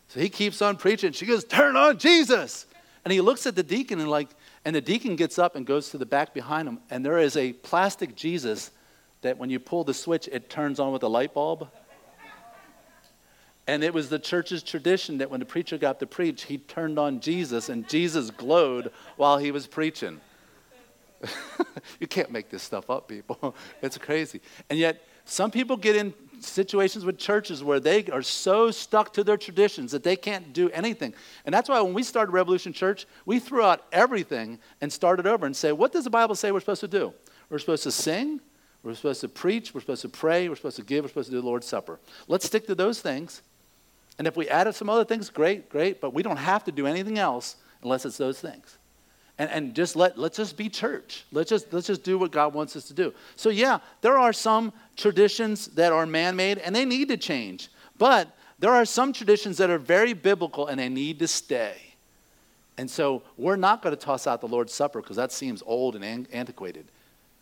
So 0.09 0.21
he 0.21 0.29
keeps 0.29 0.61
on 0.61 0.77
preaching. 0.77 1.13
She 1.13 1.25
goes, 1.25 1.45
Turn 1.45 1.75
on 1.75 1.97
Jesus. 1.97 2.67
And 3.07 3.13
he 3.13 3.23
looks 3.23 3.47
at 3.47 3.55
the 3.55 3.63
deacon 3.63 3.99
and 4.01 4.11
like, 4.11 4.29
and 4.67 4.75
the 4.75 4.81
deacon 4.81 5.15
gets 5.15 5.39
up 5.39 5.55
and 5.55 5.65
goes 5.65 5.91
to 5.91 5.97
the 5.97 6.05
back 6.05 6.35
behind 6.35 6.67
him, 6.67 6.81
and 6.91 7.07
there 7.07 7.19
is 7.19 7.37
a 7.37 7.53
plastic 7.53 8.17
Jesus 8.17 8.73
that 9.23 9.39
when 9.39 9.49
you 9.49 9.61
pull 9.61 9.85
the 9.85 9.95
switch, 9.95 10.29
it 10.33 10.51
turns 10.51 10.81
on 10.81 10.93
with 10.93 11.05
a 11.05 11.09
light 11.09 11.33
bulb. 11.33 11.69
And 13.69 13.85
it 13.85 13.95
was 13.95 14.09
the 14.09 14.19
church's 14.19 14.65
tradition 14.65 15.19
that 15.19 15.31
when 15.31 15.39
the 15.39 15.47
preacher 15.47 15.79
got 15.79 16.01
to 16.01 16.07
preach, 16.07 16.43
he 16.43 16.59
turned 16.59 16.99
on 16.99 17.21
Jesus, 17.21 17.69
and 17.69 17.89
Jesus 17.89 18.31
glowed 18.31 18.91
while 19.17 19.39
he 19.39 19.53
was 19.53 19.69
preaching. 19.69 20.21
you 22.01 22.09
can't 22.09 22.33
make 22.33 22.51
this 22.51 22.65
stuff 22.65 22.91
up, 22.91 23.07
people. 23.07 23.55
it's 23.83 23.99
crazy. 23.99 24.41
And 24.69 24.81
yet, 24.81 25.01
some 25.27 25.53
people 25.53 25.77
get 25.77 25.95
in 25.95 26.13
situations 26.41 27.05
with 27.05 27.19
churches 27.19 27.63
where 27.63 27.81
they 27.81 28.05
are 28.07 28.23
so 28.23 28.71
stuck 28.71 29.13
to 29.15 29.25
their 29.25 29.37
traditions 29.37 29.93
that 29.93 30.03
they 30.03 30.17
can't 30.17 30.53
do 30.53 30.71
anything. 30.71 31.15
And 31.45 31.55
that's 31.55 31.69
why 31.69 31.81
when 31.81 31.95
we 31.95 32.03
started 32.03 32.33
Revolution 32.33 32.73
Church, 32.73 33.07
we 33.25 33.39
threw 33.39 33.63
out 33.63 33.85
everything 33.93 34.59
and 34.81 34.93
started 34.93 35.27
over 35.27 35.47
and 35.47 35.57
say, 35.57 35.73
what 35.73 35.93
does 35.93 36.05
the 36.05 36.11
Bible 36.11 36.35
say 36.35 36.53
we're 36.53 36.61
supposed 36.61 36.81
to 36.81 36.89
do? 36.89 37.13
We're 37.51 37.59
supposed 37.59 37.85
to 37.85 37.93
sing, 37.93 38.41
we're 38.83 38.95
supposed 38.95 39.21
to 39.23 39.29
preach, 39.29 39.75
we're 39.75 39.81
supposed 39.81 40.03
to 40.03 40.09
pray, 40.09 40.49
we're 40.49 40.57
supposed 40.57 40.77
to 40.77 40.85
give, 40.85 41.05
we're 41.05 41.09
supposed 41.09 41.29
to 41.29 41.37
do 41.37 41.41
the 41.41 41.47
Lord's 41.47 41.67
Supper. 41.67 41.99
Let's 42.29 42.47
stick 42.47 42.67
to 42.67 42.75
those 42.75 43.01
things. 43.01 43.43
And 44.19 44.27
if 44.27 44.37
we 44.37 44.49
added 44.49 44.75
some 44.75 44.89
other 44.89 45.05
things, 45.05 45.29
great, 45.29 45.69
great, 45.69 46.01
but 46.01 46.15
we 46.15 46.23
don't 46.23 46.39
have 46.39 46.65
to 46.65 46.73
do 46.73 46.87
anything 46.87 47.19
else 47.19 47.57
unless 47.83 48.05
it's 48.05 48.17
those 48.17 48.41
things 48.41 48.79
and, 49.39 49.51
and 49.51 49.75
just 49.75 49.97
let, 49.97 50.19
let's 50.19 50.37
just 50.39 50.57
be 50.57 50.69
church. 50.69 51.25
Let's 51.31 51.51
just, 51.51 51.73
let's 51.73 51.87
just 51.87 52.03
do 52.03 52.19
what 52.19 52.31
God 52.31 52.55
wants 52.55 52.75
us 52.77 52.89
to 52.89 52.95
do. 52.95 53.13
So, 53.37 53.51
yeah, 53.51 53.79
there 54.01 54.19
are 54.19 54.33
some 54.33 54.73
traditions 54.97 55.69
that 55.69 55.93
are 55.93 56.07
man 56.07 56.37
made 56.37 56.59
and 56.59 56.75
they 56.75 56.85
need 56.85 57.09
to 57.09 57.17
change. 57.17 57.69
But 57.99 58.29
there 58.59 58.73
are 58.73 58.87
some 58.87 59.13
traditions 59.13 59.59
that 59.59 59.69
are 59.69 59.79
very 59.79 60.15
biblical 60.15 60.69
and 60.69 60.79
they 60.81 60.89
need 60.89 61.19
to 61.19 61.29
stay. 61.29 61.75
And 62.79 62.91
so 62.91 63.23
we're 63.37 63.57
not 63.57 63.83
going 63.83 63.95
to 63.95 64.01
toss 64.01 64.27
out 64.27 64.41
the 64.41 64.49
Lord's 64.49 64.73
Supper 64.73 65.01
because 65.01 65.17
that 65.17 65.33
seems 65.33 65.63
old 65.67 65.95
and 65.97 66.05
an- 66.05 66.29
antiquated. 66.33 66.87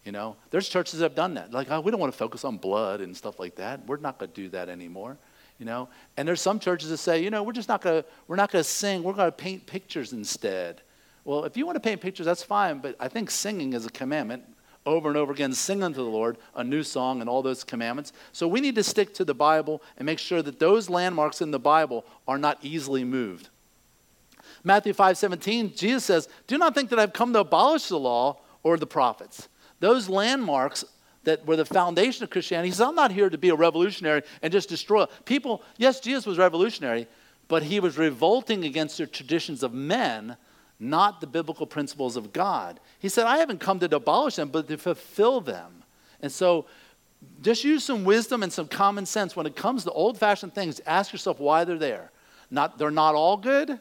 You 0.05 0.13
know, 0.13 0.37
there's 0.51 0.69
churches 0.69 0.99
that 0.99 1.07
have 1.07 1.15
done 1.15 1.35
that. 1.35 1.53
Like, 1.53 1.71
oh, 1.71 1.81
we 1.81 1.91
don't 1.91 2.01
want 2.01 2.13
to 2.13 2.19
focus 2.19 2.45
on 2.45 2.57
blood 2.57 3.01
and 3.01 3.17
stuff 3.17 3.41
like 3.41 3.55
that. 3.57 3.87
We're 3.87 3.97
not 3.97 4.19
going 4.19 4.31
to 4.31 4.35
do 4.35 4.49
that 4.51 4.69
anymore. 4.69 5.17
you 5.59 5.67
know. 5.67 5.89
And 6.17 6.27
there's 6.27 6.41
some 6.41 6.59
churches 6.59 6.91
that 6.91 6.99
say, 6.99 7.23
you 7.23 7.31
know, 7.31 7.43
we're 7.43 7.53
just 7.53 7.69
not 7.69 7.81
going 7.81 8.03
to, 8.03 8.09
we're 8.29 8.37
not 8.37 8.51
going 8.51 8.63
to 8.63 8.69
sing. 8.69 9.03
We're 9.03 9.13
going 9.13 9.29
to 9.29 9.33
paint 9.33 9.67
pictures 9.67 10.13
instead. 10.13 10.81
Well, 11.25 11.45
if 11.45 11.57
you 11.57 11.67
want 11.67 11.77
to 11.77 11.81
paint 11.81 12.01
pictures, 12.01 12.27
that's 12.27 12.43
fine. 12.43 12.79
But 12.79 12.97
I 13.01 13.09
think 13.09 13.31
singing 13.31 13.73
is 13.73 13.87
a 13.87 13.91
commandment 13.91 14.45
over 14.87 15.09
and 15.09 15.17
over 15.17 15.33
again, 15.33 15.53
sing 15.53 15.83
unto 15.83 15.97
the 15.97 16.11
Lord 16.11 16.37
a 16.55 16.63
new 16.63 16.83
song 16.83 17.21
and 17.21 17.31
all 17.31 17.43
those 17.43 17.65
commandments. 17.65 18.13
So 18.33 18.47
we 18.47 18.61
need 18.61 18.75
to 18.75 18.83
stick 18.83 19.15
to 19.15 19.25
the 19.25 19.35
Bible 19.35 19.83
and 19.97 20.05
make 20.05 20.19
sure 20.19 20.43
that 20.43 20.59
those 20.59 20.91
landmarks 20.91 21.41
in 21.41 21.51
the 21.51 21.59
Bible 21.59 22.05
are 22.29 22.39
not 22.39 22.59
easily 22.63 23.05
moved. 23.05 23.49
Matthew 24.63 24.93
5 24.93 25.17
17, 25.17 25.75
Jesus 25.75 26.05
says, 26.05 26.29
Do 26.47 26.59
not 26.59 26.75
think 26.75 26.91
that 26.91 26.99
I've 26.99 27.13
come 27.13 27.33
to 27.33 27.41
abolish 27.41 27.89
the 27.89 27.99
law 27.99 28.41
or 28.63 28.77
the 28.77 28.87
prophets. 28.87 29.49
Those 29.81 30.09
landmarks 30.09 30.85
that 31.25 31.47
were 31.47 31.57
the 31.57 31.65
foundation 31.65 32.23
of 32.25 32.31
Christianity. 32.31 32.69
He 32.69 32.73
says, 32.73 32.83
I'm 32.83 32.95
not 32.95 33.13
here 33.13 33.31
to 33.31 33.39
be 33.39 33.49
a 33.49 33.55
revolutionary 33.55 34.23
and 34.43 34.53
just 34.53 34.69
destroy 34.69 35.07
people. 35.25 35.63
Yes, 35.79 36.01
Jesus 36.01 36.27
was 36.27 36.39
revolutionary, 36.39 37.07
but 37.49 37.63
he 37.63 37.81
was 37.81 37.99
revolting 37.99 38.65
against 38.65 38.99
the 38.99 39.07
traditions 39.07 39.63
of 39.63 39.73
men, 39.73 40.37
not 40.91 41.21
the 41.21 41.27
biblical 41.27 41.67
principles 41.67 42.17
of 42.17 42.33
God. 42.33 42.79
He 42.99 43.09
said, 43.09 43.27
I 43.27 43.39
haven't 43.39 43.61
come 43.61 43.81
to 43.81 43.97
abolish 43.97 44.37
them, 44.37 44.51
but 44.51 44.69
to 44.69 44.77
fulfill 44.77 45.41
them. 45.41 45.83
And 46.21 46.31
so 46.31 46.67
just 47.43 47.65
use 47.65 47.85
some 47.85 48.05
wisdom 48.05 48.43
and 48.43 48.53
some 48.53 48.69
common 48.69 49.07
sense 49.07 49.35
when 49.35 49.47
it 49.47 49.57
comes 49.57 49.85
to 49.85 49.91
old 49.93 50.19
fashioned 50.19 50.55
things. 50.55 50.81
Ask 50.87 51.13
yourself 51.13 51.41
why 51.41 51.65
they're 51.65 51.79
there. 51.79 52.11
Not, 52.51 52.79
they're 52.79 52.91
not 52.91 53.15
all 53.15 53.37
good. 53.37 53.79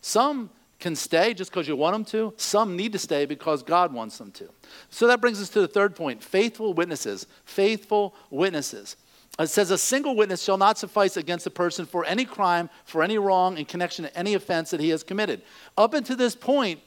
Some 0.00 0.50
can 0.80 0.96
stay 0.96 1.34
just 1.34 1.50
because 1.50 1.68
you 1.68 1.76
want 1.76 1.94
them 1.94 2.04
to. 2.06 2.34
Some 2.36 2.76
need 2.76 2.92
to 2.92 2.98
stay 2.98 3.26
because 3.26 3.62
God 3.62 3.92
wants 3.92 4.18
them 4.18 4.32
to. 4.32 4.48
So 4.88 5.06
that 5.06 5.20
brings 5.20 5.40
us 5.40 5.50
to 5.50 5.60
the 5.60 5.68
third 5.68 5.94
point 5.94 6.22
faithful 6.22 6.74
witnesses. 6.74 7.26
Faithful 7.44 8.14
witnesses. 8.30 8.96
It 9.40 9.48
says, 9.48 9.70
A 9.70 9.78
single 9.78 10.14
witness 10.14 10.42
shall 10.42 10.58
not 10.58 10.78
suffice 10.78 11.16
against 11.16 11.46
a 11.46 11.50
person 11.50 11.86
for 11.86 12.04
any 12.04 12.24
crime, 12.24 12.68
for 12.84 13.02
any 13.02 13.18
wrong 13.18 13.56
in 13.56 13.64
connection 13.64 14.04
to 14.04 14.16
any 14.16 14.34
offense 14.34 14.70
that 14.70 14.80
he 14.80 14.90
has 14.90 15.02
committed. 15.02 15.42
Up 15.78 15.94
until 15.94 16.16
this 16.16 16.34
point, 16.34 16.80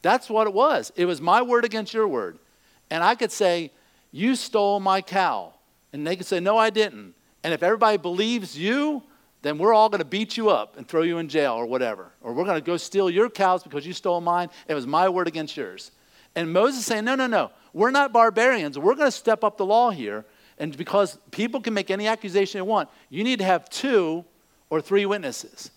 that's 0.00 0.30
what 0.30 0.46
it 0.46 0.52
was. 0.52 0.90
It 0.96 1.04
was 1.04 1.20
my 1.20 1.42
word 1.42 1.64
against 1.64 1.92
your 1.92 2.08
word. 2.08 2.38
And 2.90 3.04
I 3.04 3.14
could 3.14 3.30
say, 3.30 3.72
You 4.10 4.34
stole 4.34 4.80
my 4.80 5.02
cow. 5.02 5.52
And 5.92 6.06
they 6.06 6.16
could 6.16 6.26
say, 6.26 6.40
No, 6.40 6.56
I 6.56 6.70
didn't. 6.70 7.14
And 7.44 7.52
if 7.52 7.62
everybody 7.62 7.98
believes 7.98 8.58
you, 8.58 9.02
then 9.42 9.58
we're 9.58 9.72
all 9.72 9.88
going 9.88 10.00
to 10.00 10.04
beat 10.04 10.36
you 10.36 10.50
up 10.50 10.76
and 10.76 10.88
throw 10.88 11.02
you 11.02 11.18
in 11.18 11.28
jail 11.28 11.54
or 11.54 11.66
whatever. 11.66 12.10
Or 12.22 12.32
we're 12.32 12.44
going 12.44 12.56
to 12.56 12.64
go 12.64 12.76
steal 12.76 13.08
your 13.08 13.30
cows 13.30 13.62
because 13.62 13.86
you 13.86 13.92
stole 13.92 14.20
mine. 14.20 14.48
It 14.66 14.74
was 14.74 14.86
my 14.86 15.08
word 15.08 15.28
against 15.28 15.56
yours. 15.56 15.92
And 16.34 16.52
Moses 16.52 16.84
saying, 16.84 17.04
no, 17.04 17.14
no, 17.14 17.26
no. 17.26 17.50
We're 17.72 17.90
not 17.90 18.12
barbarians. 18.12 18.78
We're 18.78 18.94
going 18.94 19.06
to 19.08 19.16
step 19.16 19.44
up 19.44 19.56
the 19.56 19.64
law 19.64 19.90
here. 19.90 20.24
And 20.58 20.76
because 20.76 21.18
people 21.30 21.60
can 21.60 21.74
make 21.74 21.90
any 21.90 22.06
accusation 22.06 22.58
they 22.58 22.62
want, 22.62 22.88
you 23.10 23.24
need 23.24 23.38
to 23.38 23.44
have 23.44 23.68
two 23.70 24.24
or 24.70 24.80
three 24.80 25.06
witnesses. 25.06 25.70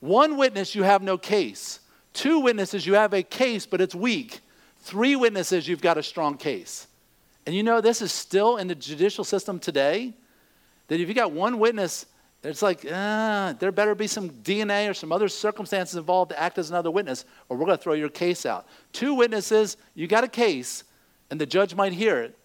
One 0.00 0.36
witness, 0.36 0.74
you 0.74 0.82
have 0.82 1.02
no 1.02 1.16
case. 1.18 1.80
Two 2.12 2.40
witnesses, 2.40 2.86
you 2.86 2.94
have 2.94 3.12
a 3.12 3.22
case, 3.22 3.66
but 3.66 3.80
it's 3.80 3.94
weak. 3.94 4.40
Three 4.80 5.16
witnesses, 5.16 5.68
you've 5.68 5.80
got 5.80 5.98
a 5.98 6.02
strong 6.02 6.36
case. 6.36 6.86
And 7.46 7.54
you 7.54 7.62
know, 7.62 7.80
this 7.80 8.02
is 8.02 8.12
still 8.12 8.56
in 8.56 8.68
the 8.68 8.74
judicial 8.74 9.24
system 9.24 9.58
today 9.58 10.14
that 10.88 11.00
if 11.00 11.08
you 11.08 11.14
got 11.14 11.32
one 11.32 11.58
witness 11.58 12.06
it's 12.44 12.62
like, 12.62 12.84
ah, 12.92 13.54
there 13.58 13.70
better 13.70 13.94
be 13.94 14.08
some 14.08 14.28
DNA 14.28 14.90
or 14.90 14.94
some 14.94 15.12
other 15.12 15.28
circumstances 15.28 15.96
involved 15.96 16.30
to 16.32 16.40
act 16.40 16.58
as 16.58 16.70
another 16.70 16.90
witness, 16.90 17.24
or 17.48 17.56
we're 17.56 17.66
going 17.66 17.78
to 17.78 17.82
throw 17.82 17.92
your 17.92 18.08
case 18.08 18.44
out. 18.44 18.66
Two 18.92 19.14
witnesses, 19.14 19.76
you 19.94 20.08
got 20.08 20.24
a 20.24 20.28
case, 20.28 20.82
and 21.30 21.40
the 21.40 21.46
judge 21.46 21.74
might 21.74 21.92
hear 21.92 22.20
it, 22.20 22.36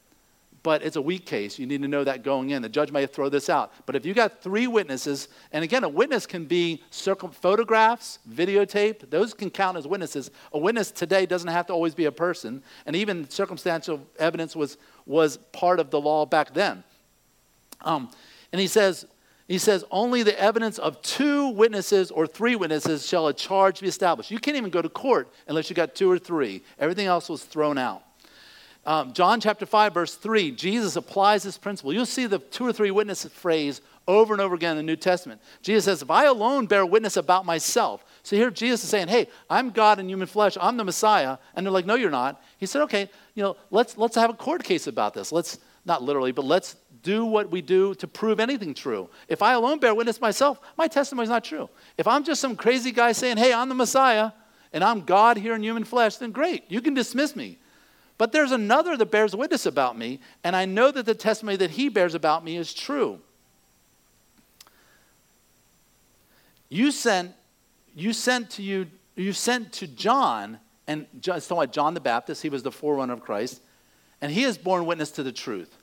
but 0.67 0.83
it's 0.83 0.97
a 0.97 1.01
weak 1.01 1.25
case. 1.25 1.57
You 1.57 1.65
need 1.65 1.81
to 1.81 1.87
know 1.87 2.03
that 2.03 2.23
going 2.23 2.49
in. 2.49 2.61
The 2.61 2.67
judge 2.67 2.91
may 2.91 3.05
throw 3.05 3.29
this 3.29 3.49
out. 3.49 3.71
But 3.85 3.95
if 3.95 4.05
you 4.05 4.13
got 4.13 4.41
three 4.41 4.67
witnesses, 4.67 5.29
and 5.53 5.63
again, 5.63 5.85
a 5.85 5.87
witness 5.87 6.25
can 6.25 6.43
be 6.43 6.83
circum- 6.89 7.31
photographs, 7.31 8.19
videotape, 8.29 9.09
those 9.09 9.33
can 9.33 9.49
count 9.49 9.77
as 9.77 9.87
witnesses. 9.87 10.29
A 10.51 10.59
witness 10.59 10.91
today 10.91 11.25
doesn't 11.25 11.47
have 11.47 11.67
to 11.67 11.73
always 11.73 11.95
be 11.95 12.03
a 12.03 12.11
person, 12.11 12.61
and 12.85 12.97
even 12.97 13.29
circumstantial 13.29 14.05
evidence 14.19 14.57
was, 14.57 14.77
was 15.05 15.37
part 15.53 15.79
of 15.79 15.89
the 15.89 16.01
law 16.01 16.25
back 16.25 16.53
then. 16.53 16.83
Um, 17.79 18.09
and 18.51 18.59
he 18.59 18.67
says, 18.67 19.05
he 19.47 19.59
says, 19.59 19.85
only 19.89 20.21
the 20.21 20.37
evidence 20.37 20.79
of 20.79 21.01
two 21.01 21.47
witnesses 21.47 22.11
or 22.11 22.27
three 22.27 22.57
witnesses 22.57 23.07
shall 23.07 23.27
a 23.27 23.33
charge 23.33 23.79
be 23.79 23.87
established. 23.87 24.31
You 24.31 24.39
can't 24.39 24.57
even 24.57 24.69
go 24.69 24.81
to 24.81 24.89
court 24.89 25.29
unless 25.47 25.69
you 25.69 25.77
got 25.77 25.95
two 25.95 26.11
or 26.11 26.19
three. 26.19 26.61
Everything 26.77 27.07
else 27.07 27.29
was 27.29 27.45
thrown 27.45 27.77
out. 27.77 28.03
Um, 28.87 29.11
John 29.11 29.41
chapter 29.41 29.65
5, 29.65 29.93
verse 29.93 30.15
3, 30.15 30.51
Jesus 30.51 30.95
applies 30.95 31.43
this 31.43 31.57
principle. 31.57 31.91
You'll 31.91 32.05
see 32.05 32.25
the 32.25 32.39
two 32.39 32.65
or 32.65 32.71
three 32.71 32.89
witness 32.89 33.25
phrase 33.25 33.81
over 34.07 34.33
and 34.33 34.41
over 34.41 34.55
again 34.55 34.71
in 34.71 34.77
the 34.77 34.83
New 34.83 34.95
Testament. 34.95 35.41
Jesus 35.61 35.83
says, 35.83 36.01
If 36.01 36.09
I 36.09 36.23
alone 36.23 36.67
bear 36.67 36.85
witness 36.85 37.17
about 37.17 37.45
myself. 37.45 38.05
So 38.23 38.37
here 38.37 38.49
Jesus 38.49 38.85
is 38.85 38.89
saying, 38.89 39.09
Hey, 39.09 39.27
I'm 39.49 39.71
God 39.71 39.99
in 39.99 40.07
human 40.07 40.25
flesh, 40.25 40.57
I'm 40.61 40.77
the 40.77 40.85
Messiah. 40.85 41.37
And 41.53 41.65
they're 41.65 41.71
like, 41.73 41.85
No, 41.85 41.95
you're 41.95 42.09
not. 42.09 42.41
He 42.59 42.65
said, 42.65 42.81
Okay, 42.83 43.09
you 43.35 43.43
know, 43.43 43.57
let's 43.71 43.97
let's 43.97 44.15
have 44.15 44.29
a 44.29 44.33
court 44.33 44.63
case 44.63 44.87
about 44.87 45.13
this. 45.13 45.33
Let's 45.33 45.59
not 45.83 46.01
literally, 46.01 46.31
but 46.31 46.45
let's 46.45 46.77
do 47.03 47.25
what 47.25 47.51
we 47.51 47.61
do 47.61 47.93
to 47.95 48.07
prove 48.07 48.39
anything 48.39 48.73
true. 48.73 49.09
If 49.27 49.41
I 49.41 49.53
alone 49.53 49.79
bear 49.79 49.93
witness 49.93 50.21
myself, 50.21 50.61
my 50.77 50.87
testimony 50.87 51.25
is 51.25 51.29
not 51.29 51.43
true. 51.43 51.69
If 51.97 52.07
I'm 52.07 52.23
just 52.23 52.39
some 52.39 52.55
crazy 52.55 52.93
guy 52.93 53.11
saying, 53.11 53.37
hey, 53.37 53.53
I'm 53.53 53.69
the 53.69 53.75
Messiah 53.75 54.31
and 54.71 54.83
I'm 54.83 55.01
God 55.01 55.37
here 55.37 55.55
in 55.55 55.63
human 55.63 55.83
flesh, 55.83 56.17
then 56.17 56.31
great, 56.31 56.63
you 56.69 56.81
can 56.81 56.93
dismiss 56.93 57.35
me. 57.35 57.57
But 58.17 58.31
there's 58.31 58.51
another 58.51 58.97
that 58.97 59.11
bears 59.11 59.35
witness 59.35 59.65
about 59.65 59.97
me, 59.97 60.19
and 60.43 60.55
I 60.55 60.65
know 60.65 60.91
that 60.91 61.05
the 61.05 61.13
testimony 61.13 61.57
that 61.57 61.71
he 61.71 61.89
bears 61.89 62.15
about 62.15 62.43
me 62.43 62.57
is 62.57 62.73
true. 62.73 63.19
You 66.69 66.91
sent, 66.91 67.33
you 67.95 68.13
sent 68.13 68.49
to 68.51 68.63
you, 68.63 68.87
you 69.15 69.33
sent 69.33 69.71
to 69.73 69.87
John, 69.87 70.59
and 70.87 71.05
John, 71.19 71.37
it's 71.37 71.47
John 71.71 71.93
the 71.93 71.99
Baptist, 71.99 72.41
he 72.41 72.49
was 72.49 72.63
the 72.63 72.71
forerunner 72.71 73.13
of 73.13 73.21
Christ, 73.21 73.61
and 74.19 74.31
he 74.31 74.41
has 74.43 74.57
borne 74.57 74.85
witness 74.85 75.11
to 75.11 75.23
the 75.23 75.31
truth. 75.31 75.77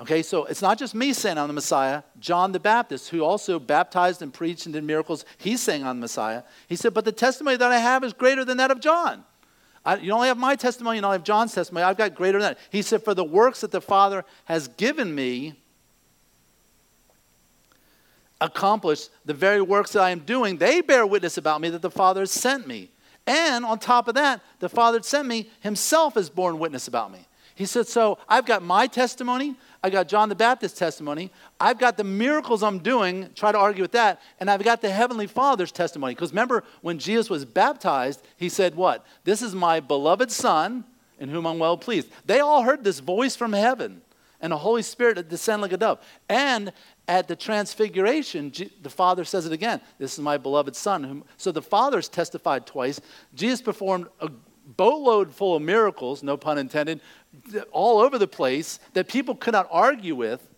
Okay, 0.00 0.22
so 0.22 0.44
it's 0.44 0.62
not 0.62 0.76
just 0.76 0.94
me 0.94 1.12
saying 1.12 1.38
I'm 1.38 1.46
the 1.46 1.52
Messiah. 1.54 2.02
John 2.18 2.50
the 2.50 2.58
Baptist, 2.58 3.10
who 3.10 3.22
also 3.22 3.60
baptized 3.60 4.22
and 4.22 4.34
preached 4.34 4.66
and 4.66 4.72
did 4.72 4.82
miracles, 4.82 5.24
he's 5.38 5.60
saying 5.60 5.84
I'm 5.84 5.98
the 5.98 6.02
Messiah. 6.02 6.42
He 6.66 6.74
said, 6.74 6.94
But 6.94 7.04
the 7.04 7.12
testimony 7.12 7.56
that 7.56 7.70
I 7.70 7.78
have 7.78 8.02
is 8.02 8.12
greater 8.12 8.44
than 8.44 8.56
that 8.56 8.72
of 8.72 8.80
John. 8.80 9.24
I, 9.84 9.96
you 9.96 10.12
only 10.12 10.28
have 10.28 10.38
my 10.38 10.56
testimony, 10.56 10.96
you 10.96 11.02
don't 11.02 11.12
have 11.12 11.24
John's 11.24 11.54
testimony. 11.54 11.84
I've 11.84 11.96
got 11.96 12.14
greater 12.14 12.38
than 12.40 12.52
that. 12.52 12.58
He 12.70 12.82
said, 12.82 13.02
For 13.02 13.14
the 13.14 13.24
works 13.24 13.60
that 13.60 13.70
the 13.70 13.80
Father 13.80 14.24
has 14.46 14.68
given 14.68 15.14
me, 15.14 15.54
accomplished 18.40 19.10
the 19.24 19.34
very 19.34 19.60
works 19.60 19.92
that 19.92 20.02
I 20.02 20.10
am 20.10 20.20
doing, 20.20 20.58
they 20.58 20.80
bear 20.80 21.06
witness 21.06 21.36
about 21.36 21.60
me 21.60 21.70
that 21.70 21.82
the 21.82 21.90
Father 21.90 22.20
has 22.20 22.30
sent 22.30 22.66
me. 22.66 22.90
And 23.26 23.64
on 23.64 23.78
top 23.78 24.08
of 24.08 24.14
that, 24.14 24.42
the 24.58 24.68
Father 24.68 24.98
that 24.98 25.04
sent 25.04 25.26
me 25.26 25.50
himself 25.60 26.14
has 26.14 26.28
borne 26.28 26.58
witness 26.58 26.88
about 26.88 27.10
me. 27.10 27.26
He 27.54 27.66
said, 27.66 27.86
So 27.86 28.18
I've 28.28 28.46
got 28.46 28.62
my 28.62 28.86
testimony, 28.86 29.56
I 29.84 29.90
got 29.90 30.08
John 30.08 30.30
the 30.30 30.34
Baptist's 30.34 30.78
testimony. 30.78 31.30
I've 31.60 31.78
got 31.78 31.98
the 31.98 32.04
miracles 32.04 32.62
I'm 32.62 32.78
doing, 32.78 33.28
try 33.34 33.52
to 33.52 33.58
argue 33.58 33.82
with 33.82 33.92
that, 33.92 34.22
and 34.40 34.50
I've 34.50 34.64
got 34.64 34.80
the 34.80 34.88
Heavenly 34.88 35.26
Father's 35.26 35.70
testimony. 35.70 36.14
Because 36.14 36.30
remember, 36.30 36.64
when 36.80 36.98
Jesus 36.98 37.28
was 37.28 37.44
baptized, 37.44 38.22
he 38.38 38.48
said, 38.48 38.76
What? 38.76 39.04
This 39.24 39.42
is 39.42 39.54
my 39.54 39.80
beloved 39.80 40.30
Son 40.30 40.84
in 41.18 41.28
whom 41.28 41.46
I'm 41.46 41.58
well 41.58 41.76
pleased. 41.76 42.08
They 42.24 42.40
all 42.40 42.62
heard 42.62 42.82
this 42.82 43.00
voice 43.00 43.36
from 43.36 43.52
heaven 43.52 44.00
and 44.40 44.52
the 44.52 44.56
Holy 44.56 44.80
Spirit 44.80 45.16
that 45.16 45.28
descend 45.28 45.60
like 45.60 45.72
a 45.72 45.76
dove. 45.76 46.00
And 46.30 46.72
at 47.06 47.28
the 47.28 47.36
transfiguration, 47.36 48.54
the 48.80 48.88
Father 48.88 49.24
says 49.24 49.44
it 49.44 49.52
again 49.52 49.82
This 49.98 50.14
is 50.14 50.20
my 50.20 50.38
beloved 50.38 50.74
Son. 50.74 51.24
So 51.36 51.52
the 51.52 51.60
Father's 51.60 52.08
testified 52.08 52.66
twice. 52.66 53.02
Jesus 53.34 53.60
performed 53.60 54.06
a 54.18 54.30
boatload 54.66 55.32
full 55.32 55.56
of 55.56 55.62
miracles, 55.62 56.22
no 56.22 56.36
pun 56.36 56.58
intended, 56.58 57.00
all 57.72 58.00
over 58.00 58.18
the 58.18 58.26
place 58.26 58.80
that 58.94 59.08
people 59.08 59.34
could 59.34 59.52
not 59.52 59.68
argue 59.70 60.14
with. 60.14 60.48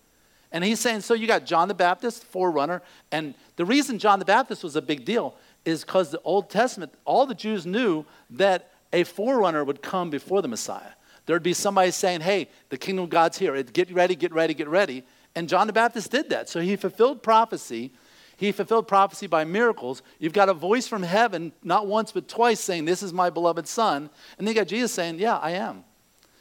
And 0.51 0.63
he's 0.63 0.79
saying, 0.79 1.01
so 1.01 1.13
you 1.13 1.27
got 1.27 1.45
John 1.45 1.67
the 1.67 1.73
Baptist, 1.73 2.23
forerunner, 2.23 2.81
and 3.11 3.33
the 3.57 3.65
reason 3.65 3.99
John 3.99 4.19
the 4.19 4.25
Baptist 4.25 4.63
was 4.63 4.75
a 4.75 4.81
big 4.81 5.03
deal 5.03 5.35
is 5.65 5.83
because 5.83 6.11
the 6.11 6.21
Old 6.23 6.49
Testament, 6.49 6.93
all 7.03 7.25
the 7.25 7.35
Jews 7.35 7.65
knew 7.65 8.05
that 8.29 8.71
a 8.93 9.03
forerunner 9.03 9.65
would 9.65 9.81
come 9.81 10.09
before 10.09 10.41
the 10.41 10.47
Messiah. 10.47 10.91
There'd 11.25 11.43
be 11.43 11.53
somebody 11.53 11.91
saying, 11.91 12.21
hey, 12.21 12.47
the 12.69 12.77
kingdom 12.77 13.03
of 13.03 13.09
God's 13.09 13.37
here. 13.37 13.61
Get 13.61 13.91
ready, 13.91 14.15
get 14.15 14.31
ready, 14.31 14.53
get 14.53 14.69
ready. 14.69 15.03
And 15.35 15.49
John 15.49 15.67
the 15.67 15.73
Baptist 15.73 16.09
did 16.09 16.29
that. 16.29 16.47
So 16.47 16.61
he 16.61 16.77
fulfilled 16.77 17.21
prophecy. 17.21 17.91
He 18.37 18.51
fulfilled 18.51 18.87
prophecy 18.87 19.25
by 19.27 19.43
miracles. 19.43 20.03
You've 20.19 20.31
got 20.31 20.47
a 20.47 20.53
voice 20.53 20.87
from 20.87 21.03
heaven, 21.03 21.51
not 21.63 21.87
once 21.87 22.11
but 22.11 22.27
twice, 22.27 22.59
saying, 22.59 22.85
This 22.85 23.03
is 23.03 23.11
my 23.11 23.29
beloved 23.29 23.67
Son. 23.67 24.09
And 24.37 24.47
then 24.47 24.55
you 24.55 24.61
got 24.61 24.67
Jesus 24.67 24.93
saying, 24.93 25.19
Yeah, 25.19 25.37
I 25.37 25.51
am. 25.51 25.83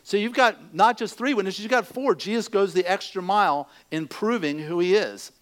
So 0.05 0.17
you've 0.17 0.35
got 0.35 0.75
not 0.75 0.99
just 0.99 1.19
three 1.19 1.35
witnesses, 1.35 1.61
you've 1.61 1.71
got 1.71 1.87
four. 1.87 2.15
Jesus 2.15 2.47
goes 2.47 2.75
the 2.75 2.87
extra 2.87 3.21
mile 3.21 3.69
in 3.91 4.07
proving 4.07 4.59
who 4.59 4.79
he 4.79 4.95
is. 4.95 5.33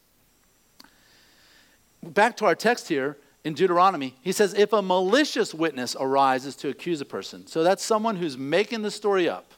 Back 2.02 2.36
to 2.38 2.46
our 2.46 2.54
text 2.54 2.88
here 2.88 3.18
in 3.44 3.52
Deuteronomy, 3.52 4.14
he 4.22 4.32
says, 4.32 4.54
if 4.54 4.72
a 4.72 4.80
malicious 4.80 5.52
witness 5.52 5.96
arises 6.00 6.56
to 6.56 6.70
accuse 6.70 7.00
a 7.00 7.04
person, 7.04 7.46
so 7.46 7.62
that's 7.62 7.84
someone 7.84 8.16
who's 8.16 8.38
making 8.38 8.80
the 8.80 8.90
story 8.90 9.28
up. 9.28 9.52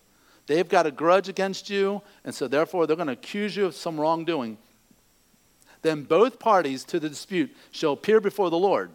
They've 0.46 0.68
got 0.68 0.86
a 0.86 0.90
grudge 0.90 1.28
against 1.28 1.70
you, 1.70 2.02
and 2.24 2.34
so 2.34 2.48
therefore 2.48 2.86
they're 2.86 2.96
going 2.96 3.06
to 3.06 3.12
accuse 3.12 3.56
you 3.56 3.66
of 3.66 3.74
some 3.74 4.00
wrongdoing. 4.00 4.58
Then 5.86 6.02
both 6.02 6.38
parties 6.38 6.84
to 6.84 7.00
the 7.00 7.08
dispute 7.08 7.54
shall 7.70 7.92
appear 7.92 8.20
before 8.20 8.50
the 8.50 8.58
Lord. 8.58 8.90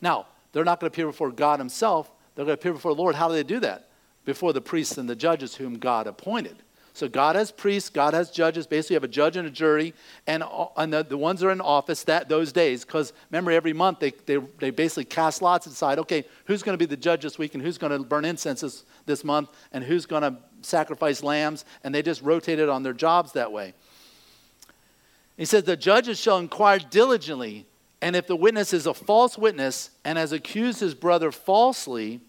Now, 0.00 0.26
they're 0.52 0.64
not 0.64 0.80
going 0.80 0.90
to 0.90 0.94
appear 0.94 1.06
before 1.06 1.30
God 1.30 1.58
Himself, 1.58 2.10
they're 2.34 2.44
going 2.44 2.56
to 2.56 2.60
appear 2.60 2.72
before 2.72 2.94
the 2.94 3.00
Lord. 3.00 3.14
How 3.14 3.28
do 3.28 3.34
they 3.34 3.42
do 3.42 3.60
that? 3.60 3.88
Before 4.24 4.52
the 4.52 4.60
priests 4.60 4.98
and 4.98 5.08
the 5.08 5.16
judges 5.16 5.56
whom 5.56 5.78
God 5.78 6.06
appointed. 6.06 6.56
So 6.94 7.08
God 7.08 7.36
has 7.36 7.50
priests, 7.50 7.88
God 7.88 8.12
has 8.12 8.30
judges. 8.30 8.66
Basically, 8.66 8.94
you 8.94 8.96
have 8.96 9.04
a 9.04 9.08
judge 9.08 9.36
and 9.36 9.48
a 9.48 9.50
jury, 9.50 9.94
and, 10.26 10.44
and 10.76 10.92
the, 10.92 11.02
the 11.02 11.16
ones 11.16 11.40
that 11.40 11.46
are 11.46 11.50
in 11.50 11.60
office 11.60 12.04
that 12.04 12.28
those 12.28 12.52
days. 12.52 12.84
Because 12.84 13.14
remember, 13.30 13.50
every 13.50 13.72
month 13.72 14.00
they, 14.00 14.12
they, 14.26 14.36
they 14.58 14.70
basically 14.70 15.06
cast 15.06 15.40
lots 15.40 15.64
and 15.64 15.74
decide, 15.74 15.98
okay, 16.00 16.24
who's 16.44 16.62
going 16.62 16.74
to 16.74 16.78
be 16.78 16.84
the 16.84 16.96
judge 16.96 17.22
this 17.22 17.38
week, 17.38 17.54
and 17.54 17.62
who's 17.62 17.78
going 17.78 17.92
to 17.92 18.06
burn 18.06 18.26
incense 18.26 18.60
this, 18.60 18.84
this 19.06 19.24
month, 19.24 19.48
and 19.72 19.82
who's 19.82 20.04
going 20.04 20.22
to 20.22 20.36
sacrifice 20.60 21.22
lambs, 21.22 21.64
and 21.82 21.94
they 21.94 22.02
just 22.02 22.20
rotated 22.20 22.68
on 22.68 22.82
their 22.82 22.92
jobs 22.92 23.32
that 23.32 23.50
way. 23.50 23.72
He 25.42 25.46
says, 25.46 25.64
The 25.64 25.76
judges 25.76 26.20
shall 26.20 26.38
inquire 26.38 26.78
diligently, 26.78 27.66
and 28.00 28.14
if 28.14 28.28
the 28.28 28.36
witness 28.36 28.72
is 28.72 28.86
a 28.86 28.94
false 28.94 29.36
witness 29.36 29.90
and 30.04 30.16
has 30.16 30.30
accused 30.30 30.78
his 30.78 30.94
brother 30.94 31.32
falsely, 31.32 32.20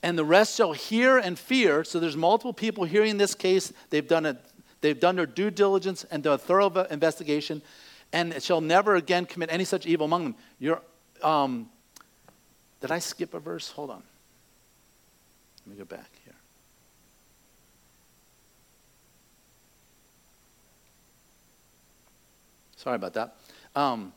and 0.00 0.16
the 0.16 0.24
rest 0.24 0.56
shall 0.56 0.74
hear 0.74 1.18
and 1.18 1.36
fear. 1.36 1.82
So 1.82 1.98
there's 1.98 2.16
multiple 2.16 2.52
people 2.52 2.84
hearing 2.84 3.18
this 3.18 3.34
case. 3.34 3.72
They've 3.90 4.06
done 4.06 4.26
it. 4.26 4.36
They've 4.80 5.00
done 5.00 5.16
their 5.16 5.26
due 5.26 5.50
diligence 5.50 6.04
and 6.04 6.22
done 6.22 6.34
a 6.34 6.38
thorough 6.38 6.70
investigation, 6.84 7.62
and 8.12 8.32
it 8.32 8.44
shall 8.44 8.60
never 8.60 8.94
again 8.94 9.26
commit 9.26 9.50
any 9.50 9.64
such 9.64 9.86
evil 9.86 10.04
among 10.04 10.22
them. 10.22 10.34
You're, 10.60 10.82
um, 11.20 11.68
did 12.80 12.92
I 12.92 13.00
skip 13.00 13.34
a 13.34 13.40
verse? 13.40 13.72
Hold 13.72 13.90
on. 13.90 14.04
Let 15.66 15.72
me 15.72 15.78
go 15.80 15.84
back 15.84 16.10
here. 16.24 16.34
Sorry 22.84 22.96
about 22.96 23.14
that. 23.14 23.36
Um, 23.74 24.12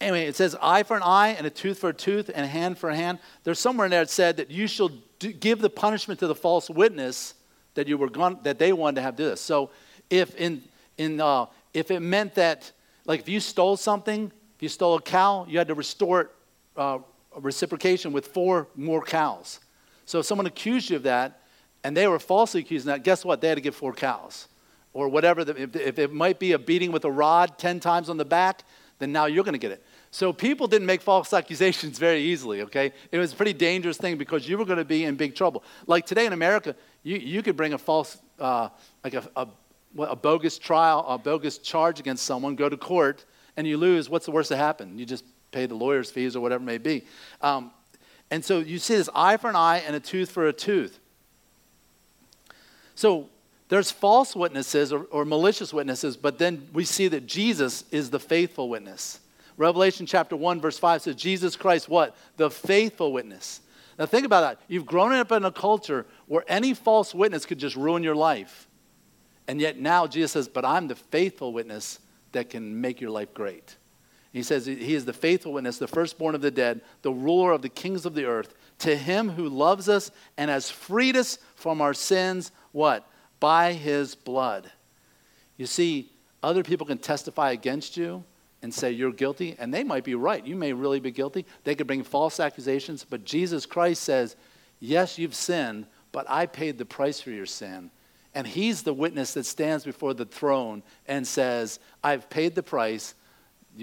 Anyway, 0.00 0.26
it 0.26 0.36
says 0.36 0.54
eye 0.60 0.82
for 0.82 0.96
an 0.96 1.02
eye 1.02 1.28
and 1.28 1.46
a 1.46 1.50
tooth 1.50 1.78
for 1.78 1.88
a 1.88 1.94
tooth 1.94 2.28
and 2.28 2.44
a 2.44 2.46
hand 2.46 2.76
for 2.76 2.90
a 2.90 2.96
hand. 2.96 3.18
There's 3.42 3.58
somewhere 3.58 3.86
in 3.86 3.90
there 3.90 4.02
that 4.02 4.10
said 4.10 4.36
that 4.36 4.50
you 4.50 4.66
shall 4.66 4.90
do, 5.18 5.32
give 5.32 5.60
the 5.60 5.70
punishment 5.70 6.20
to 6.20 6.26
the 6.26 6.34
false 6.34 6.68
witness 6.68 7.32
that 7.72 7.88
you 7.88 7.96
were 7.96 8.10
gone, 8.10 8.38
that 8.42 8.58
they 8.58 8.74
wanted 8.74 8.96
to 8.96 9.02
have 9.02 9.16
do 9.16 9.24
this. 9.24 9.40
So 9.40 9.70
if 10.10 10.34
in 10.36 10.62
in 10.98 11.22
uh, 11.22 11.46
if 11.72 11.90
it 11.90 12.00
meant 12.00 12.34
that 12.34 12.70
like 13.06 13.20
if 13.20 13.28
you 13.30 13.40
stole 13.40 13.78
something, 13.78 14.30
if 14.56 14.62
you 14.62 14.68
stole 14.68 14.96
a 14.96 15.00
cow, 15.00 15.46
you 15.48 15.56
had 15.56 15.68
to 15.68 15.74
restore 15.74 16.20
it 16.22 16.28
uh, 16.76 16.98
reciprocation 17.36 18.12
with 18.12 18.26
four 18.26 18.68
more 18.76 19.02
cows. 19.02 19.60
So 20.04 20.18
if 20.18 20.26
someone 20.26 20.46
accused 20.46 20.90
you 20.90 20.96
of 20.96 21.04
that, 21.04 21.40
and 21.82 21.96
they 21.96 22.06
were 22.08 22.18
falsely 22.18 22.60
accused 22.60 22.86
that, 22.86 23.04
guess 23.04 23.24
what? 23.24 23.40
They 23.40 23.48
had 23.48 23.54
to 23.54 23.62
give 23.62 23.74
four 23.74 23.94
cows, 23.94 24.48
or 24.94 25.08
whatever. 25.08 25.42
If, 25.42 25.76
if 25.76 25.98
it 25.98 26.12
might 26.12 26.38
be 26.38 26.52
a 26.52 26.58
beating 26.58 26.90
with 26.90 27.04
a 27.04 27.10
rod 27.10 27.58
ten 27.58 27.80
times 27.80 28.08
on 28.08 28.16
the 28.16 28.24
back, 28.24 28.64
then 28.98 29.12
now 29.12 29.26
you're 29.26 29.44
going 29.44 29.52
to 29.52 29.58
get 29.58 29.72
it. 29.72 29.84
So 30.10 30.32
people 30.32 30.68
didn't 30.68 30.86
make 30.86 31.02
false 31.02 31.32
accusations 31.32 31.98
very 32.08 32.20
easily, 32.20 32.62
okay? 32.62 32.92
It 33.10 33.18
was 33.18 33.32
a 33.32 33.36
pretty 33.36 33.52
dangerous 33.52 33.96
thing 33.96 34.16
because 34.16 34.48
you 34.48 34.56
were 34.56 34.64
going 34.64 34.78
to 34.78 34.84
be 34.84 35.04
in 35.04 35.16
big 35.16 35.34
trouble. 35.34 35.64
Like 35.86 36.06
today 36.06 36.24
in 36.24 36.32
America, 36.32 36.74
you, 37.02 37.16
you 37.16 37.42
could 37.42 37.56
bring 37.56 37.74
a 37.74 37.78
false, 37.78 38.16
uh, 38.38 38.68
like 39.02 39.14
a, 39.14 39.28
a, 39.36 39.48
a 39.98 40.16
bogus 40.16 40.56
trial, 40.56 41.04
a 41.08 41.18
bogus 41.18 41.58
charge 41.58 42.00
against 42.00 42.24
someone, 42.24 42.54
go 42.54 42.68
to 42.68 42.76
court, 42.76 43.24
and 43.56 43.66
you 43.66 43.76
lose. 43.76 44.08
What's 44.08 44.24
the 44.24 44.32
worst 44.32 44.48
that 44.50 44.56
happened? 44.56 44.98
You 44.98 45.04
just 45.04 45.24
pay 45.50 45.66
the 45.66 45.74
lawyer's 45.74 46.10
fees 46.10 46.36
or 46.36 46.40
whatever 46.40 46.62
it 46.62 46.66
may 46.66 46.78
be. 46.78 47.04
Um, 47.40 47.72
and 48.30 48.44
so 48.44 48.60
you 48.60 48.78
see 48.78 48.96
this 48.96 49.08
eye 49.14 49.36
for 49.36 49.50
an 49.50 49.56
eye 49.56 49.78
and 49.86 49.94
a 49.94 50.00
tooth 50.00 50.30
for 50.30 50.46
a 50.46 50.52
tooth. 50.52 50.98
So 52.94 53.28
there's 53.74 53.90
false 53.90 54.36
witnesses 54.36 54.92
or, 54.92 55.00
or 55.10 55.24
malicious 55.24 55.72
witnesses, 55.72 56.16
but 56.16 56.38
then 56.38 56.68
we 56.72 56.84
see 56.84 57.08
that 57.08 57.26
Jesus 57.26 57.82
is 57.90 58.08
the 58.08 58.20
faithful 58.20 58.68
witness. 58.68 59.18
Revelation 59.56 60.06
chapter 60.06 60.36
1, 60.36 60.60
verse 60.60 60.78
5 60.78 61.02
says, 61.02 61.16
Jesus 61.16 61.56
Christ, 61.56 61.88
what? 61.88 62.16
The 62.36 62.52
faithful 62.52 63.12
witness. 63.12 63.62
Now 63.98 64.06
think 64.06 64.26
about 64.26 64.42
that. 64.42 64.60
You've 64.68 64.86
grown 64.86 65.12
up 65.12 65.32
in 65.32 65.44
a 65.44 65.50
culture 65.50 66.06
where 66.26 66.44
any 66.46 66.72
false 66.72 67.12
witness 67.12 67.46
could 67.46 67.58
just 67.58 67.74
ruin 67.74 68.04
your 68.04 68.14
life. 68.14 68.68
And 69.48 69.60
yet 69.60 69.76
now 69.76 70.06
Jesus 70.06 70.30
says, 70.30 70.46
But 70.46 70.64
I'm 70.64 70.86
the 70.86 70.94
faithful 70.94 71.52
witness 71.52 71.98
that 72.30 72.50
can 72.50 72.80
make 72.80 73.00
your 73.00 73.10
life 73.10 73.34
great. 73.34 73.74
He 74.32 74.44
says, 74.44 74.66
He 74.66 74.94
is 74.94 75.04
the 75.04 75.12
faithful 75.12 75.52
witness, 75.52 75.78
the 75.78 75.88
firstborn 75.88 76.36
of 76.36 76.42
the 76.42 76.52
dead, 76.52 76.80
the 77.02 77.12
ruler 77.12 77.50
of 77.50 77.62
the 77.62 77.68
kings 77.68 78.06
of 78.06 78.14
the 78.14 78.26
earth. 78.26 78.54
To 78.80 78.94
him 78.94 79.30
who 79.30 79.48
loves 79.48 79.88
us 79.88 80.12
and 80.36 80.48
has 80.48 80.70
freed 80.70 81.16
us 81.16 81.38
from 81.56 81.80
our 81.80 81.92
sins, 81.92 82.52
what? 82.70 83.04
By 83.40 83.72
his 83.72 84.14
blood. 84.14 84.70
You 85.56 85.66
see, 85.66 86.10
other 86.42 86.62
people 86.62 86.86
can 86.86 86.98
testify 86.98 87.52
against 87.52 87.96
you, 87.96 88.24
and 88.64 88.72
say 88.72 88.90
you're 88.90 89.12
guilty, 89.12 89.54
and 89.58 89.74
they 89.74 89.84
might 89.84 90.04
be 90.04 90.14
right. 90.14 90.44
You 90.44 90.56
may 90.56 90.72
really 90.72 90.98
be 90.98 91.10
guilty. 91.10 91.44
They 91.64 91.74
could 91.74 91.86
bring 91.86 92.02
false 92.02 92.40
accusations, 92.40 93.04
but 93.04 93.22
Jesus 93.22 93.66
Christ 93.66 94.02
says, 94.02 94.36
Yes, 94.80 95.18
you've 95.18 95.34
sinned, 95.34 95.86
but 96.12 96.24
I 96.30 96.46
paid 96.46 96.78
the 96.78 96.86
price 96.86 97.20
for 97.20 97.30
your 97.30 97.44
sin. 97.44 97.90
And 98.34 98.46
he's 98.46 98.82
the 98.82 98.94
witness 98.94 99.34
that 99.34 99.44
stands 99.44 99.84
before 99.84 100.14
the 100.14 100.24
throne 100.24 100.82
and 101.06 101.26
says, 101.26 101.78
I've 102.02 102.30
paid 102.30 102.54
the 102.54 102.62
price. 102.62 103.14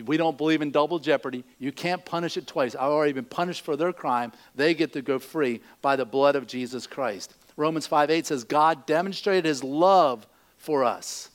We 0.06 0.18
don't 0.18 0.38
believe 0.38 0.64
in 0.64 0.72
double 0.72 0.98
jeopardy. 0.98 1.44
You 1.60 1.72
can't 1.72 2.04
punish 2.04 2.36
it 2.36 2.48
twice. 2.48 2.74
I've 2.74 2.90
already 2.90 3.14
been 3.14 3.26
punished 3.26 3.64
for 3.64 3.76
their 3.76 3.94
crime. 3.94 4.32
They 4.56 4.74
get 4.74 4.94
to 4.94 5.04
go 5.04 5.20
free 5.20 5.62
by 5.84 5.96
the 5.96 6.06
blood 6.06 6.36
of 6.36 6.48
Jesus 6.48 6.88
Christ. 6.88 7.36
Romans 7.58 7.88
5 7.88 8.10
8 8.10 8.26
says, 8.26 8.44
God 8.44 8.86
demonstrated 8.86 9.46
his 9.46 9.64
love 9.64 10.28
for 10.58 10.84
us. 10.84 11.30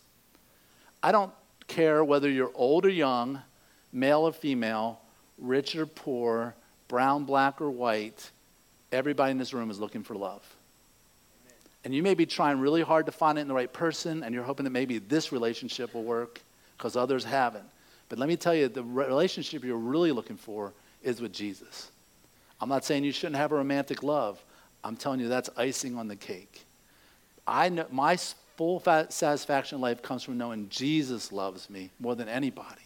I 1.03 1.13
don't 1.13 1.33
care 1.69 2.05
whether 2.05 2.29
you're 2.31 2.53
old 2.55 2.87
or 2.87 2.91
young, 2.91 3.43
male 3.93 4.21
or 4.21 4.33
female, 4.33 5.01
rich 5.39 5.77
or 5.77 5.87
poor, 5.87 6.55
brown, 6.89 7.25
black, 7.25 7.61
or 7.61 7.71
white. 7.71 8.31
Everybody 8.93 9.33
in 9.33 9.39
this 9.39 9.53
room 9.53 9.71
is 9.71 9.79
looking 9.79 10.03
for 10.03 10.15
love. 10.15 10.43
And 11.85 11.95
you 11.95 12.03
may 12.03 12.15
be 12.15 12.27
trying 12.27 12.59
really 12.59 12.83
hard 12.83 13.07
to 13.07 13.13
find 13.13 13.39
it 13.39 13.43
in 13.43 13.49
the 13.49 13.55
right 13.55 13.73
person, 13.73 14.25
and 14.25 14.35
you're 14.35 14.45
hoping 14.45 14.65
that 14.65 14.71
maybe 14.71 14.99
this 14.99 15.31
relationship 15.31 15.95
will 15.95 16.03
work 16.03 16.41
because 16.77 16.97
others 16.97 17.25
haven't. 17.25 17.65
But 18.09 18.19
let 18.19 18.29
me 18.29 18.37
tell 18.37 18.55
you, 18.55 18.69
the 18.69 18.83
relationship 18.83 19.65
you're 19.65 19.77
really 19.77 20.13
looking 20.13 20.37
for 20.37 20.73
is 21.03 21.21
with 21.21 21.33
Jesus. 21.33 21.91
I'm 22.61 22.69
not 22.69 22.85
saying 22.85 23.05
you 23.05 23.13
shouldn't 23.13 23.37
have 23.37 23.53
a 23.53 23.57
romantic 23.57 24.03
love. 24.03 24.43
I'm 24.87 24.97
telling 24.97 25.19
you 25.19 25.29
that's 25.29 25.51
icing 25.57 25.97
on 25.97 26.07
the 26.07 26.15
cake. 26.15 26.65
I 27.45 27.69
know 27.69 27.87
my 27.91 28.17
full 28.57 28.81
satisfaction 28.81 29.77
in 29.77 29.83
life 29.83 30.01
comes 30.01 30.23
from 30.23 30.39
knowing 30.39 30.69
Jesus 30.69 31.33
loves 31.33 31.69
me 31.69 31.91
more 31.99 32.15
than 32.15 32.29
anybody. 32.29 32.83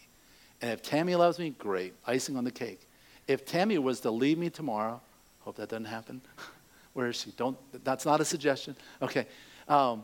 And 0.61 0.71
if 0.71 0.81
Tammy 0.81 1.15
loves 1.15 1.37
me, 1.37 1.51
great, 1.51 1.93
icing 2.07 2.37
on 2.37 2.43
the 2.43 2.51
cake. 2.51 2.81
If 3.27 3.45
Tammy 3.45 3.77
was 3.77 3.99
to 3.99 4.09
leave 4.09 4.39
me 4.39 4.49
tomorrow, 4.49 4.99
hope 5.41 5.57
that 5.57 5.69
doesn't 5.69 5.85
happen. 5.85 6.21
Where 6.93 7.07
is 7.07 7.17
she? 7.17 7.31
Don't. 7.37 7.57
That's 7.83 8.05
not 8.05 8.19
a 8.19 8.25
suggestion. 8.25 8.75
Okay. 9.01 9.27
Um, 9.67 10.03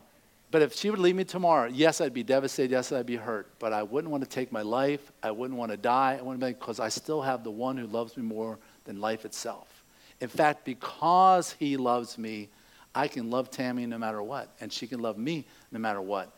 but 0.50 0.62
if 0.62 0.74
she 0.74 0.90
would 0.90 1.00
leave 1.00 1.16
me 1.16 1.24
tomorrow, 1.24 1.68
yes, 1.68 2.00
I'd 2.00 2.14
be 2.14 2.22
devastated. 2.22 2.70
Yes, 2.70 2.92
I'd 2.92 3.06
be 3.06 3.16
hurt. 3.16 3.50
But 3.58 3.72
I 3.72 3.82
wouldn't 3.82 4.10
want 4.10 4.22
to 4.22 4.30
take 4.30 4.52
my 4.52 4.62
life. 4.62 5.12
I 5.22 5.32
wouldn't 5.32 5.58
want 5.58 5.72
to 5.72 5.76
die. 5.76 6.16
I 6.18 6.22
wouldn't 6.22 6.60
because 6.60 6.80
I 6.80 6.88
still 6.88 7.20
have 7.22 7.42
the 7.42 7.50
one 7.50 7.76
who 7.76 7.86
loves 7.86 8.16
me 8.16 8.22
more 8.22 8.58
than 8.84 9.00
life 9.00 9.24
itself. 9.24 9.77
In 10.20 10.28
fact, 10.28 10.64
because 10.64 11.54
he 11.58 11.76
loves 11.76 12.18
me, 12.18 12.48
I 12.94 13.08
can 13.08 13.30
love 13.30 13.50
Tammy 13.50 13.86
no 13.86 13.98
matter 13.98 14.22
what, 14.22 14.48
and 14.60 14.72
she 14.72 14.86
can 14.86 15.00
love 15.00 15.18
me 15.18 15.46
no 15.70 15.78
matter 15.78 16.00
what. 16.00 16.32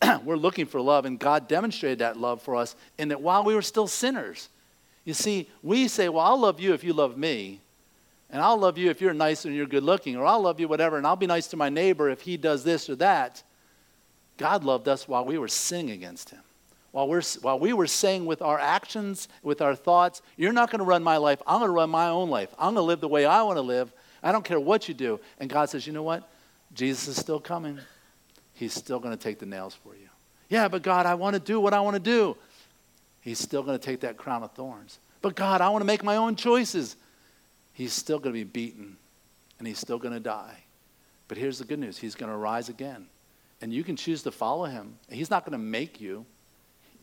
we're 0.24 0.36
looking 0.36 0.66
for 0.66 0.80
love, 0.80 1.04
and 1.04 1.18
God 1.18 1.48
demonstrated 1.48 1.98
that 2.00 2.16
love 2.16 2.42
for 2.42 2.56
us 2.56 2.76
in 2.98 3.08
that 3.08 3.20
while 3.20 3.44
we 3.44 3.54
were 3.54 3.62
still 3.62 3.86
sinners. 3.86 4.48
You 5.04 5.14
see, 5.14 5.48
we 5.62 5.88
say, 5.88 6.08
Well, 6.08 6.24
I'll 6.24 6.40
love 6.40 6.60
you 6.60 6.72
if 6.72 6.82
you 6.84 6.92
love 6.92 7.16
me, 7.16 7.60
and 8.30 8.42
I'll 8.42 8.58
love 8.58 8.78
you 8.78 8.90
if 8.90 9.00
you're 9.00 9.14
nice 9.14 9.44
and 9.44 9.54
you're 9.54 9.66
good 9.66 9.84
looking, 9.84 10.16
or 10.16 10.24
I'll 10.24 10.42
love 10.42 10.58
you 10.60 10.68
whatever, 10.68 10.96
and 10.96 11.06
I'll 11.06 11.16
be 11.16 11.26
nice 11.26 11.46
to 11.48 11.56
my 11.56 11.68
neighbor 11.68 12.10
if 12.10 12.22
he 12.22 12.36
does 12.36 12.64
this 12.64 12.88
or 12.88 12.96
that. 12.96 13.42
God 14.36 14.64
loved 14.64 14.88
us 14.88 15.08
while 15.08 15.24
we 15.24 15.38
were 15.38 15.48
sinning 15.48 15.90
against 15.90 16.30
him. 16.30 16.40
While, 16.96 17.08
we're, 17.08 17.22
while 17.42 17.58
we 17.58 17.74
were 17.74 17.86
saying 17.86 18.24
with 18.24 18.40
our 18.40 18.58
actions, 18.58 19.28
with 19.42 19.60
our 19.60 19.74
thoughts, 19.74 20.22
You're 20.38 20.54
not 20.54 20.70
going 20.70 20.78
to 20.78 20.84
run 20.86 21.02
my 21.02 21.18
life. 21.18 21.42
I'm 21.46 21.58
going 21.58 21.68
to 21.68 21.74
run 21.74 21.90
my 21.90 22.08
own 22.08 22.30
life. 22.30 22.48
I'm 22.58 22.72
going 22.72 22.76
to 22.76 22.80
live 22.80 23.00
the 23.00 23.06
way 23.08 23.26
I 23.26 23.42
want 23.42 23.58
to 23.58 23.60
live. 23.60 23.92
I 24.22 24.32
don't 24.32 24.46
care 24.46 24.58
what 24.58 24.88
you 24.88 24.94
do. 24.94 25.20
And 25.38 25.50
God 25.50 25.68
says, 25.68 25.86
You 25.86 25.92
know 25.92 26.02
what? 26.02 26.26
Jesus 26.72 27.06
is 27.08 27.16
still 27.18 27.38
coming. 27.38 27.78
He's 28.54 28.72
still 28.72 28.98
going 28.98 29.14
to 29.14 29.22
take 29.22 29.38
the 29.38 29.44
nails 29.44 29.74
for 29.74 29.94
you. 29.94 30.08
Yeah, 30.48 30.68
but 30.68 30.80
God, 30.80 31.04
I 31.04 31.16
want 31.16 31.34
to 31.34 31.38
do 31.38 31.60
what 31.60 31.74
I 31.74 31.80
want 31.80 31.96
to 31.96 32.00
do. 32.00 32.34
He's 33.20 33.40
still 33.40 33.62
going 33.62 33.78
to 33.78 33.84
take 33.84 34.00
that 34.00 34.16
crown 34.16 34.42
of 34.42 34.52
thorns. 34.52 34.98
But 35.20 35.36
God, 35.36 35.60
I 35.60 35.68
want 35.68 35.82
to 35.82 35.86
make 35.86 36.02
my 36.02 36.16
own 36.16 36.34
choices. 36.34 36.96
He's 37.74 37.92
still 37.92 38.18
going 38.18 38.34
to 38.34 38.40
be 38.40 38.44
beaten 38.44 38.96
and 39.58 39.68
he's 39.68 39.78
still 39.78 39.98
going 39.98 40.14
to 40.14 40.20
die. 40.20 40.64
But 41.28 41.36
here's 41.36 41.58
the 41.58 41.66
good 41.66 41.78
news 41.78 41.98
He's 41.98 42.14
going 42.14 42.32
to 42.32 42.38
rise 42.38 42.70
again. 42.70 43.08
And 43.60 43.70
you 43.70 43.84
can 43.84 43.96
choose 43.96 44.22
to 44.22 44.30
follow 44.30 44.64
him. 44.64 44.98
He's 45.10 45.28
not 45.28 45.44
going 45.44 45.52
to 45.52 45.58
make 45.58 46.00
you. 46.00 46.24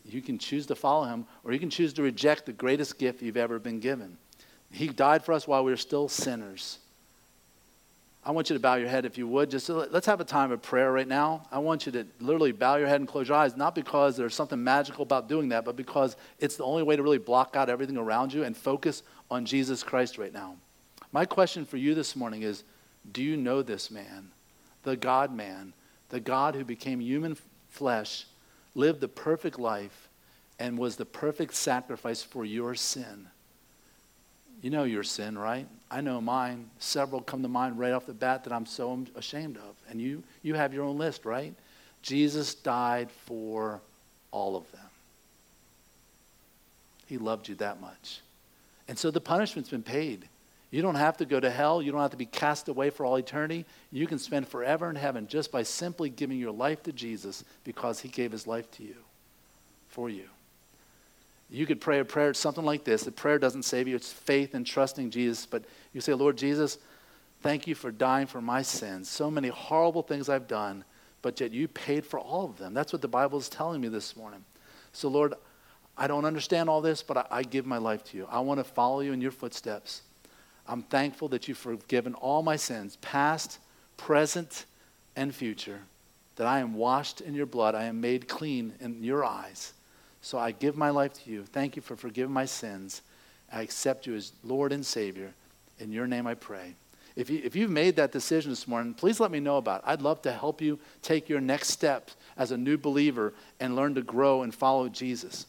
You 0.04 0.20
can 0.20 0.38
choose 0.38 0.66
to 0.66 0.74
follow 0.74 1.04
him, 1.04 1.26
or 1.44 1.52
you 1.52 1.58
can 1.58 1.70
choose 1.70 1.92
to 1.94 2.02
reject 2.02 2.46
the 2.46 2.52
greatest 2.52 2.98
gift 2.98 3.22
you've 3.22 3.36
ever 3.36 3.58
been 3.58 3.80
given. 3.80 4.18
He 4.70 4.88
died 4.88 5.24
for 5.24 5.32
us 5.32 5.48
while 5.48 5.64
we 5.64 5.70
were 5.70 5.76
still 5.76 6.08
sinners. 6.08 6.78
I 8.26 8.30
want 8.30 8.48
you 8.48 8.54
to 8.54 8.60
bow 8.60 8.76
your 8.76 8.88
head 8.88 9.04
if 9.04 9.18
you 9.18 9.28
would. 9.28 9.50
Just 9.50 9.68
let's 9.68 10.06
have 10.06 10.20
a 10.20 10.24
time 10.24 10.50
of 10.50 10.62
prayer 10.62 10.90
right 10.90 11.06
now. 11.06 11.46
I 11.52 11.58
want 11.58 11.84
you 11.84 11.92
to 11.92 12.06
literally 12.20 12.52
bow 12.52 12.76
your 12.76 12.88
head 12.88 13.00
and 13.00 13.08
close 13.08 13.28
your 13.28 13.36
eyes, 13.36 13.54
not 13.56 13.74
because 13.74 14.16
there's 14.16 14.34
something 14.34 14.62
magical 14.62 15.02
about 15.02 15.28
doing 15.28 15.50
that, 15.50 15.64
but 15.64 15.76
because 15.76 16.16
it's 16.38 16.56
the 16.56 16.64
only 16.64 16.82
way 16.82 16.96
to 16.96 17.02
really 17.02 17.18
block 17.18 17.54
out 17.54 17.68
everything 17.68 17.98
around 17.98 18.32
you 18.32 18.44
and 18.44 18.56
focus 18.56 19.02
on 19.30 19.44
Jesus 19.44 19.82
Christ 19.82 20.16
right 20.16 20.32
now. 20.32 20.56
My 21.12 21.26
question 21.26 21.66
for 21.66 21.76
you 21.76 21.94
this 21.94 22.16
morning 22.16 22.42
is 22.42 22.64
Do 23.12 23.22
you 23.22 23.36
know 23.36 23.60
this 23.60 23.90
man, 23.90 24.30
the 24.84 24.96
God 24.96 25.34
man, 25.34 25.74
the 26.08 26.20
God 26.20 26.54
who 26.54 26.64
became 26.64 27.00
human 27.00 27.36
flesh, 27.68 28.26
lived 28.74 29.00
the 29.00 29.08
perfect 29.08 29.58
life, 29.58 30.08
and 30.58 30.78
was 30.78 30.96
the 30.96 31.04
perfect 31.04 31.54
sacrifice 31.54 32.22
for 32.22 32.44
your 32.44 32.74
sin? 32.74 33.28
You 34.62 34.70
know 34.70 34.84
your 34.84 35.02
sin, 35.02 35.36
right? 35.36 35.66
I 35.90 36.00
know 36.00 36.20
mine. 36.20 36.70
Several 36.78 37.20
come 37.20 37.42
to 37.42 37.48
mind 37.48 37.78
right 37.78 37.92
off 37.92 38.06
the 38.06 38.14
bat 38.14 38.44
that 38.44 38.52
I'm 38.52 38.66
so 38.66 39.04
ashamed 39.14 39.58
of. 39.58 39.76
And 39.90 40.00
you, 40.00 40.22
you 40.42 40.54
have 40.54 40.72
your 40.72 40.84
own 40.84 40.96
list, 40.96 41.24
right? 41.24 41.54
Jesus 42.02 42.54
died 42.54 43.10
for 43.10 43.80
all 44.30 44.56
of 44.56 44.70
them. 44.72 44.80
He 47.06 47.18
loved 47.18 47.48
you 47.48 47.54
that 47.56 47.80
much. 47.80 48.20
And 48.88 48.98
so 48.98 49.10
the 49.10 49.20
punishment's 49.20 49.70
been 49.70 49.82
paid. 49.82 50.28
You 50.74 50.82
don't 50.82 50.96
have 50.96 51.18
to 51.18 51.24
go 51.24 51.38
to 51.38 51.50
hell. 51.50 51.80
You 51.80 51.92
don't 51.92 52.00
have 52.00 52.10
to 52.10 52.16
be 52.16 52.26
cast 52.26 52.66
away 52.66 52.90
for 52.90 53.06
all 53.06 53.14
eternity. 53.14 53.64
You 53.92 54.08
can 54.08 54.18
spend 54.18 54.48
forever 54.48 54.90
in 54.90 54.96
heaven 54.96 55.28
just 55.28 55.52
by 55.52 55.62
simply 55.62 56.10
giving 56.10 56.36
your 56.36 56.50
life 56.50 56.82
to 56.82 56.92
Jesus 56.92 57.44
because 57.62 58.00
he 58.00 58.08
gave 58.08 58.32
his 58.32 58.48
life 58.48 58.68
to 58.72 58.82
you, 58.82 58.96
for 59.86 60.10
you. 60.10 60.24
You 61.48 61.64
could 61.64 61.80
pray 61.80 62.00
a 62.00 62.04
prayer, 62.04 62.34
something 62.34 62.64
like 62.64 62.82
this. 62.82 63.04
The 63.04 63.12
prayer 63.12 63.38
doesn't 63.38 63.62
save 63.62 63.86
you, 63.86 63.94
it's 63.94 64.12
faith 64.12 64.52
and 64.52 64.66
trusting 64.66 65.10
Jesus. 65.10 65.46
But 65.46 65.62
you 65.92 66.00
say, 66.00 66.12
Lord 66.12 66.36
Jesus, 66.36 66.78
thank 67.40 67.68
you 67.68 67.76
for 67.76 67.92
dying 67.92 68.26
for 68.26 68.40
my 68.40 68.62
sins. 68.62 69.08
So 69.08 69.30
many 69.30 69.50
horrible 69.50 70.02
things 70.02 70.28
I've 70.28 70.48
done, 70.48 70.82
but 71.22 71.38
yet 71.38 71.52
you 71.52 71.68
paid 71.68 72.04
for 72.04 72.18
all 72.18 72.46
of 72.46 72.58
them. 72.58 72.74
That's 72.74 72.92
what 72.92 73.00
the 73.00 73.06
Bible 73.06 73.38
is 73.38 73.48
telling 73.48 73.80
me 73.80 73.86
this 73.86 74.16
morning. 74.16 74.44
So, 74.92 75.06
Lord, 75.06 75.34
I 75.96 76.08
don't 76.08 76.24
understand 76.24 76.68
all 76.68 76.80
this, 76.80 77.00
but 77.00 77.16
I, 77.16 77.26
I 77.30 77.42
give 77.44 77.64
my 77.64 77.78
life 77.78 78.02
to 78.06 78.16
you. 78.16 78.26
I 78.28 78.40
want 78.40 78.58
to 78.58 78.64
follow 78.64 78.98
you 78.98 79.12
in 79.12 79.20
your 79.20 79.30
footsteps. 79.30 80.02
I'm 80.66 80.82
thankful 80.82 81.28
that 81.28 81.46
you've 81.46 81.58
forgiven 81.58 82.14
all 82.14 82.42
my 82.42 82.56
sins, 82.56 82.96
past, 82.96 83.58
present, 83.96 84.64
and 85.14 85.34
future, 85.34 85.80
that 86.36 86.46
I 86.46 86.60
am 86.60 86.74
washed 86.74 87.20
in 87.20 87.34
your 87.34 87.46
blood. 87.46 87.74
I 87.74 87.84
am 87.84 88.00
made 88.00 88.28
clean 88.28 88.72
in 88.80 89.04
your 89.04 89.24
eyes. 89.24 89.72
So 90.22 90.38
I 90.38 90.52
give 90.52 90.76
my 90.76 90.90
life 90.90 91.12
to 91.24 91.30
you. 91.30 91.44
Thank 91.44 91.76
you 91.76 91.82
for 91.82 91.96
forgiving 91.96 92.32
my 92.32 92.46
sins. 92.46 93.02
I 93.52 93.60
accept 93.62 94.06
you 94.06 94.14
as 94.14 94.32
Lord 94.42 94.72
and 94.72 94.84
Savior. 94.84 95.32
In 95.78 95.92
your 95.92 96.06
name 96.06 96.26
I 96.26 96.34
pray. 96.34 96.74
If, 97.16 97.30
you, 97.30 97.40
if 97.44 97.54
you've 97.54 97.70
made 97.70 97.96
that 97.96 98.10
decision 98.10 98.50
this 98.50 98.66
morning, 98.66 98.94
please 98.94 99.20
let 99.20 99.30
me 99.30 99.38
know 99.38 99.58
about 99.58 99.82
it. 99.82 99.84
I'd 99.86 100.02
love 100.02 100.22
to 100.22 100.32
help 100.32 100.60
you 100.60 100.78
take 101.02 101.28
your 101.28 101.40
next 101.40 101.68
step 101.68 102.10
as 102.36 102.50
a 102.50 102.56
new 102.56 102.76
believer 102.76 103.34
and 103.60 103.76
learn 103.76 103.94
to 103.94 104.02
grow 104.02 104.42
and 104.42 104.52
follow 104.52 104.88
Jesus. 104.88 105.46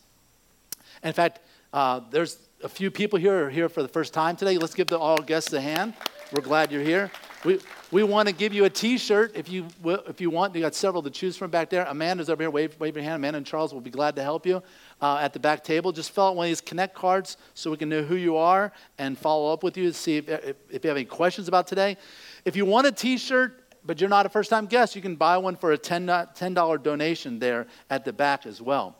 In 1.03 1.13
fact, 1.13 1.39
uh, 1.73 2.01
there's 2.11 2.37
a 2.63 2.69
few 2.69 2.89
people 2.89 3.19
here 3.19 3.45
are 3.45 3.49
here 3.49 3.69
for 3.69 3.81
the 3.81 3.87
first 3.87 4.13
time 4.13 4.35
today. 4.35 4.57
Let's 4.57 4.73
give 4.73 4.87
the, 4.87 4.97
all 4.97 5.17
guests 5.17 5.51
a 5.53 5.61
hand. 5.61 5.93
We're 6.31 6.41
glad 6.41 6.71
you're 6.71 6.83
here. 6.83 7.11
We, 7.43 7.59
we 7.91 8.03
want 8.03 8.27
to 8.27 8.33
give 8.33 8.53
you 8.53 8.65
a 8.65 8.69
T-shirt 8.69 9.35
if 9.35 9.47
you 9.47 9.67
if 10.07 10.19
you 10.19 10.31
want. 10.31 10.55
You 10.55 10.61
got 10.61 10.73
several 10.73 11.03
to 11.03 11.11
choose 11.11 11.37
from 11.37 11.51
back 11.51 11.69
there. 11.69 11.85
Amanda's 11.85 12.29
over 12.29 12.41
here. 12.41 12.49
Wave, 12.49 12.79
wave 12.79 12.95
your 12.95 13.03
hand. 13.03 13.15
Amanda 13.17 13.37
and 13.37 13.45
Charles 13.45 13.71
will 13.71 13.81
be 13.81 13.91
glad 13.91 14.15
to 14.15 14.23
help 14.23 14.45
you 14.47 14.63
uh, 15.01 15.17
at 15.17 15.33
the 15.33 15.39
back 15.39 15.63
table. 15.63 15.91
Just 15.91 16.09
fill 16.11 16.25
out 16.25 16.35
one 16.35 16.47
of 16.47 16.49
these 16.49 16.61
Connect 16.61 16.95
cards 16.95 17.37
so 17.53 17.69
we 17.69 17.77
can 17.77 17.89
know 17.89 18.01
who 18.01 18.15
you 18.15 18.35
are 18.35 18.71
and 18.97 19.15
follow 19.15 19.53
up 19.53 19.61
with 19.61 19.77
you 19.77 19.85
to 19.85 19.93
see 19.93 20.17
if, 20.17 20.27
if, 20.27 20.55
if 20.71 20.83
you 20.83 20.87
have 20.87 20.97
any 20.97 21.05
questions 21.05 21.47
about 21.47 21.67
today. 21.67 21.97
If 22.45 22.55
you 22.55 22.65
want 22.65 22.87
a 22.87 22.91
T-shirt 22.91 23.61
but 23.85 24.01
you're 24.01 24.09
not 24.09 24.25
a 24.25 24.29
first-time 24.29 24.65
guest, 24.65 24.95
you 24.95 25.01
can 25.03 25.15
buy 25.15 25.37
one 25.37 25.55
for 25.55 25.73
a 25.73 25.77
$10, 25.77 26.35
$10 26.35 26.81
donation 26.81 27.37
there 27.37 27.67
at 27.91 28.03
the 28.03 28.11
back 28.11 28.47
as 28.47 28.59
well. 28.61 28.95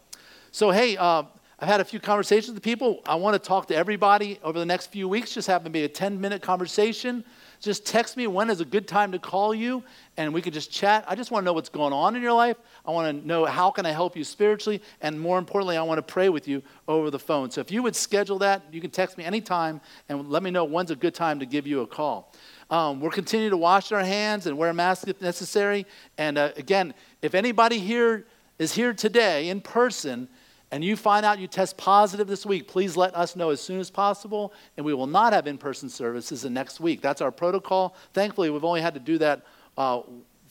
So 0.51 0.70
hey. 0.70 0.97
Uh, 0.97 1.24
I've 1.58 1.70
had 1.70 1.80
a 1.80 1.86
few 1.86 2.01
conversations 2.01 2.53
with 2.53 2.64
people. 2.64 2.99
I 3.06 3.16
want 3.16 3.41
to 3.41 3.47
talk 3.47 3.68
to 3.68 3.76
everybody 3.76 4.39
over 4.43 4.60
the 4.60 4.66
next 4.66 4.88
few 4.88 5.08
weeks. 5.08 5.34
Just 5.34 5.47
have 5.47 5.64
to 5.64 5.70
be 5.70 5.84
a 5.84 5.88
10 5.88 6.20
minute 6.20 6.41
conversation. 6.41 7.24
Just 7.62 7.86
text 7.86 8.18
me 8.18 8.28
when 8.28 8.49
is 8.49 8.60
a 8.60 8.66
good 8.66 8.89
time 8.89 9.14
to 9.14 9.20
call 9.20 9.56
you 9.56 9.82
and 10.18 10.34
we 10.34 10.41
can 10.41 10.51
just 10.51 10.70
chat. 10.70 11.06
I 11.08 11.16
just 11.16 11.32
want 11.32 11.43
to 11.43 11.45
know 11.45 11.53
what's 11.53 11.70
going 11.70 11.93
on 11.93 12.18
in 12.18 12.22
your 12.22 12.34
life. 12.34 12.58
I 12.86 12.91
want 12.91 13.22
to 13.22 13.26
know 13.26 13.45
how 13.45 13.72
can 13.72 13.86
I 13.86 13.91
help 13.91 14.18
you 14.18 14.26
spiritually 14.26 14.82
and 14.99 15.20
more 15.20 15.38
importantly, 15.38 15.78
I 15.78 15.82
want 15.84 15.97
to 15.97 16.14
pray 16.14 16.28
with 16.28 16.45
you 16.45 16.62
over 16.89 17.10
the 17.10 17.20
phone. 17.20 17.49
So 17.51 17.62
if 17.62 17.72
you 17.72 17.82
would 17.84 17.95
schedule 17.95 18.38
that, 18.39 18.62
you 18.74 18.82
can 18.82 18.91
text 18.91 19.18
me 19.18 19.24
anytime 19.24 19.80
and 20.10 20.30
let 20.30 20.43
me 20.43 20.51
know 20.51 20.66
when's 20.66 20.91
a 20.91 20.95
good 20.95 21.16
time 21.16 21.39
to 21.39 21.45
give 21.45 21.66
you 21.66 21.82
a 21.82 21.88
call. 21.88 22.34
Um, 22.70 22.99
we're 22.99 23.12
continuing 23.12 23.51
to 23.51 23.58
wash 23.58 23.93
our 23.93 24.03
hands 24.03 24.45
and 24.45 24.58
wear 24.58 24.72
a 24.72 24.74
mask 24.74 25.08
if 25.08 25.22
necessary. 25.22 25.86
And 26.18 26.38
uh, 26.38 26.51
again, 26.58 26.93
if 27.22 27.34
anybody 27.34 27.80
here 27.80 28.26
is 28.60 28.74
here 28.74 28.93
today 28.93 29.47
in 29.47 29.62
person 29.62 30.28
and 30.76 30.84
you 30.84 30.97
find 30.97 31.26
out 31.26 31.39
you 31.39 31.47
test 31.47 31.78
positive 31.78 32.28
this 32.28 32.45
week, 32.45 32.67
please 32.67 32.97
let 32.97 33.15
us 33.15 33.38
know 33.38 33.49
as 33.49 33.61
soon 33.61 33.80
as 33.80 33.89
possible, 33.89 34.51
and 34.76 34.86
we 34.86 34.93
will 34.93 35.07
not 35.07 35.32
have 35.32 35.47
in 35.47 35.57
person 35.57 35.88
services 35.88 36.41
the 36.41 36.49
next 36.49 36.82
week. 36.82 36.99
That's 36.99 37.21
our 37.21 37.32
protocol. 37.32 37.95
Thankfully, 38.13 38.49
we've 38.49 38.65
only 38.65 38.82
had 38.82 38.93
to 38.93 38.99
do 38.99 39.17
that 39.19 39.45
uh, 39.78 40.01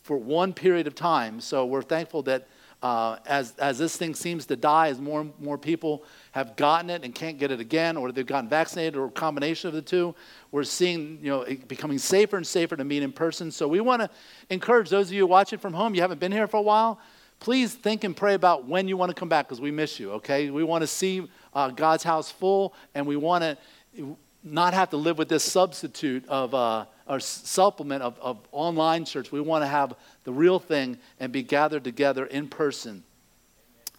for 0.02 0.16
one 0.16 0.54
period 0.54 0.86
of 0.86 0.94
time, 0.94 1.42
so 1.42 1.66
we're 1.66 1.82
thankful 1.82 2.22
that. 2.22 2.48
Uh, 2.82 3.18
as, 3.24 3.54
as 3.60 3.78
this 3.78 3.96
thing 3.96 4.14
seems 4.14 4.44
to 4.44 4.56
die, 4.56 4.88
as 4.88 5.00
more 5.00 5.22
and 5.22 5.32
more 5.40 5.56
people 5.56 6.04
have 6.32 6.54
gotten 6.54 6.90
it 6.90 7.02
and 7.02 7.14
can't 7.14 7.38
get 7.38 7.50
it 7.50 7.58
again, 7.58 7.96
or 7.96 8.12
they've 8.12 8.26
gotten 8.26 8.46
vaccinated, 8.46 8.94
or 8.94 9.06
a 9.06 9.10
combination 9.10 9.68
of 9.68 9.72
the 9.72 9.80
two, 9.80 10.14
we're 10.52 10.64
seeing 10.64 11.18
you 11.22 11.30
know 11.30 11.40
it 11.42 11.66
becoming 11.66 11.96
safer 11.96 12.36
and 12.36 12.46
safer 12.46 12.76
to 12.76 12.84
meet 12.84 13.02
in 13.02 13.10
person. 13.10 13.50
So 13.50 13.66
we 13.66 13.80
want 13.80 14.02
to 14.02 14.10
encourage 14.50 14.90
those 14.90 15.06
of 15.06 15.14
you 15.14 15.26
watching 15.26 15.58
from 15.58 15.72
home. 15.72 15.94
You 15.94 16.02
haven't 16.02 16.20
been 16.20 16.32
here 16.32 16.46
for 16.46 16.58
a 16.58 16.62
while 16.62 17.00
please 17.44 17.74
think 17.74 18.04
and 18.04 18.16
pray 18.16 18.32
about 18.32 18.66
when 18.66 18.88
you 18.88 18.96
want 18.96 19.10
to 19.10 19.14
come 19.14 19.28
back 19.28 19.46
because 19.46 19.60
we 19.60 19.70
miss 19.70 20.00
you, 20.00 20.12
okay? 20.12 20.48
We 20.48 20.64
want 20.64 20.80
to 20.80 20.86
see 20.86 21.28
uh, 21.52 21.68
God's 21.68 22.02
house 22.02 22.30
full 22.30 22.72
and 22.94 23.06
we 23.06 23.16
want 23.16 23.44
to 23.44 24.16
not 24.42 24.72
have 24.72 24.88
to 24.90 24.96
live 24.96 25.18
with 25.18 25.28
this 25.28 25.44
substitute 25.44 26.26
of 26.26 26.54
uh, 26.54 26.86
supplement 27.18 28.02
of, 28.02 28.18
of 28.18 28.38
online 28.50 29.04
church. 29.04 29.30
We 29.30 29.42
want 29.42 29.62
to 29.62 29.68
have 29.68 29.92
the 30.24 30.32
real 30.32 30.58
thing 30.58 30.96
and 31.20 31.32
be 31.32 31.42
gathered 31.42 31.84
together 31.84 32.24
in 32.24 32.48
person. 32.48 33.04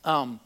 Um, 0.04 0.40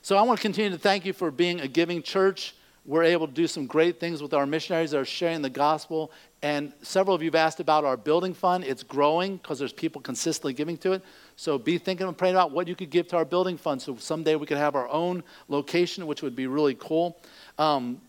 so 0.00 0.16
I 0.16 0.22
want 0.22 0.38
to 0.38 0.42
continue 0.42 0.70
to 0.70 0.78
thank 0.78 1.04
you 1.04 1.12
for 1.12 1.30
being 1.30 1.60
a 1.60 1.68
giving 1.68 2.02
church. 2.02 2.54
We're 2.86 3.02
able 3.02 3.26
to 3.26 3.34
do 3.34 3.46
some 3.46 3.66
great 3.66 4.00
things 4.00 4.22
with 4.22 4.32
our 4.32 4.46
missionaries 4.46 4.92
that 4.92 4.98
are 4.98 5.04
sharing 5.04 5.42
the 5.42 5.50
gospel. 5.50 6.10
And 6.40 6.72
several 6.80 7.14
of 7.14 7.20
you 7.22 7.26
have 7.26 7.34
asked 7.34 7.60
about 7.60 7.84
our 7.84 7.98
building 7.98 8.32
fund. 8.32 8.64
It's 8.64 8.82
growing 8.82 9.36
because 9.36 9.58
there's 9.58 9.74
people 9.74 10.00
consistently 10.00 10.54
giving 10.54 10.78
to 10.78 10.92
it. 10.92 11.02
So 11.38 11.56
be 11.56 11.78
thinking 11.78 12.08
and 12.08 12.18
praying 12.18 12.34
about 12.34 12.50
what 12.50 12.66
you 12.66 12.74
could 12.74 12.90
give 12.90 13.06
to 13.08 13.16
our 13.16 13.24
building 13.24 13.56
fund 13.56 13.80
so 13.80 13.94
someday 13.96 14.34
we 14.34 14.44
could 14.44 14.56
have 14.56 14.74
our 14.74 14.88
own 14.88 15.22
location, 15.46 16.04
which 16.08 16.20
would 16.20 16.34
be 16.34 16.48
really 16.48 16.74
cool. 16.74 17.16
Um, 17.58 18.00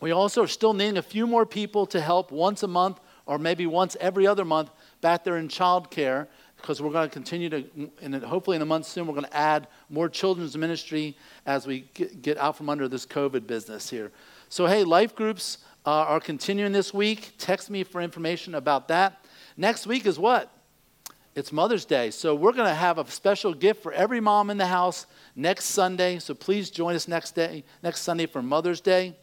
we 0.00 0.12
also 0.12 0.42
are 0.42 0.48
still 0.48 0.72
needing 0.72 0.96
a 0.96 1.02
few 1.02 1.26
more 1.26 1.44
people 1.44 1.84
to 1.88 2.00
help 2.00 2.32
once 2.32 2.62
a 2.62 2.66
month 2.66 2.98
or 3.26 3.36
maybe 3.36 3.66
once 3.66 3.94
every 4.00 4.26
other 4.26 4.42
month 4.46 4.70
back 5.02 5.22
there 5.22 5.36
in 5.36 5.48
childcare 5.48 6.28
because 6.56 6.80
we're 6.80 6.92
going 6.92 7.06
to 7.06 7.12
continue 7.12 7.50
to, 7.50 7.90
and 8.00 8.14
hopefully 8.24 8.56
in 8.56 8.62
a 8.62 8.66
month 8.66 8.86
soon, 8.86 9.06
we're 9.06 9.12
going 9.12 9.26
to 9.26 9.36
add 9.36 9.68
more 9.90 10.08
children's 10.08 10.56
ministry 10.56 11.14
as 11.44 11.66
we 11.66 11.80
get, 12.22 12.38
out 12.38 12.56
from 12.56 12.70
under 12.70 12.88
this 12.88 13.04
COVID 13.04 13.46
business 13.46 13.90
here. 13.90 14.10
So, 14.48 14.64
hey, 14.64 14.82
life 14.82 15.14
groups 15.14 15.58
uh, 15.84 15.90
are 15.90 16.20
continuing 16.20 16.72
this 16.72 16.94
week. 16.94 17.34
Text 17.36 17.68
me 17.68 17.84
for 17.84 18.00
information 18.00 18.54
about 18.54 18.88
that. 18.88 19.26
Next 19.58 19.86
week 19.86 20.06
is 20.06 20.18
what? 20.18 20.55
It's 21.36 21.52
Mother's 21.52 21.84
Day. 21.84 22.10
So 22.10 22.34
we're 22.34 22.52
going 22.52 22.66
to 22.66 22.74
have 22.74 22.96
a 22.96 23.08
special 23.10 23.52
gift 23.52 23.82
for 23.82 23.92
every 23.92 24.20
mom 24.20 24.48
in 24.48 24.56
the 24.56 24.66
house 24.66 25.06
next 25.36 25.66
Sunday. 25.66 26.18
So 26.18 26.34
please 26.34 26.70
join 26.70 26.96
us 26.96 27.06
next 27.06 27.32
day, 27.32 27.62
next 27.82 28.00
Sunday 28.00 28.24
for 28.24 28.42
Mother's 28.42 28.80
Day. 28.80 29.14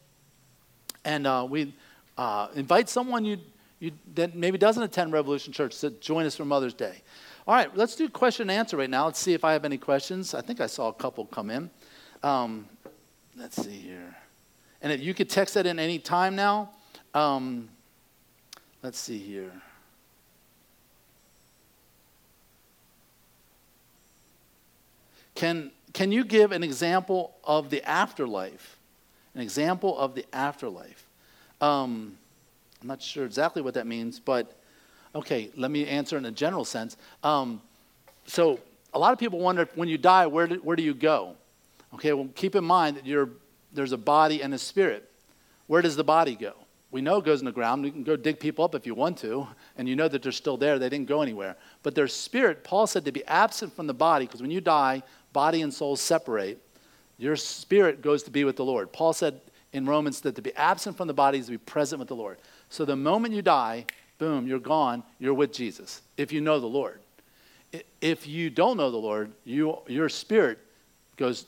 And 1.03 1.25
uh, 1.25 1.47
we 1.49 1.73
uh, 2.15 2.49
invite 2.55 2.87
someone 2.87 3.25
you, 3.25 3.39
you 3.79 3.91
that 4.13 4.35
maybe 4.35 4.59
doesn't 4.59 4.83
attend 4.83 5.11
Revolution 5.11 5.51
Church 5.51 5.79
to 5.79 5.89
join 5.89 6.27
us 6.27 6.35
for 6.35 6.45
Mother's 6.45 6.75
Day. 6.75 7.01
All 7.47 7.55
right, 7.55 7.75
let's 7.75 7.95
do 7.95 8.07
question 8.07 8.43
and 8.43 8.57
answer 8.57 8.77
right 8.77 8.89
now. 8.89 9.05
Let's 9.05 9.19
see 9.19 9.33
if 9.33 9.43
I 9.43 9.51
have 9.51 9.65
any 9.65 9.79
questions. 9.79 10.35
I 10.35 10.41
think 10.41 10.61
I 10.61 10.67
saw 10.67 10.89
a 10.89 10.93
couple 10.93 11.25
come 11.25 11.49
in. 11.49 11.71
Um, 12.21 12.69
let's 13.35 13.61
see 13.61 13.71
here. 13.71 14.15
And 14.83 14.93
if 14.93 15.01
you 15.01 15.15
could 15.15 15.29
text 15.31 15.55
that 15.55 15.65
in 15.65 15.79
any 15.79 15.97
time 15.97 16.35
now. 16.35 16.69
Um, 17.15 17.69
let's 18.83 18.99
see 18.99 19.17
here. 19.17 19.51
Can, 25.35 25.71
can 25.93 26.11
you 26.11 26.23
give 26.23 26.51
an 26.51 26.63
example 26.63 27.35
of 27.43 27.69
the 27.69 27.87
afterlife? 27.87 28.77
An 29.35 29.41
example 29.41 29.97
of 29.97 30.15
the 30.15 30.25
afterlife. 30.33 31.07
Um, 31.61 32.17
I'm 32.81 32.87
not 32.87 33.01
sure 33.01 33.25
exactly 33.25 33.61
what 33.61 33.73
that 33.75 33.87
means, 33.87 34.19
but 34.19 34.55
okay, 35.15 35.49
let 35.55 35.71
me 35.71 35.87
answer 35.87 36.17
in 36.17 36.25
a 36.25 36.31
general 36.31 36.65
sense. 36.65 36.97
Um, 37.23 37.61
so, 38.25 38.59
a 38.93 38.99
lot 38.99 39.11
of 39.11 39.17
people 39.17 39.39
wonder 39.39 39.67
when 39.75 39.89
you 39.89 39.97
die, 39.97 40.27
where 40.27 40.45
do, 40.45 40.55
where 40.57 40.75
do 40.75 40.83
you 40.83 40.93
go? 40.93 41.35
Okay, 41.95 42.13
well, 42.13 42.29
keep 42.35 42.55
in 42.55 42.63
mind 42.63 42.97
that 42.97 43.29
there's 43.71 43.91
a 43.91 43.97
body 43.97 44.43
and 44.43 44.53
a 44.53 44.57
spirit. 44.57 45.09
Where 45.65 45.81
does 45.81 45.95
the 45.95 46.03
body 46.03 46.35
go? 46.35 46.53
we 46.93 47.01
know 47.01 47.17
it 47.17 47.25
goes 47.25 47.39
in 47.39 47.45
the 47.45 47.51
ground. 47.51 47.83
You 47.83 47.91
can 47.91 48.03
go 48.03 48.15
dig 48.15 48.39
people 48.39 48.63
up 48.63 48.75
if 48.75 48.85
you 48.85 48.93
want 48.93 49.17
to, 49.17 49.47
and 49.77 49.89
you 49.89 49.95
know 49.95 50.07
that 50.07 50.21
they're 50.21 50.31
still 50.31 50.57
there. 50.57 50.77
They 50.77 50.89
didn't 50.89 51.07
go 51.07 51.23
anywhere. 51.23 51.55
But 51.81 51.95
their 51.95 52.07
spirit, 52.07 52.63
Paul 52.63 52.85
said, 52.85 53.03
to 53.05 53.11
be 53.11 53.25
absent 53.25 53.75
from 53.75 53.87
the 53.87 53.95
body, 53.95 54.27
because 54.27 54.43
when 54.43 54.51
you 54.51 54.61
die, 54.61 55.01
body 55.33 55.61
and 55.61 55.73
soul 55.73 55.95
separate. 55.95 56.61
Your 57.17 57.35
spirit 57.35 58.01
goes 58.01 58.23
to 58.23 58.31
be 58.31 58.43
with 58.43 58.55
the 58.55 58.65
Lord. 58.65 58.93
Paul 58.93 59.13
said 59.13 59.41
in 59.73 59.85
Romans 59.85 60.21
that 60.21 60.35
to 60.35 60.41
be 60.41 60.55
absent 60.55 60.95
from 60.95 61.07
the 61.07 61.13
body 61.13 61.39
is 61.39 61.45
to 61.45 61.51
be 61.51 61.57
present 61.57 61.99
with 61.99 62.07
the 62.07 62.15
Lord. 62.15 62.37
So 62.69 62.85
the 62.85 62.95
moment 62.95 63.33
you 63.33 63.41
die, 63.41 63.85
boom, 64.19 64.47
you're 64.47 64.59
gone, 64.59 65.03
you're 65.19 65.33
with 65.33 65.51
Jesus, 65.51 66.01
if 66.17 66.31
you 66.31 66.41
know 66.41 66.59
the 66.59 66.67
Lord. 66.67 66.99
If 68.01 68.27
you 68.27 68.51
don't 68.51 68.77
know 68.77 68.91
the 68.91 68.97
Lord, 68.97 69.31
you, 69.43 69.79
your 69.87 70.07
spirit 70.07 70.59
goes 71.17 71.45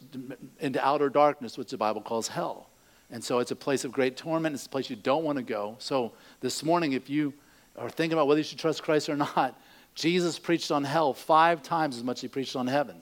into 0.59 0.83
outer 0.85 1.09
darkness, 1.09 1.57
which 1.57 1.69
the 1.69 1.77
Bible 1.77 2.01
calls 2.01 2.27
hell. 2.27 2.69
And 3.11 3.23
so 3.23 3.39
it's 3.39 3.51
a 3.51 3.55
place 3.55 3.85
of 3.85 3.91
great 3.91 4.17
torment. 4.17 4.55
It's 4.55 4.65
a 4.65 4.69
place 4.69 4.89
you 4.89 4.95
don't 4.95 5.23
want 5.23 5.37
to 5.37 5.43
go. 5.43 5.75
So 5.79 6.13
this 6.41 6.63
morning, 6.63 6.93
if 6.93 7.09
you 7.09 7.33
are 7.77 7.89
thinking 7.89 8.13
about 8.13 8.27
whether 8.27 8.39
you 8.39 8.43
should 8.43 8.57
trust 8.57 8.81
Christ 8.81 9.09
or 9.09 9.15
not, 9.15 9.59
Jesus 9.95 10.37
preached 10.39 10.71
on 10.71 10.83
hell 10.83 11.13
five 11.13 11.61
times 11.61 11.95
as 11.95 12.03
much 12.03 12.17
as 12.17 12.21
he 12.23 12.27
preached 12.27 12.55
on 12.55 12.67
heaven. 12.67 13.01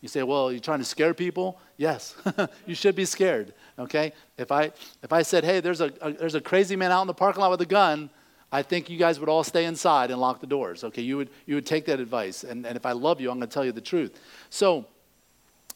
You 0.00 0.08
say, 0.08 0.22
well, 0.22 0.52
you're 0.52 0.60
trying 0.60 0.78
to 0.78 0.84
scare 0.84 1.12
people? 1.12 1.60
Yes, 1.76 2.14
you 2.66 2.74
should 2.74 2.94
be 2.94 3.04
scared. 3.04 3.52
Okay? 3.78 4.12
If 4.36 4.52
I, 4.52 4.70
if 5.02 5.12
I 5.12 5.22
said, 5.22 5.44
hey, 5.44 5.60
there's 5.60 5.80
a, 5.80 5.92
a, 6.00 6.12
there's 6.12 6.36
a 6.36 6.40
crazy 6.40 6.76
man 6.76 6.92
out 6.92 7.00
in 7.00 7.08
the 7.08 7.14
parking 7.14 7.40
lot 7.40 7.50
with 7.50 7.60
a 7.62 7.66
gun, 7.66 8.10
I 8.50 8.62
think 8.62 8.88
you 8.88 8.98
guys 8.98 9.18
would 9.18 9.28
all 9.28 9.42
stay 9.42 9.64
inside 9.64 10.10
and 10.10 10.20
lock 10.20 10.40
the 10.40 10.46
doors. 10.46 10.84
Okay? 10.84 11.02
You 11.02 11.16
would, 11.16 11.30
you 11.46 11.56
would 11.56 11.66
take 11.66 11.84
that 11.86 11.98
advice. 11.98 12.44
And, 12.44 12.64
and 12.64 12.76
if 12.76 12.86
I 12.86 12.92
love 12.92 13.20
you, 13.20 13.30
I'm 13.30 13.38
going 13.38 13.48
to 13.48 13.52
tell 13.52 13.64
you 13.64 13.72
the 13.72 13.80
truth. 13.80 14.18
So, 14.50 14.86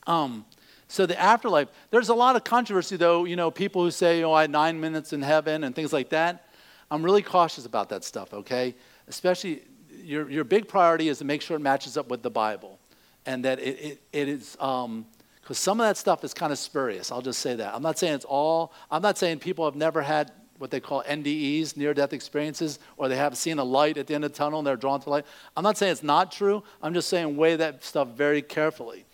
um, 0.06 0.46
so 0.86 1.04
the 1.04 1.20
afterlife, 1.20 1.68
there's 1.90 2.08
a 2.08 2.14
lot 2.14 2.36
of 2.36 2.44
controversy, 2.44 2.96
though. 2.96 3.24
You 3.24 3.34
know, 3.34 3.50
people 3.50 3.82
who 3.82 3.90
say, 3.90 4.22
oh, 4.22 4.32
I 4.32 4.42
had 4.42 4.50
nine 4.50 4.80
minutes 4.80 5.12
in 5.12 5.22
heaven 5.22 5.64
and 5.64 5.74
things 5.74 5.92
like 5.92 6.10
that. 6.10 6.48
I'm 6.90 7.02
really 7.02 7.22
cautious 7.22 7.66
about 7.66 7.88
that 7.88 8.04
stuff, 8.04 8.32
okay? 8.34 8.74
Especially, 9.08 9.62
your, 10.02 10.30
your 10.30 10.44
big 10.44 10.68
priority 10.68 11.08
is 11.08 11.18
to 11.18 11.24
make 11.24 11.42
sure 11.42 11.56
it 11.56 11.60
matches 11.60 11.96
up 11.96 12.08
with 12.08 12.22
the 12.22 12.30
Bible 12.30 12.78
and 13.26 13.44
that 13.44 13.58
it, 13.58 13.78
it, 13.78 14.02
it 14.12 14.28
is 14.28 14.52
because 14.52 14.84
um, 14.84 15.06
some 15.50 15.80
of 15.80 15.86
that 15.86 15.96
stuff 15.96 16.24
is 16.24 16.34
kind 16.34 16.52
of 16.52 16.58
spurious 16.58 17.12
i'll 17.12 17.22
just 17.22 17.40
say 17.40 17.54
that. 17.54 17.74
I'm 17.74 17.82
not 17.82 17.98
saying 17.98 18.14
it's 18.14 18.24
all 18.24 18.72
i'm 18.90 19.02
not 19.02 19.18
saying 19.18 19.38
people 19.38 19.64
have 19.64 19.76
never 19.76 20.02
had 20.02 20.32
what 20.58 20.70
they 20.70 20.80
call 20.80 21.02
ndes 21.04 21.76
near-death 21.76 22.12
experiences 22.12 22.78
or 22.96 23.08
they 23.08 23.16
have 23.16 23.36
seen 23.36 23.58
a 23.58 23.64
light 23.64 23.98
at 23.98 24.06
the 24.06 24.14
end 24.14 24.24
of 24.24 24.32
the 24.32 24.38
tunnel 24.38 24.60
and 24.60 24.66
they're 24.66 24.76
drawn 24.76 25.00
to 25.00 25.10
light. 25.10 25.26
I'm 25.56 25.64
not 25.64 25.76
saying 25.76 25.92
it's 25.92 26.02
not 26.02 26.32
true 26.32 26.62
i'm 26.82 26.94
just 26.94 27.08
saying 27.08 27.36
weigh 27.36 27.56
that 27.56 27.84
stuff 27.84 28.08
very 28.08 28.42
carefully. 28.42 29.04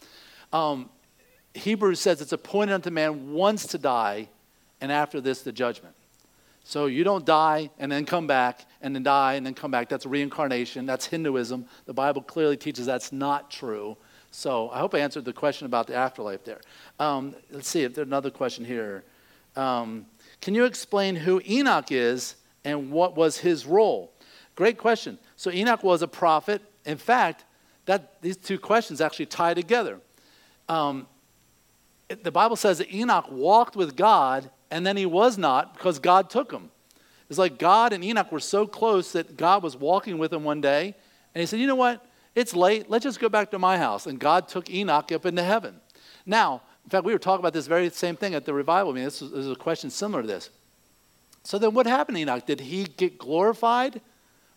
Um, 0.53 0.91
hebrews 1.55 2.01
says 2.01 2.21
it's 2.21 2.33
appointed 2.33 2.75
unto 2.75 2.91
man 2.91 3.33
once 3.33 3.67
to 3.69 3.79
die 3.79 4.29
and 4.81 4.93
after 4.93 5.21
this 5.21 5.43
the 5.43 5.53
judgment 5.53 5.95
so 6.69 6.85
you 6.85 7.03
don't 7.03 7.25
die 7.25 7.71
and 7.79 7.91
then 7.91 8.05
come 8.05 8.27
back 8.27 8.67
and 8.83 8.95
then 8.95 9.03
die 9.03 9.37
and 9.37 9.47
then 9.47 9.55
come 9.55 9.71
back. 9.71 9.89
That's 9.89 10.05
reincarnation. 10.05 10.85
That's 10.85 11.07
Hinduism. 11.07 11.65
The 11.87 11.95
Bible 11.95 12.21
clearly 12.21 12.59
teaches 12.59 12.85
that's 12.85 13.11
not 13.11 13.51
true. 13.51 13.97
So 14.33 14.69
I 14.69 14.79
hope 14.79 14.95
I 14.95 14.99
answered 14.99 15.25
the 15.25 15.33
question 15.33 15.65
about 15.65 15.87
the 15.87 15.95
afterlife 15.95 16.45
there. 16.45 16.61
Um, 16.99 17.35
let's 17.51 17.71
see 17.71 17.85
if 17.85 17.95
there's 17.95 18.07
another 18.07 18.31
question 18.31 18.67
here. 18.67 19.03
Um, 19.57 20.05
can 20.43 20.55
you 20.55 20.67
explain 20.67 21.17
who 21.17 21.41
Enoch 21.49 21.91
is 21.91 22.37
and 22.67 22.91
what 22.91 23.17
was 23.17 23.39
his 23.39 23.65
role? 23.65 24.13
Great 24.55 24.77
question. 24.77 25.19
So 25.37 25.51
Enoch 25.51 25.83
was 25.83 26.03
a 26.03 26.09
prophet. 26.09 26.61
In 26.85 26.99
fact, 26.99 27.47
that 27.87 28.21
these 28.21 28.37
two 28.37 28.59
questions 28.59 29.01
actually 29.01 29.25
tie 29.25 29.55
together. 29.55 30.01
Um, 30.69 31.07
the 32.23 32.31
Bible 32.31 32.57
says 32.57 32.77
that 32.77 32.93
Enoch 32.93 33.25
walked 33.31 33.75
with 33.75 33.97
God 33.97 34.51
and 34.71 34.87
then 34.87 34.97
he 34.97 35.07
was 35.07 35.39
not 35.39 35.75
because 35.75 35.99
God 35.99 36.31
took 36.31 36.53
him. 36.53 36.71
It's 37.29 37.39
like 37.39 37.59
God 37.59 37.93
and 37.93 38.03
Enoch 38.03 38.33
were 38.33 38.41
so 38.41 38.67
close 38.67 39.13
that 39.13 39.37
God 39.37 39.63
was 39.63 39.77
walking 39.77 40.19
with 40.19 40.33
him 40.33 40.45
one 40.45 40.61
day, 40.61 40.95
and 41.35 41.41
he 41.41 41.47
said, 41.47 41.61
You 41.61 41.67
know 41.67 41.75
what? 41.75 42.05
It's 42.35 42.55
late. 42.55 42.89
Let's 42.89 43.05
just 43.05 43.21
go 43.21 43.29
back 43.29 43.51
to 43.51 43.59
my 43.59 43.79
house. 43.79 44.07
And 44.07 44.19
God 44.19 44.49
took 44.49 44.71
Enoch 44.71 45.11
up 45.13 45.27
into 45.27 45.43
heaven. 45.43 45.81
Now, 46.25 46.63
in 46.85 46.91
fact, 46.91 47.05
we 47.05 47.13
were 47.13 47.19
talking 47.19 47.41
about 47.41 47.53
this 47.53 47.67
very 47.67 47.91
same 47.91 48.17
thing 48.17 48.35
at 48.35 48.45
the 48.45 48.55
revival 48.55 48.93
meeting. 48.93 49.07
This 49.07 49.21
is 49.21 49.51
a 49.51 49.57
question 49.57 49.91
similar 49.91 50.23
to 50.23 50.29
this. 50.29 50.51
So 51.43 51.59
then, 51.59 51.75
what 51.75 51.87
happened 51.87 52.17
to 52.17 52.23
Enoch? 52.23 52.47
Did 52.47 52.61
he 52.61 52.85
get 52.85 53.19
glorified, 53.19 54.01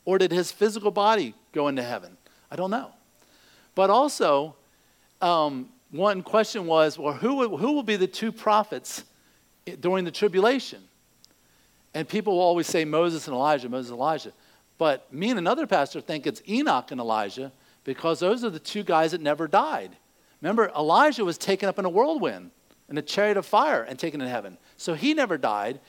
or 0.05 0.17
did 0.17 0.31
his 0.31 0.51
physical 0.51 0.91
body 0.91 1.33
go 1.51 1.67
into 1.67 1.83
heaven? 1.83 2.17
I 2.49 2.55
don't 2.55 2.71
know. 2.71 2.91
But 3.75 3.89
also, 3.89 4.55
um, 5.21 5.69
one 5.91 6.21
question 6.21 6.65
was, 6.65 6.97
well, 6.97 7.13
who, 7.13 7.57
who 7.57 7.71
will 7.73 7.83
be 7.83 7.95
the 7.95 8.07
two 8.07 8.31
prophets 8.31 9.03
during 9.79 10.05
the 10.05 10.11
tribulation. 10.11 10.81
And 11.93 12.07
people 12.07 12.33
will 12.33 12.41
always 12.41 12.67
say 12.67 12.85
Moses 12.85 13.27
and 13.27 13.35
Elijah, 13.35 13.69
Moses 13.69 13.91
and 13.91 13.99
Elijah. 13.99 14.33
But 14.77 15.13
me 15.13 15.29
and 15.29 15.37
another 15.37 15.67
pastor 15.67 16.01
think 16.01 16.25
it's 16.25 16.41
Enoch 16.47 16.91
and 16.91 16.99
Elijah 16.99 17.51
because 17.83 18.19
those 18.19 18.43
are 18.43 18.49
the 18.49 18.59
two 18.59 18.83
guys 18.83 19.11
that 19.11 19.21
never 19.21 19.47
died. 19.47 19.95
Remember, 20.41 20.71
Elijah 20.75 21.25
was 21.25 21.37
taken 21.37 21.69
up 21.69 21.77
in 21.77 21.85
a 21.85 21.89
whirlwind, 21.89 22.51
in 22.89 22.97
a 22.97 23.01
chariot 23.01 23.37
of 23.37 23.45
fire, 23.45 23.83
and 23.83 23.99
taken 23.99 24.19
to 24.19 24.27
heaven. 24.27 24.57
So 24.77 24.93
he 24.93 25.13
never 25.13 25.37
died. 25.37 25.79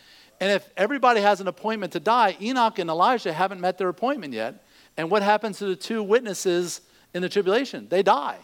And 0.40 0.50
if 0.50 0.68
everybody 0.76 1.20
has 1.20 1.40
an 1.40 1.48
appointment 1.48 1.92
to 1.92 2.00
die, 2.00 2.36
Enoch 2.40 2.78
and 2.78 2.90
Elijah 2.90 3.32
haven't 3.32 3.60
met 3.60 3.78
their 3.78 3.88
appointment 3.88 4.34
yet. 4.34 4.64
And 4.96 5.10
what 5.10 5.22
happens 5.22 5.58
to 5.58 5.66
the 5.66 5.76
two 5.76 6.02
witnesses 6.02 6.80
in 7.14 7.22
the 7.22 7.28
tribulation? 7.28 7.86
They 7.88 8.02
die. 8.02 8.38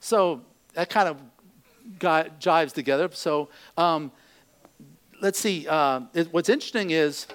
So 0.00 0.42
that 0.74 0.90
kind 0.90 1.08
of 1.08 1.20
jives 1.98 2.72
together. 2.72 3.08
So 3.12 3.48
um, 3.76 4.12
let's 5.24 5.40
see. 5.40 5.66
Uh, 5.66 6.02
it, 6.12 6.30
what's 6.32 6.50
interesting 6.50 6.90
is 6.90 7.26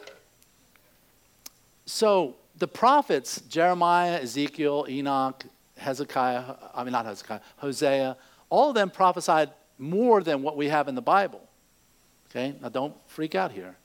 so 1.87 2.35
the 2.59 2.67
prophets, 2.67 3.41
Jeremiah, 3.49 4.21
Ezekiel, 4.21 4.85
Enoch, 4.87 5.43
Hezekiah, 5.75 6.55
I 6.75 6.83
mean, 6.83 6.91
not 6.91 7.05
Hezekiah, 7.07 7.39
Hosea, 7.57 8.15
all 8.51 8.69
of 8.69 8.75
them 8.75 8.91
prophesied 8.91 9.49
more 9.79 10.21
than 10.21 10.43
what 10.43 10.55
we 10.55 10.67
have 10.67 10.87
in 10.87 10.93
the 10.93 11.01
Bible. 11.01 11.41
Okay? 12.29 12.55
Now 12.61 12.69
don't 12.69 12.93
freak 13.07 13.33
out 13.33 13.51
here. 13.51 13.75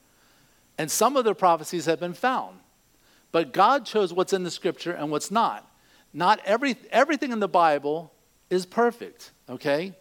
And 0.77 0.91
some 0.91 1.17
of 1.17 1.25
their 1.25 1.35
prophecies 1.35 1.87
have 1.87 1.99
been 1.99 2.13
found. 2.13 2.59
But 3.33 3.55
God 3.55 3.87
chose 3.87 4.13
what's 4.13 4.35
in 4.35 4.43
the 4.45 4.51
scripture 4.51 4.93
and 4.93 5.11
what's 5.11 5.31
not. 5.31 5.67
Not 6.13 6.41
every, 6.45 6.77
everything 6.91 7.33
in 7.33 7.41
the 7.41 7.49
Bible 7.49 8.13
is 8.51 8.67
perfect, 8.67 9.31
okay? 9.49 9.95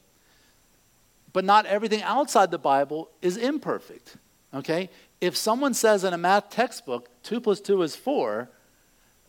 But 1.33 1.43
not 1.43 1.65
everything 1.65 2.01
outside 2.03 2.51
the 2.51 2.57
Bible 2.57 3.09
is 3.21 3.37
imperfect. 3.37 4.17
Okay? 4.53 4.89
If 5.19 5.35
someone 5.35 5.73
says 5.73 6.03
in 6.03 6.13
a 6.13 6.17
math 6.17 6.49
textbook, 6.49 7.09
2 7.23 7.41
plus 7.41 7.59
2 7.59 7.81
is 7.81 7.95
4, 7.95 8.49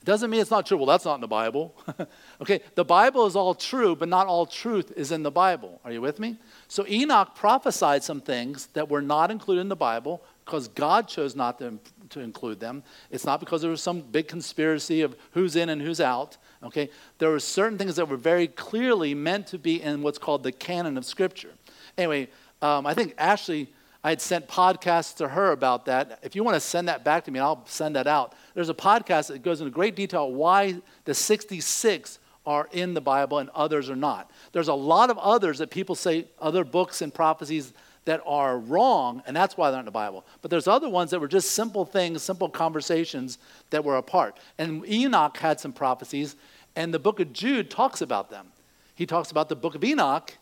doesn't 0.05 0.29
mean 0.29 0.41
it's 0.41 0.51
not 0.51 0.67
true. 0.67 0.77
Well, 0.77 0.87
that's 0.87 1.07
not 1.07 1.15
in 1.15 1.23
the 1.23 1.27
Bible. 1.27 1.75
okay, 2.43 2.61
the 2.75 2.85
Bible 2.85 3.27
is 3.27 3.35
all 3.35 3.55
true, 3.55 3.97
but 3.97 4.09
not 4.09 4.27
all 4.27 4.45
truth 4.45 4.93
is 4.97 5.11
in 5.11 5.23
the 5.23 5.31
Bible. 5.31 5.81
Are 5.83 5.91
you 5.91 6.03
with 6.03 6.21
me? 6.21 6.37
So 6.69 6.87
Enoch 6.87 7.35
prophesied 7.35 8.05
some 8.05 8.21
things 8.21 8.67
that 8.75 8.91
were 8.91 9.01
not 9.01 9.31
included 9.31 9.63
in 9.63 9.69
the 9.69 9.77
Bible 9.77 10.23
because 10.45 10.69
God 10.69 11.09
chose 11.09 11.35
not 11.35 11.59
to, 11.61 11.79
to 12.11 12.21
include 12.21 12.61
them. 12.61 12.83
It's 13.11 13.25
not 13.25 13.41
because 13.41 13.63
there 13.63 13.71
was 13.71 13.81
some 13.81 14.03
big 14.03 14.29
conspiracy 14.29 15.01
of 15.01 15.17
who's 15.33 15.57
in 15.57 15.71
and 15.71 15.81
who's 15.81 16.03
out. 16.03 16.37
Okay, 16.63 16.91
there 17.19 17.31
were 17.31 17.41
certain 17.41 17.79
things 17.79 17.97
that 17.97 18.09
were 18.09 18.19
very 18.19 18.47
clearly 18.47 19.15
meant 19.15 19.47
to 19.49 19.59
be 19.59 19.81
in 19.81 20.03
what's 20.03 20.19
called 20.19 20.43
the 20.43 20.53
canon 20.53 20.99
of 20.99 21.07
Scripture. 21.07 21.53
Anyway, 21.97 22.29
um, 22.63 22.87
I 22.87 22.95
think 22.95 23.15
Ashley, 23.19 23.73
I 24.03 24.11
had 24.11 24.21
sent 24.21 24.49
podcasts 24.49 25.17
to 25.17 25.29
her 25.29 25.53
about 25.53 25.87
that. 25.87 26.19
If 26.23 26.37
you 26.37 26.45
want 26.45 26.57
to 26.57 26.61
send 26.61 26.89
that 26.89 27.05
back 27.05 27.25
to 27.25 27.31
me, 27.31 27.39
I'll 27.41 27.65
send 27.67 27.97
that 27.97 28.07
out. 28.07 28.35
There's 28.55 28.69
a 28.69 28.75
podcast 28.75 29.29
that 29.29 29.43
goes 29.43 29.61
into 29.61 29.71
great 29.71 29.97
detail 29.97 30.31
why 30.33 30.81
the 31.05 31.15
66 31.15 32.19
are 32.47 32.69
in 32.73 32.95
the 32.95 33.01
Bible 33.01 33.39
and 33.39 33.49
others 33.51 33.89
are 33.89 33.97
not. 33.97 34.31
There's 34.53 34.69
a 34.69 34.75
lot 34.75 35.11
of 35.11 35.19
others 35.19 35.59
that 35.59 35.71
people 35.71 35.95
say, 35.95 36.27
other 36.41 36.65
books 36.65 37.01
and 37.01 37.13
prophecies 37.13 37.73
that 38.05 38.21
are 38.27 38.59
wrong, 38.59 39.23
and 39.27 39.35
that's 39.35 39.57
why 39.57 39.71
they're 39.71 39.79
not 39.79 39.83
in 39.83 39.87
the 39.87 39.91
Bible. 39.91 40.27
But 40.43 40.51
there's 40.51 40.69
other 40.69 40.89
ones 40.89 41.11
that 41.11 41.21
were 41.21 41.29
just 41.29 41.53
simple 41.53 41.87
things, 41.87 42.23
simple 42.23 42.51
conversations 42.51 43.39
that 43.71 43.83
were 43.83 43.97
apart. 43.97 44.39
And 44.59 44.87
Enoch 44.87 45.39
had 45.39 45.59
some 45.59 45.73
prophecies, 45.73 46.37
and 46.77 46.93
the 46.93 46.99
book 46.99 47.21
of 47.21 47.33
Jude 47.33 47.71
talks 47.71 48.03
about 48.03 48.31
them. 48.31 48.49
He 48.95 49.07
talks 49.07 49.31
about 49.31 49.49
the 49.49 49.57
book 49.57 49.75
of 49.75 49.83
Enoch 49.83 50.37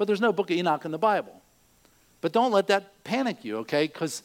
but 0.00 0.06
there's 0.06 0.22
no 0.22 0.32
book 0.32 0.50
of 0.50 0.56
Enoch 0.56 0.86
in 0.86 0.92
the 0.92 0.98
Bible. 0.98 1.42
But 2.22 2.32
don't 2.32 2.52
let 2.52 2.68
that 2.68 3.04
panic 3.04 3.44
you, 3.44 3.58
okay? 3.58 3.86
Because 3.86 4.22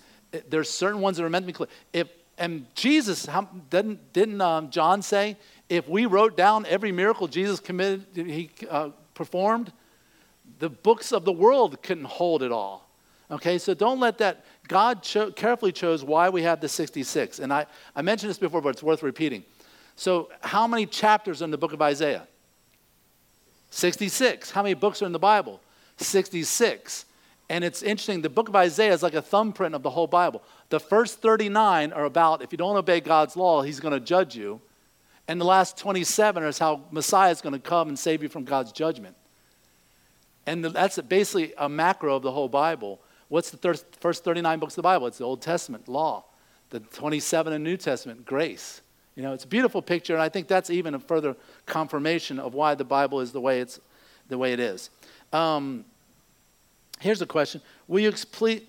there's 0.47 0.69
certain 0.69 1.01
ones 1.01 1.17
that 1.17 1.25
are 1.25 1.29
meant 1.29 1.43
to 1.43 1.47
be 1.47 1.51
clear. 1.51 1.67
If 1.91 2.07
and 2.37 2.65
Jesus 2.75 3.25
how, 3.25 3.49
didn't 3.69 4.13
didn't 4.13 4.39
um, 4.39 4.69
John 4.69 5.01
say 5.01 5.35
if 5.67 5.89
we 5.89 6.05
wrote 6.05 6.37
down 6.37 6.65
every 6.65 6.93
miracle 6.93 7.27
Jesus 7.27 7.59
committed 7.59 8.05
he 8.15 8.51
uh, 8.69 8.91
performed, 9.15 9.73
the 10.59 10.69
books 10.69 11.11
of 11.11 11.25
the 11.25 11.33
world 11.33 11.83
couldn't 11.83 12.05
hold 12.05 12.41
it 12.41 12.53
all. 12.53 12.89
Okay, 13.29 13.57
so 13.57 13.73
don't 13.73 13.99
let 13.99 14.17
that. 14.19 14.45
God 14.69 15.03
cho- 15.03 15.31
carefully 15.33 15.73
chose 15.73 16.05
why 16.05 16.29
we 16.29 16.43
have 16.43 16.61
the 16.61 16.69
66. 16.69 17.39
And 17.39 17.51
I, 17.51 17.65
I 17.93 18.01
mentioned 18.01 18.29
this 18.29 18.37
before, 18.37 18.61
but 18.61 18.69
it's 18.69 18.83
worth 18.83 19.03
repeating. 19.03 19.43
So, 19.97 20.29
how 20.39 20.67
many 20.67 20.85
chapters 20.85 21.41
in 21.41 21.51
the 21.51 21.57
book 21.57 21.73
of 21.73 21.81
Isaiah? 21.81 22.29
66. 23.71 24.51
How 24.51 24.63
many 24.63 24.73
books 24.73 25.01
are 25.01 25.05
in 25.05 25.11
the 25.11 25.19
Bible? 25.19 25.59
66. 25.97 27.05
And 27.49 27.63
it's 27.63 27.83
interesting, 27.83 28.21
the 28.21 28.29
book 28.29 28.49
of 28.49 28.55
Isaiah 28.55 28.93
is 28.93 29.03
like 29.03 29.13
a 29.13 29.21
thumbprint 29.21 29.75
of 29.75 29.83
the 29.83 29.91
whole 29.91 30.07
Bible. 30.07 30.43
The 30.69 30.79
first 30.79 31.21
39 31.21 31.93
are 31.93 32.05
about 32.05 32.41
if 32.41 32.51
you 32.51 32.57
don't 32.57 32.75
obey 32.75 32.99
God's 32.99 33.37
law, 33.37 33.61
he's 33.61 33.79
going 33.79 33.93
to 33.93 33.99
judge 33.99 34.35
you. 34.35 34.61
And 35.27 35.39
the 35.39 35.45
last 35.45 35.77
27 35.77 36.43
is 36.43 36.57
how 36.57 36.81
Messiah 36.91 37.31
is 37.31 37.41
going 37.41 37.53
to 37.53 37.59
come 37.59 37.87
and 37.87 37.97
save 37.97 38.23
you 38.23 38.29
from 38.29 38.43
God's 38.43 38.71
judgment. 38.71 39.15
And 40.47 40.65
that's 40.65 40.99
basically 41.01 41.53
a 41.57 41.67
macro 41.69 42.15
of 42.15 42.23
the 42.23 42.31
whole 42.31 42.49
Bible. 42.49 42.99
What's 43.29 43.49
the 43.49 43.57
thir- 43.57 43.75
first 43.99 44.23
39 44.23 44.59
books 44.59 44.73
of 44.73 44.77
the 44.77 44.81
Bible? 44.83 45.07
It's 45.07 45.17
the 45.17 45.23
Old 45.23 45.41
Testament, 45.41 45.87
law. 45.87 46.25
The 46.69 46.79
27 46.79 47.53
in 47.53 47.63
New 47.63 47.77
Testament, 47.77 48.25
grace. 48.25 48.81
You 49.15 49.23
know, 49.23 49.33
it's 49.33 49.45
a 49.45 49.47
beautiful 49.47 49.81
picture, 49.81 50.13
and 50.13 50.21
I 50.21 50.29
think 50.29 50.47
that's 50.47 50.69
even 50.69 50.93
a 50.93 50.99
further 50.99 51.35
confirmation 51.65 52.37
of 52.39 52.53
why 52.53 52.75
the 52.75 52.83
Bible 52.83 53.21
is 53.21 53.31
the 53.31 53.41
way, 53.41 53.61
it's, 53.61 53.79
the 54.27 54.37
way 54.37 54.51
it 54.53 54.59
is. 54.59 54.89
Um, 55.35 55.83
here's 57.01 57.21
a 57.21 57.25
question. 57.25 57.61
Will 57.89 57.99
you 57.99 58.13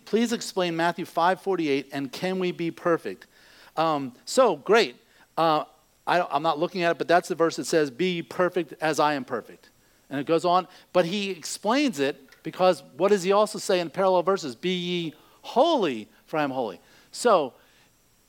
please 0.04 0.32
explain 0.32 0.74
Matthew 0.74 1.04
5.48 1.04 1.86
and 1.92 2.10
can 2.10 2.40
we 2.40 2.50
be 2.50 2.72
perfect? 2.72 3.28
Um, 3.76 4.14
so, 4.24 4.56
great. 4.56 4.96
Uh, 5.38 5.64
I, 6.08 6.26
am 6.34 6.42
not 6.42 6.58
looking 6.58 6.82
at 6.82 6.90
it, 6.90 6.98
but 6.98 7.06
that's 7.06 7.28
the 7.28 7.36
verse 7.36 7.56
that 7.56 7.66
says, 7.66 7.90
Be 7.90 8.20
perfect 8.20 8.74
as 8.80 8.98
I 8.98 9.14
am 9.14 9.24
perfect. 9.24 9.70
And 10.10 10.18
it 10.18 10.26
goes 10.26 10.44
on, 10.44 10.66
but 10.92 11.04
he 11.04 11.30
explains 11.30 12.00
it 12.00 12.20
because 12.42 12.82
what 12.96 13.08
does 13.08 13.22
he 13.22 13.30
also 13.30 13.58
say 13.58 13.78
in 13.78 13.88
parallel 13.88 14.22
verses? 14.22 14.56
Be 14.56 14.74
ye 14.74 15.14
holy, 15.42 16.08
for 16.26 16.38
I 16.38 16.42
am 16.42 16.50
holy. 16.50 16.80
So, 17.12 17.54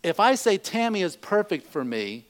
if 0.04 0.20
I 0.20 0.36
say 0.36 0.58
Tammy 0.58 1.02
is 1.02 1.16
perfect 1.16 1.66
for 1.68 1.84
me, 1.84 2.26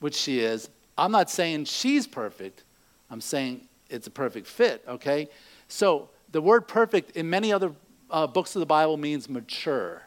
which 0.00 0.16
she 0.16 0.40
is, 0.40 0.70
I'm 0.98 1.12
not 1.12 1.30
saying 1.30 1.66
she's 1.66 2.08
perfect. 2.08 2.64
I'm 3.10 3.20
saying 3.20 3.68
it's 3.90 4.06
a 4.06 4.10
perfect 4.10 4.46
fit, 4.46 4.84
okay? 4.88 5.28
So, 5.68 6.08
the 6.32 6.40
word 6.40 6.68
perfect 6.68 7.16
in 7.16 7.28
many 7.28 7.52
other 7.52 7.72
uh, 8.10 8.26
books 8.26 8.54
of 8.54 8.60
the 8.60 8.66
Bible 8.66 8.96
means 8.96 9.28
mature. 9.28 10.02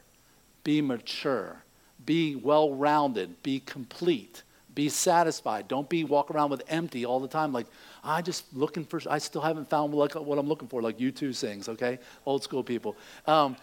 Be 0.64 0.82
mature. 0.82 1.64
Be 2.06 2.36
well 2.36 2.74
rounded. 2.74 3.42
Be 3.44 3.60
complete. 3.60 4.44
Be 4.76 4.90
satisfied. 4.90 5.68
Don't 5.68 5.88
be 5.88 6.04
walk 6.04 6.32
around 6.32 6.50
with 6.50 6.64
empty 6.68 7.06
all 7.06 7.20
the 7.20 7.28
time. 7.28 7.54
Like 7.54 7.68
I 8.04 8.22
just 8.22 8.46
looking 8.54 8.86
for. 8.86 9.02
I 9.10 9.20
still 9.20 9.42
haven't 9.42 9.70
found 9.70 9.94
like 9.94 10.16
what 10.16 10.40
I'm 10.40 10.48
looking 10.48 10.68
for. 10.68 10.82
Like 10.82 10.98
U2 10.98 11.36
sings. 11.36 11.70
Okay, 11.70 12.00
old 12.26 12.44
school 12.44 12.64
people. 12.64 12.96
Um, 13.28 13.56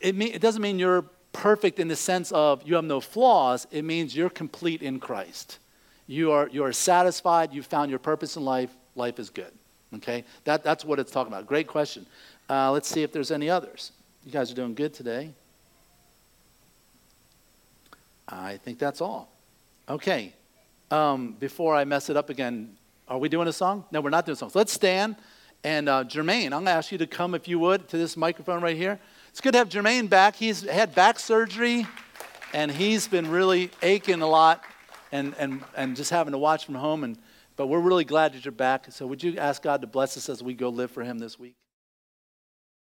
it 0.00 0.14
mean, 0.14 0.32
it 0.32 0.40
doesn't 0.40 0.62
mean 0.62 0.78
you're 0.78 1.04
perfect 1.32 1.78
in 1.78 1.88
the 1.88 1.96
sense 1.96 2.32
of 2.32 2.62
you 2.66 2.74
have 2.74 2.84
no 2.84 3.00
flaws. 3.00 3.66
It 3.70 3.84
means 3.84 4.16
you're 4.16 4.30
complete 4.30 4.82
in 4.82 4.98
Christ. 4.98 5.58
You 6.06 6.32
are 6.32 6.48
you 6.48 6.64
are 6.64 6.72
satisfied. 6.72 7.52
You 7.52 7.62
found 7.62 7.90
your 7.90 8.00
purpose 8.00 8.36
in 8.36 8.44
life. 8.44 8.74
Life 8.98 9.18
is 9.18 9.30
good. 9.30 9.52
Okay, 9.94 10.24
that, 10.44 10.62
that's 10.62 10.84
what 10.84 10.98
it's 10.98 11.10
talking 11.10 11.32
about. 11.32 11.46
Great 11.46 11.66
question. 11.66 12.04
Uh, 12.50 12.70
let's 12.70 12.88
see 12.88 13.02
if 13.02 13.10
there's 13.10 13.30
any 13.30 13.48
others. 13.48 13.92
You 14.26 14.32
guys 14.32 14.50
are 14.50 14.54
doing 14.54 14.74
good 14.74 14.92
today. 14.92 15.30
I 18.28 18.58
think 18.58 18.78
that's 18.78 19.00
all. 19.00 19.30
Okay. 19.88 20.34
Um, 20.90 21.32
before 21.38 21.74
I 21.74 21.84
mess 21.84 22.10
it 22.10 22.16
up 22.16 22.28
again, 22.28 22.76
are 23.08 23.18
we 23.18 23.30
doing 23.30 23.48
a 23.48 23.52
song? 23.52 23.84
No, 23.90 24.02
we're 24.02 24.10
not 24.10 24.26
doing 24.26 24.36
songs. 24.36 24.54
Let's 24.54 24.72
stand. 24.72 25.16
And 25.64 25.88
uh, 25.88 26.04
Jermaine, 26.04 26.46
I'm 26.46 26.50
going 26.50 26.66
to 26.66 26.70
ask 26.72 26.92
you 26.92 26.98
to 26.98 27.06
come, 27.06 27.34
if 27.34 27.48
you 27.48 27.58
would, 27.58 27.88
to 27.88 27.96
this 27.96 28.16
microphone 28.16 28.60
right 28.60 28.76
here. 28.76 28.98
It's 29.30 29.40
good 29.40 29.52
to 29.52 29.58
have 29.58 29.68
Jermaine 29.70 30.10
back. 30.10 30.36
He's 30.36 30.62
had 30.62 30.94
back 30.94 31.18
surgery, 31.18 31.86
and 32.52 32.70
he's 32.70 33.08
been 33.08 33.30
really 33.30 33.70
aching 33.80 34.20
a 34.20 34.26
lot 34.28 34.62
and, 35.12 35.34
and, 35.38 35.62
and 35.76 35.96
just 35.96 36.10
having 36.10 36.32
to 36.32 36.38
watch 36.38 36.66
from 36.66 36.74
home. 36.74 37.04
And, 37.04 37.16
but 37.58 37.66
we're 37.66 37.80
really 37.80 38.04
glad 38.04 38.32
that 38.32 38.44
you're 38.44 38.52
back. 38.52 38.86
So 38.90 39.06
would 39.06 39.22
you 39.22 39.36
ask 39.36 39.60
God 39.60 39.82
to 39.82 39.86
bless 39.88 40.16
us 40.16 40.28
as 40.30 40.42
we 40.42 40.54
go 40.54 40.70
live 40.70 40.92
for 40.92 41.02
him 41.02 41.18
this 41.18 41.38
week? 41.38 41.57